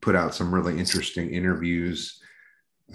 put 0.00 0.14
out 0.16 0.34
some 0.34 0.54
really 0.54 0.78
interesting 0.78 1.30
interviews 1.30 2.20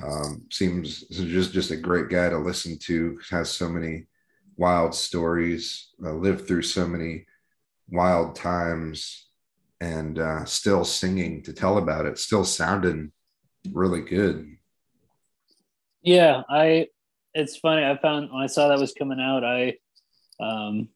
Um, 0.02 0.48
seems 0.50 1.02
just 1.10 1.54
just 1.54 1.72
a 1.72 1.78
great 1.78 2.10
guy 2.10 2.30
to 2.30 2.38
listen 2.40 2.78
to. 2.88 3.20
Has 3.30 3.52
so 3.52 3.70
many 3.70 4.08
wild 4.58 4.96
stories, 4.96 5.90
uh, 6.04 6.14
lived 6.14 6.48
through 6.48 6.64
so 6.64 6.88
many 6.88 7.26
wild 7.90 8.36
times, 8.36 9.28
and 9.82 10.18
uh, 10.18 10.46
still 10.46 10.84
singing 10.86 11.44
to 11.44 11.54
tell 11.54 11.78
about 11.78 12.08
it. 12.08 12.18
Still 12.18 12.44
sounding 12.46 13.12
really 13.72 14.02
good. 14.02 14.58
Yeah, 16.02 16.42
I. 16.50 16.88
It's 17.36 17.58
funny. 17.58 17.84
I 17.86 17.98
found 17.98 18.32
when 18.32 18.44
I 18.44 18.48
saw 18.48 18.70
that 18.70 18.80
was 18.80 18.94
coming 18.94 19.20
out, 19.20 19.44
I 19.44 19.78
um, 20.40 20.90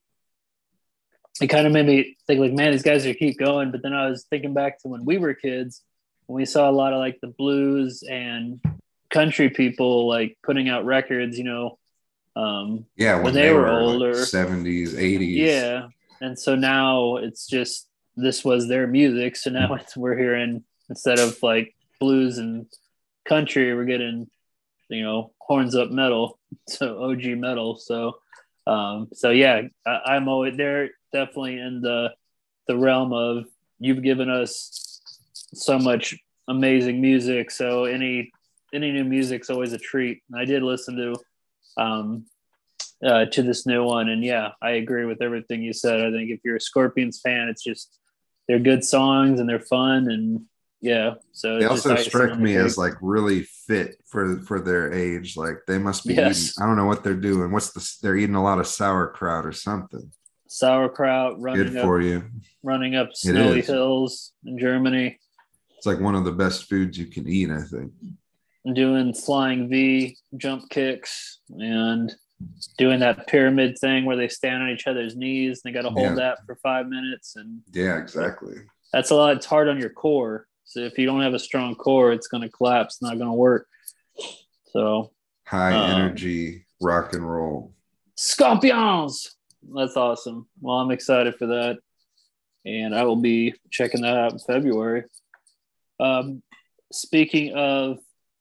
it 1.42 1.48
kind 1.48 1.68
of 1.68 1.74
made 1.74 1.86
me 1.86 2.18
think 2.26 2.40
like, 2.40 2.54
man, 2.54 2.72
these 2.72 2.84
guys 2.84 3.06
are 3.06 3.14
keep 3.14 3.38
going. 3.38 3.72
But 3.72 3.84
then 3.84 3.94
I 3.94 4.10
was 4.10 4.26
thinking 4.26 4.54
back 4.54 4.80
to 4.82 4.88
when 4.88 5.06
we 5.06 5.18
were 5.18 5.34
kids, 5.34 5.82
when 6.26 6.38
we 6.38 6.46
saw 6.46 6.70
a 6.70 6.72
lot 6.72 6.94
of 6.94 7.00
like 7.00 7.20
the 7.22 7.28
blues 7.28 8.04
and 8.04 8.60
country 9.10 9.50
people 9.50 10.08
like 10.08 10.38
putting 10.44 10.70
out 10.70 10.86
records, 10.86 11.38
you 11.38 11.44
know. 11.44 11.78
Um, 12.36 12.86
yeah, 12.96 13.16
when, 13.16 13.26
when 13.26 13.34
they, 13.34 13.48
they, 13.48 13.54
were, 13.54 13.62
were 13.62 13.70
older, 13.70 14.26
seventies, 14.26 14.94
like 14.94 15.04
eighties. 15.04 15.40
Yeah, 15.40 15.88
and 16.22 16.38
so 16.38 16.56
now 16.56 17.18
it's 17.18 17.48
just 17.48 17.88
this 18.16 18.46
was 18.46 18.68
their 18.68 18.86
music. 18.86 19.36
So 19.36 19.50
now 19.50 19.74
it's 19.76 19.98
we're 19.98 20.18
hearing 20.18 20.64
instead 20.90 21.20
of 21.20 21.42
like 21.42 21.76
blues 22.00 22.38
and 22.38 22.68
country, 23.26 23.74
we're 23.74 23.86
getting 23.86 24.30
you 24.90 25.04
know 25.04 25.32
horns 25.40 25.76
up 25.76 25.90
metal, 25.90 26.38
so 26.68 27.04
OG 27.12 27.24
metal. 27.38 27.78
So 27.78 28.20
um, 28.68 29.08
so 29.14 29.30
yeah, 29.32 29.62
I, 29.86 30.00
I'm 30.06 30.28
always 30.28 30.58
they're 30.58 30.90
definitely 31.14 31.60
in 31.60 31.82
the 31.82 32.10
the 32.68 32.78
realm 32.78 33.14
of 33.14 33.46
you've 33.80 34.04
given 34.04 34.30
us 34.30 35.02
so 35.54 35.80
much 35.80 36.16
amazing 36.48 37.00
music. 37.00 37.50
So 37.50 37.86
any 37.86 38.32
any 38.74 38.92
new 38.92 39.06
music's 39.06 39.50
always 39.50 39.72
a 39.72 39.78
treat. 39.78 40.22
I 40.36 40.44
did 40.44 40.64
listen 40.64 40.98
to 40.98 41.82
um, 41.82 42.26
uh, 43.06 43.26
to 43.26 43.42
this 43.42 43.66
new 43.66 43.84
one, 43.84 44.10
and 44.10 44.24
yeah, 44.24 44.50
I 44.62 44.72
agree 44.72 45.06
with 45.06 45.22
everything 45.22 45.62
you 45.62 45.74
said. 45.74 46.02
I 46.02 46.12
think 46.12 46.30
if 46.30 46.42
you're 46.44 46.58
a 46.58 46.62
Scorpions 46.62 47.22
fan, 47.22 47.48
it's 47.48 47.64
just 47.64 47.98
they're 48.48 48.60
good 48.60 48.84
songs 48.84 49.40
and 49.40 49.48
they're 49.48 49.60
fun, 49.60 50.12
and 50.12 50.42
yeah. 50.82 51.16
So 51.32 51.60
they 51.60 51.66
also 51.66 51.96
struck 51.96 52.38
me 52.38 52.56
as 52.56 52.78
like 52.78 52.94
really 53.02 53.44
fit 53.44 53.96
for 54.06 54.40
for 54.42 54.60
their 54.60 54.94
age. 54.94 55.36
Like 55.36 55.58
they 55.68 55.78
must 55.78 56.06
be 56.06 56.14
yes. 56.14 56.52
eating. 56.52 56.64
I 56.64 56.68
don't 56.68 56.78
know 56.78 56.86
what 56.86 57.04
they're 57.04 57.16
doing. 57.16 57.52
What's 57.52 57.72
the? 57.72 57.98
They're 58.02 58.16
eating 58.16 58.36
a 58.36 58.44
lot 58.44 58.60
of 58.60 58.68
sauerkraut 58.68 59.46
or 59.46 59.52
something. 59.52 60.12
Sauerkraut 60.48 61.40
running 61.42 61.74
good 61.74 61.82
for 61.82 62.00
up, 62.00 62.06
you. 62.06 62.24
Running 62.64 62.96
up 62.96 63.10
snowy 63.14 63.62
hills 63.62 64.34
in 64.46 64.60
Germany. 64.60 65.20
It's 65.76 65.86
like 65.86 66.00
one 66.00 66.16
of 66.16 66.26
the 66.26 66.32
best 66.32 66.70
foods 66.70 66.98
you 66.98 67.08
can 67.08 67.28
eat. 67.28 67.50
I 67.50 67.62
think. 67.62 67.92
Doing 68.74 69.14
flying 69.14 69.70
V 69.70 70.18
jump 70.36 70.70
kicks 70.70 71.40
and 71.50 72.14
doing 72.78 73.00
that 73.00 73.28
pyramid 73.28 73.78
thing 73.80 74.06
where 74.06 74.16
they 74.16 74.28
stand 74.28 74.62
on 74.62 74.70
each 74.70 74.86
other's 74.86 75.16
knees 75.16 75.62
and 75.64 75.74
they 75.74 75.76
got 75.76 75.88
to 75.88 75.94
hold 75.94 76.10
yeah. 76.10 76.16
that 76.16 76.46
for 76.46 76.56
five 76.58 76.88
minutes 76.88 77.36
and 77.36 77.62
yeah 77.74 77.98
exactly 77.98 78.58
that's 78.94 79.10
a 79.10 79.16
lot 79.16 79.36
it's 79.36 79.46
hard 79.46 79.68
on 79.68 79.80
your 79.80 79.90
core 79.90 80.46
so 80.68 80.82
if 80.82 80.98
you 80.98 81.06
don't 81.06 81.22
have 81.22 81.34
a 81.34 81.40
strong 81.40 81.76
core, 81.76 82.12
it's 82.12 82.28
going 82.28 82.44
to 82.44 82.50
collapse. 82.50 83.02
Not 83.02 83.18
going 83.18 83.30
to 83.30 83.34
work. 83.34 83.68
So 84.66 85.12
high 85.46 85.74
um, 85.74 86.02
energy 86.02 86.66
rock 86.82 87.14
and 87.14 87.28
roll. 87.28 87.74
Scorpions. 88.16 89.36
That's 89.74 89.96
awesome. 89.96 90.48
Well, 90.60 90.78
I'm 90.78 90.92
excited 90.92 91.36
for 91.36 91.48
that, 91.48 91.80
and 92.66 92.94
I 92.94 93.04
will 93.04 93.16
be 93.16 93.54
checking 93.72 94.02
that 94.02 94.18
out 94.18 94.34
in 94.34 94.40
February. 94.40 95.06
Um, 96.02 96.44
speaking 96.92 97.54
of 97.54 98.00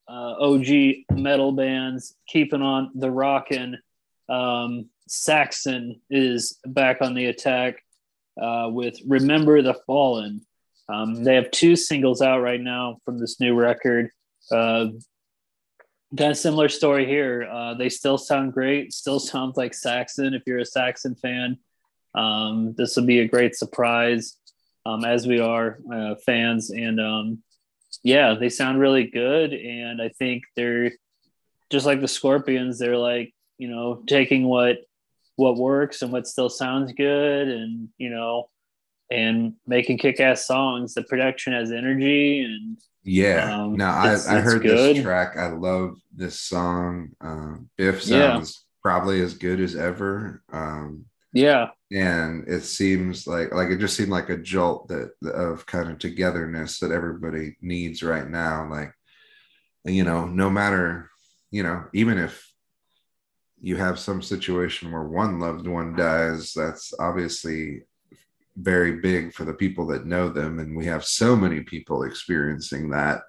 uh, 0.08 0.34
OG 0.40 0.66
metal 1.12 1.52
bands, 1.52 2.14
keeping 2.28 2.62
on 2.62 2.90
the 2.94 3.10
rockin'. 3.10 3.78
Um, 4.28 4.90
Saxon 5.08 6.00
is 6.10 6.58
back 6.66 7.00
on 7.00 7.14
the 7.14 7.26
attack 7.26 7.76
uh, 8.40 8.68
with 8.70 8.98
"Remember 9.06 9.62
the 9.62 9.74
Fallen." 9.86 10.44
Um, 10.88 11.24
they 11.24 11.34
have 11.34 11.50
two 11.50 11.76
singles 11.76 12.22
out 12.22 12.42
right 12.42 12.60
now 12.60 12.98
from 13.04 13.18
this 13.18 13.40
new 13.40 13.54
record. 13.54 14.10
Uh, 14.50 14.88
kind 16.16 16.30
of 16.30 16.36
similar 16.36 16.68
story 16.68 17.06
here. 17.06 17.48
Uh, 17.50 17.74
they 17.74 17.88
still 17.88 18.18
sound 18.18 18.52
great. 18.52 18.92
Still 18.92 19.18
sounds 19.18 19.56
like 19.56 19.74
Saxon. 19.74 20.34
If 20.34 20.42
you're 20.46 20.60
a 20.60 20.64
Saxon 20.64 21.14
fan, 21.16 21.58
um, 22.14 22.74
this 22.76 22.96
will 22.96 23.04
be 23.04 23.20
a 23.20 23.28
great 23.28 23.54
surprise. 23.54 24.36
Um, 24.84 25.04
as 25.04 25.26
we 25.26 25.40
are 25.40 25.78
uh, 25.92 26.14
fans, 26.24 26.70
and 26.70 27.00
um, 27.00 27.42
yeah, 28.04 28.34
they 28.34 28.48
sound 28.48 28.78
really 28.78 29.04
good. 29.04 29.52
And 29.52 30.00
I 30.00 30.10
think 30.10 30.44
they're 30.54 30.92
just 31.70 31.86
like 31.86 32.00
the 32.00 32.06
Scorpions. 32.06 32.78
They're 32.78 32.96
like 32.96 33.34
you 33.58 33.68
know 33.68 34.04
taking 34.06 34.44
what 34.44 34.78
what 35.34 35.56
works 35.56 36.02
and 36.02 36.12
what 36.12 36.28
still 36.28 36.48
sounds 36.48 36.92
good, 36.92 37.48
and 37.48 37.88
you 37.98 38.10
know 38.10 38.48
and 39.10 39.54
making 39.66 39.98
kick-ass 39.98 40.46
songs. 40.46 40.94
The 40.94 41.02
production 41.02 41.52
has 41.52 41.72
energy 41.72 42.42
and 42.42 42.78
yeah. 43.06 43.54
Um, 43.54 43.76
now 43.76 43.92
I, 43.92 44.16
I 44.28 44.40
heard 44.40 44.62
good. 44.62 44.96
this 44.96 45.02
track. 45.04 45.36
I 45.36 45.48
love 45.48 45.96
this 46.14 46.40
song. 46.40 47.10
Um, 47.20 47.70
Biff 47.76 48.02
sounds 48.02 48.64
yeah. 48.66 48.80
probably 48.82 49.20
as 49.20 49.34
good 49.34 49.60
as 49.60 49.76
ever. 49.76 50.42
Um, 50.52 51.04
yeah, 51.32 51.68
and 51.92 52.48
it 52.48 52.62
seems 52.62 53.26
like 53.28 53.54
like 53.54 53.68
it 53.70 53.78
just 53.78 53.96
seemed 53.96 54.10
like 54.10 54.28
a 54.28 54.36
jolt 54.36 54.88
that 54.88 55.12
of 55.32 55.66
kind 55.66 55.88
of 55.88 56.00
togetherness 56.00 56.80
that 56.80 56.90
everybody 56.90 57.56
needs 57.60 58.02
right 58.02 58.28
now. 58.28 58.66
Like 58.68 58.92
you 59.84 60.02
know, 60.02 60.26
no 60.26 60.50
matter 60.50 61.08
you 61.52 61.62
know, 61.62 61.84
even 61.92 62.18
if 62.18 62.52
you 63.60 63.76
have 63.76 64.00
some 64.00 64.20
situation 64.20 64.90
where 64.90 65.04
one 65.04 65.38
loved 65.38 65.68
one 65.68 65.94
dies, 65.94 66.52
that's 66.54 66.92
obviously 66.98 67.82
very 68.56 69.00
big 69.00 69.32
for 69.32 69.44
the 69.44 69.54
people 69.54 69.86
that 69.86 70.06
know 70.06 70.28
them. 70.28 70.58
And 70.58 70.76
we 70.76 70.86
have 70.86 71.04
so 71.04 71.36
many 71.36 71.60
people 71.60 72.02
experiencing 72.02 72.90
that. 72.90 73.22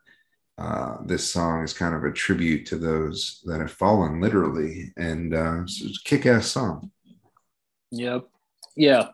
Uh, 0.57 0.97
this 1.05 1.31
song 1.31 1.63
is 1.63 1.73
kind 1.73 1.93
of 1.93 2.03
a 2.03 2.11
tribute 2.11 2.65
to 2.65 2.77
those 2.77 3.41
that 3.45 3.59
have 3.59 3.71
fallen 3.71 4.19
literally. 4.19 4.91
And 4.97 5.35
uh, 5.35 5.61
it's 5.63 5.81
a 5.81 6.09
kick 6.09 6.25
ass 6.25 6.47
song. 6.47 6.91
Yep. 7.91 8.27
Yeah, 8.75 9.09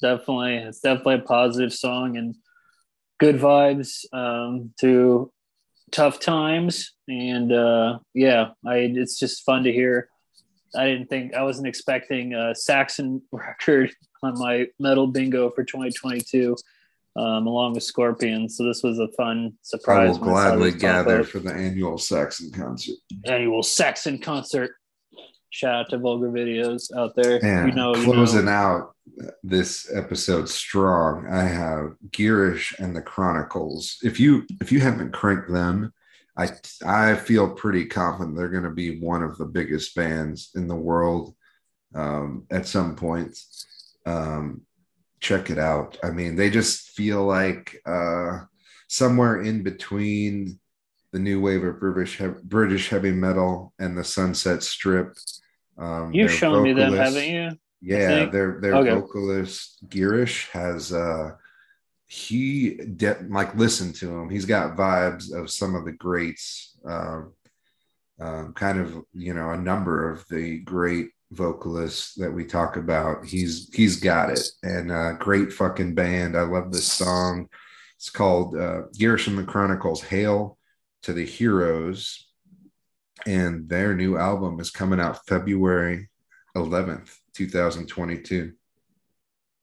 definitely. 0.00 0.56
It's 0.56 0.80
definitely 0.80 1.16
a 1.16 1.20
positive 1.20 1.72
song 1.72 2.16
and 2.16 2.34
good 3.18 3.36
vibes 3.36 4.04
um, 4.12 4.72
to 4.80 5.32
tough 5.92 6.18
times. 6.18 6.94
And 7.08 7.52
uh, 7.52 7.98
yeah, 8.14 8.50
I, 8.66 8.76
it's 8.76 9.18
just 9.18 9.44
fun 9.44 9.64
to 9.64 9.72
hear 9.72 10.08
I 10.74 10.86
didn't 10.86 11.08
think 11.08 11.34
I 11.34 11.42
wasn't 11.42 11.68
expecting 11.68 12.34
a 12.34 12.54
Saxon 12.54 13.22
record 13.32 13.92
on 14.22 14.38
my 14.38 14.66
metal 14.78 15.06
bingo 15.06 15.50
for 15.50 15.64
2022, 15.64 16.56
um, 17.16 17.46
along 17.46 17.74
with 17.74 17.82
Scorpion. 17.82 18.48
So 18.48 18.64
this 18.64 18.82
was 18.82 18.98
a 18.98 19.08
fun 19.16 19.54
surprise. 19.62 20.16
I 20.16 20.20
will 20.20 20.28
gladly 20.28 20.72
gather 20.72 21.24
for 21.24 21.38
the 21.38 21.52
annual 21.52 21.98
Saxon 21.98 22.50
concert. 22.50 22.96
Annual 23.26 23.62
Saxon 23.62 24.18
concert. 24.18 24.72
Shout 25.50 25.74
out 25.74 25.90
to 25.90 25.98
Vulgar 25.98 26.28
Videos 26.28 26.94
out 26.94 27.14
there. 27.16 27.42
And 27.42 27.68
you 27.68 27.74
know, 27.74 27.94
closing 27.94 28.40
you 28.40 28.44
know. 28.46 28.52
out 28.52 28.94
this 29.42 29.90
episode 29.94 30.48
strong, 30.48 31.26
I 31.26 31.44
have 31.44 31.94
Gearish 32.10 32.78
and 32.78 32.94
the 32.94 33.00
Chronicles. 33.00 33.96
If 34.02 34.20
you 34.20 34.44
if 34.60 34.70
you 34.70 34.80
haven't 34.80 35.12
cranked 35.12 35.50
them, 35.50 35.92
I 36.36 36.50
I 36.84 37.16
feel 37.16 37.50
pretty 37.50 37.86
confident 37.86 38.36
they're 38.36 38.48
going 38.48 38.64
to 38.64 38.70
be 38.70 39.00
one 39.00 39.22
of 39.22 39.38
the 39.38 39.46
biggest 39.46 39.94
bands 39.94 40.50
in 40.54 40.68
the 40.68 40.76
world 40.76 41.34
um, 41.94 42.46
at 42.50 42.66
some 42.66 42.94
point. 42.94 43.36
Um, 44.08 44.62
check 45.20 45.50
it 45.50 45.58
out. 45.58 45.98
I 46.02 46.10
mean, 46.10 46.36
they 46.36 46.50
just 46.50 46.90
feel 46.90 47.24
like 47.24 47.80
uh, 47.84 48.40
somewhere 48.88 49.42
in 49.42 49.62
between 49.62 50.58
the 51.12 51.18
new 51.18 51.40
wave 51.40 51.64
of 51.64 51.80
British 51.80 52.20
British 52.44 52.88
heavy 52.88 53.12
metal 53.12 53.72
and 53.78 53.96
the 53.96 54.04
Sunset 54.04 54.62
Strip. 54.62 55.16
Um, 55.76 56.12
You've 56.12 56.32
shown 56.32 56.62
me 56.62 56.72
them, 56.72 56.94
haven't 56.94 57.28
you? 57.28 57.50
Yeah, 57.80 58.26
their 58.26 58.60
their 58.60 58.74
okay. 58.76 58.90
vocalist 58.90 59.88
Gearish 59.88 60.50
has 60.50 60.92
uh, 60.92 61.32
he 62.06 62.74
de- 62.74 63.24
like 63.28 63.54
listen 63.54 63.92
to 63.94 64.18
him. 64.18 64.28
He's 64.28 64.46
got 64.46 64.76
vibes 64.76 65.32
of 65.32 65.50
some 65.50 65.74
of 65.74 65.84
the 65.84 65.92
greats, 65.92 66.76
uh, 66.88 67.22
uh, 68.20 68.48
kind 68.54 68.80
of 68.80 69.04
you 69.12 69.34
know 69.34 69.50
a 69.50 69.58
number 69.58 70.10
of 70.10 70.26
the 70.28 70.58
great 70.58 71.10
vocalists 71.30 72.14
that 72.14 72.30
we 72.30 72.44
talk 72.44 72.76
about. 72.76 73.24
He's 73.24 73.68
he's 73.74 74.00
got 74.00 74.30
it, 74.30 74.48
and 74.62 74.90
uh, 74.90 75.12
great 75.12 75.52
fucking 75.52 75.94
band. 75.94 76.36
I 76.36 76.42
love 76.42 76.72
this 76.72 76.90
song. 76.90 77.48
It's 77.96 78.10
called 78.10 78.56
uh, 78.56 78.82
and 78.98 79.38
the 79.38 79.44
Chronicles. 79.46 80.02
Hail 80.02 80.58
to 81.02 81.12
the 81.12 81.24
Heroes, 81.24 82.28
and 83.26 83.68
their 83.68 83.94
new 83.94 84.16
album 84.16 84.60
is 84.60 84.70
coming 84.70 85.00
out 85.00 85.26
February 85.26 86.08
11th, 86.56 87.14
2022. 87.34 88.52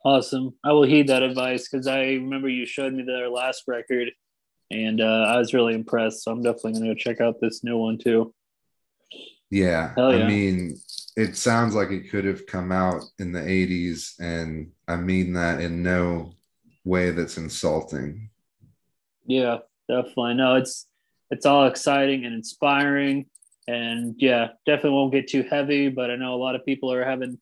Awesome. 0.03 0.53
I 0.63 0.71
will 0.71 0.83
heed 0.83 1.07
that 1.07 1.23
advice 1.23 1.67
because 1.67 1.87
I 1.87 2.01
remember 2.01 2.47
you 2.47 2.67
showed 2.67 2.93
me 2.93 3.03
their 3.03 3.27
last 3.27 3.63
record 3.67 4.11
and 4.71 5.01
uh, 5.01 5.25
I 5.27 5.37
was 5.37 5.53
really 5.53 5.73
impressed. 5.73 6.23
So 6.23 6.31
I'm 6.31 6.41
definitely 6.41 6.73
going 6.73 6.83
to 6.83 6.89
go 6.89 6.95
check 6.95 7.21
out 7.21 7.39
this 7.41 7.63
new 7.63 7.77
one 7.77 7.97
too. 7.97 8.33
Yeah, 9.49 9.93
yeah, 9.97 10.03
I 10.03 10.27
mean, 10.27 10.75
it 11.15 11.37
sounds 11.37 11.75
like 11.75 11.91
it 11.91 12.09
could 12.09 12.25
have 12.25 12.45
come 12.45 12.71
out 12.71 13.03
in 13.19 13.31
the 13.31 13.39
80s, 13.39 14.19
and 14.19 14.71
I 14.87 14.97
mean 14.97 15.33
that 15.33 15.61
in 15.61 15.81
no 15.81 16.33
way 16.83 17.11
that's 17.11 17.37
insulting. 17.37 18.29
Yeah, 19.25 19.59
definitely. 19.87 20.35
No, 20.35 20.55
it's 20.55 20.87
it's 21.31 21.45
all 21.45 21.67
exciting 21.67 22.25
and 22.25 22.35
inspiring, 22.35 23.27
and 23.67 24.15
yeah, 24.17 24.49
definitely 24.65 24.91
won't 24.91 25.13
get 25.13 25.27
too 25.27 25.43
heavy. 25.43 25.89
But 25.89 26.11
I 26.11 26.15
know 26.17 26.35
a 26.35 26.37
lot 26.37 26.55
of 26.55 26.65
people 26.65 26.91
are 26.91 27.05
having 27.05 27.39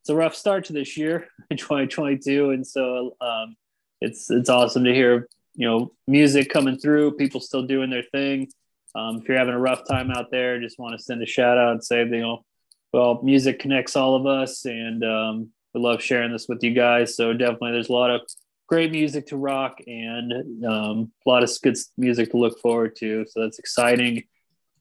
it's 0.00 0.10
a 0.10 0.16
rough 0.16 0.34
start 0.34 0.64
to 0.66 0.72
this 0.72 0.96
year 0.96 1.28
in 1.50 1.56
2022, 1.56 2.50
and 2.50 2.66
so 2.66 3.16
um, 3.20 3.56
it's 4.00 4.30
it's 4.30 4.50
awesome 4.50 4.84
to 4.84 4.92
hear 4.92 5.28
you 5.54 5.68
know 5.68 5.92
music 6.08 6.50
coming 6.50 6.76
through, 6.76 7.12
people 7.12 7.40
still 7.40 7.62
doing 7.62 7.90
their 7.90 8.02
thing. 8.02 8.48
Um, 8.94 9.18
if 9.18 9.28
you're 9.28 9.38
having 9.38 9.54
a 9.54 9.60
rough 9.60 9.86
time 9.88 10.10
out 10.10 10.30
there, 10.30 10.60
just 10.60 10.78
want 10.78 10.98
to 10.98 11.02
send 11.02 11.22
a 11.22 11.26
shout 11.26 11.56
out 11.56 11.72
and 11.72 11.82
say, 11.82 12.00
you 12.00 12.20
know, 12.20 12.44
well, 12.92 13.20
music 13.22 13.58
connects 13.58 13.96
all 13.96 14.14
of 14.14 14.26
us, 14.26 14.64
and 14.66 15.04
um, 15.04 15.48
we 15.74 15.80
love 15.80 16.02
sharing 16.02 16.32
this 16.32 16.48
with 16.48 16.62
you 16.62 16.72
guys. 16.74 17.16
So 17.16 17.32
definitely, 17.32 17.72
there's 17.72 17.88
a 17.88 17.92
lot 17.92 18.10
of 18.10 18.22
great 18.66 18.90
music 18.90 19.26
to 19.26 19.36
rock 19.36 19.80
and 19.86 20.64
um, 20.64 21.12
a 21.26 21.28
lot 21.28 21.42
of 21.42 21.50
good 21.62 21.76
music 21.96 22.30
to 22.30 22.36
look 22.36 22.58
forward 22.60 22.96
to. 22.96 23.26
So 23.28 23.40
that's 23.40 23.58
exciting. 23.58 24.24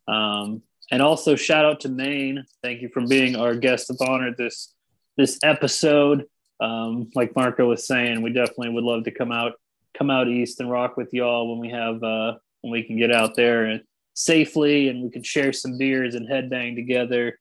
Um, 0.08 0.62
and 0.92 1.02
also 1.02 1.36
shout 1.36 1.66
out 1.66 1.82
to 1.82 1.90
Maine. 1.90 2.44
Thank 2.64 2.82
you 2.82 2.90
for 2.94 3.06
being 3.06 3.36
our 3.36 3.56
guest 3.56 3.90
of 3.90 3.98
honor 4.02 4.34
this 4.38 4.74
this 5.18 5.40
episode. 5.44 6.26
Um, 6.60 7.10
like 7.16 7.36
Marco 7.36 7.68
was 7.68 7.88
saying, 7.88 8.22
we 8.22 8.32
definitely 8.32 8.70
would 8.70 8.84
love 8.84 9.06
to 9.06 9.12
come 9.12 9.32
out 9.32 9.54
come 9.98 10.10
out 10.10 10.28
east 10.28 10.60
and 10.60 10.70
rock 10.70 10.96
with 10.98 11.10
y'all 11.12 11.50
when 11.50 11.60
we 11.60 11.70
have 11.70 12.04
uh, 12.04 12.34
when 12.62 12.72
we 12.72 12.84
can 12.84 12.98
get 12.98 13.12
out 13.12 13.36
there 13.36 13.66
and 13.66 13.82
safely 14.14 14.90
and 14.90 15.04
we 15.04 15.10
can 15.10 15.24
share 15.24 15.54
some 15.54 15.78
beers 15.78 16.16
and 16.16 16.30
headbang 16.30 16.76
together. 16.76 17.40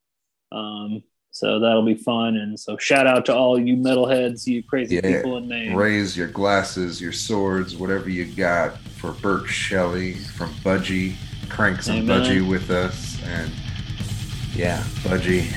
Um, 0.51 1.03
so 1.31 1.59
that'll 1.59 1.85
be 1.85 1.95
fun. 1.95 2.35
And 2.35 2.59
so 2.59 2.77
shout 2.77 3.07
out 3.07 3.25
to 3.25 3.35
all 3.35 3.59
you 3.59 3.77
metalheads, 3.77 4.45
you 4.45 4.63
crazy 4.63 4.95
yeah, 4.95 5.01
people 5.01 5.37
in 5.37 5.47
Maine. 5.47 5.75
Raise 5.75 6.15
your 6.15 6.27
glasses, 6.27 7.01
your 7.01 7.13
swords, 7.13 7.75
whatever 7.75 8.09
you 8.09 8.25
got 8.25 8.77
for 8.97 9.13
Burke 9.13 9.47
Shelley 9.47 10.13
from 10.13 10.49
Budgie. 10.55 11.15
Crank 11.49 11.81
some 11.81 11.97
Amen. 11.97 12.21
Budgie 12.21 12.47
with 12.47 12.69
us. 12.69 13.21
And 13.23 13.51
yeah, 14.53 14.83
Budgie 15.03 15.49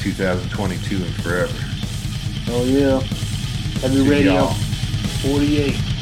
2022 0.00 0.96
and 0.96 1.14
forever. 1.22 1.58
Oh 2.48 2.64
yeah. 2.64 3.00
Heavy 3.80 4.08
Radio 4.08 4.46
48. 5.22 5.97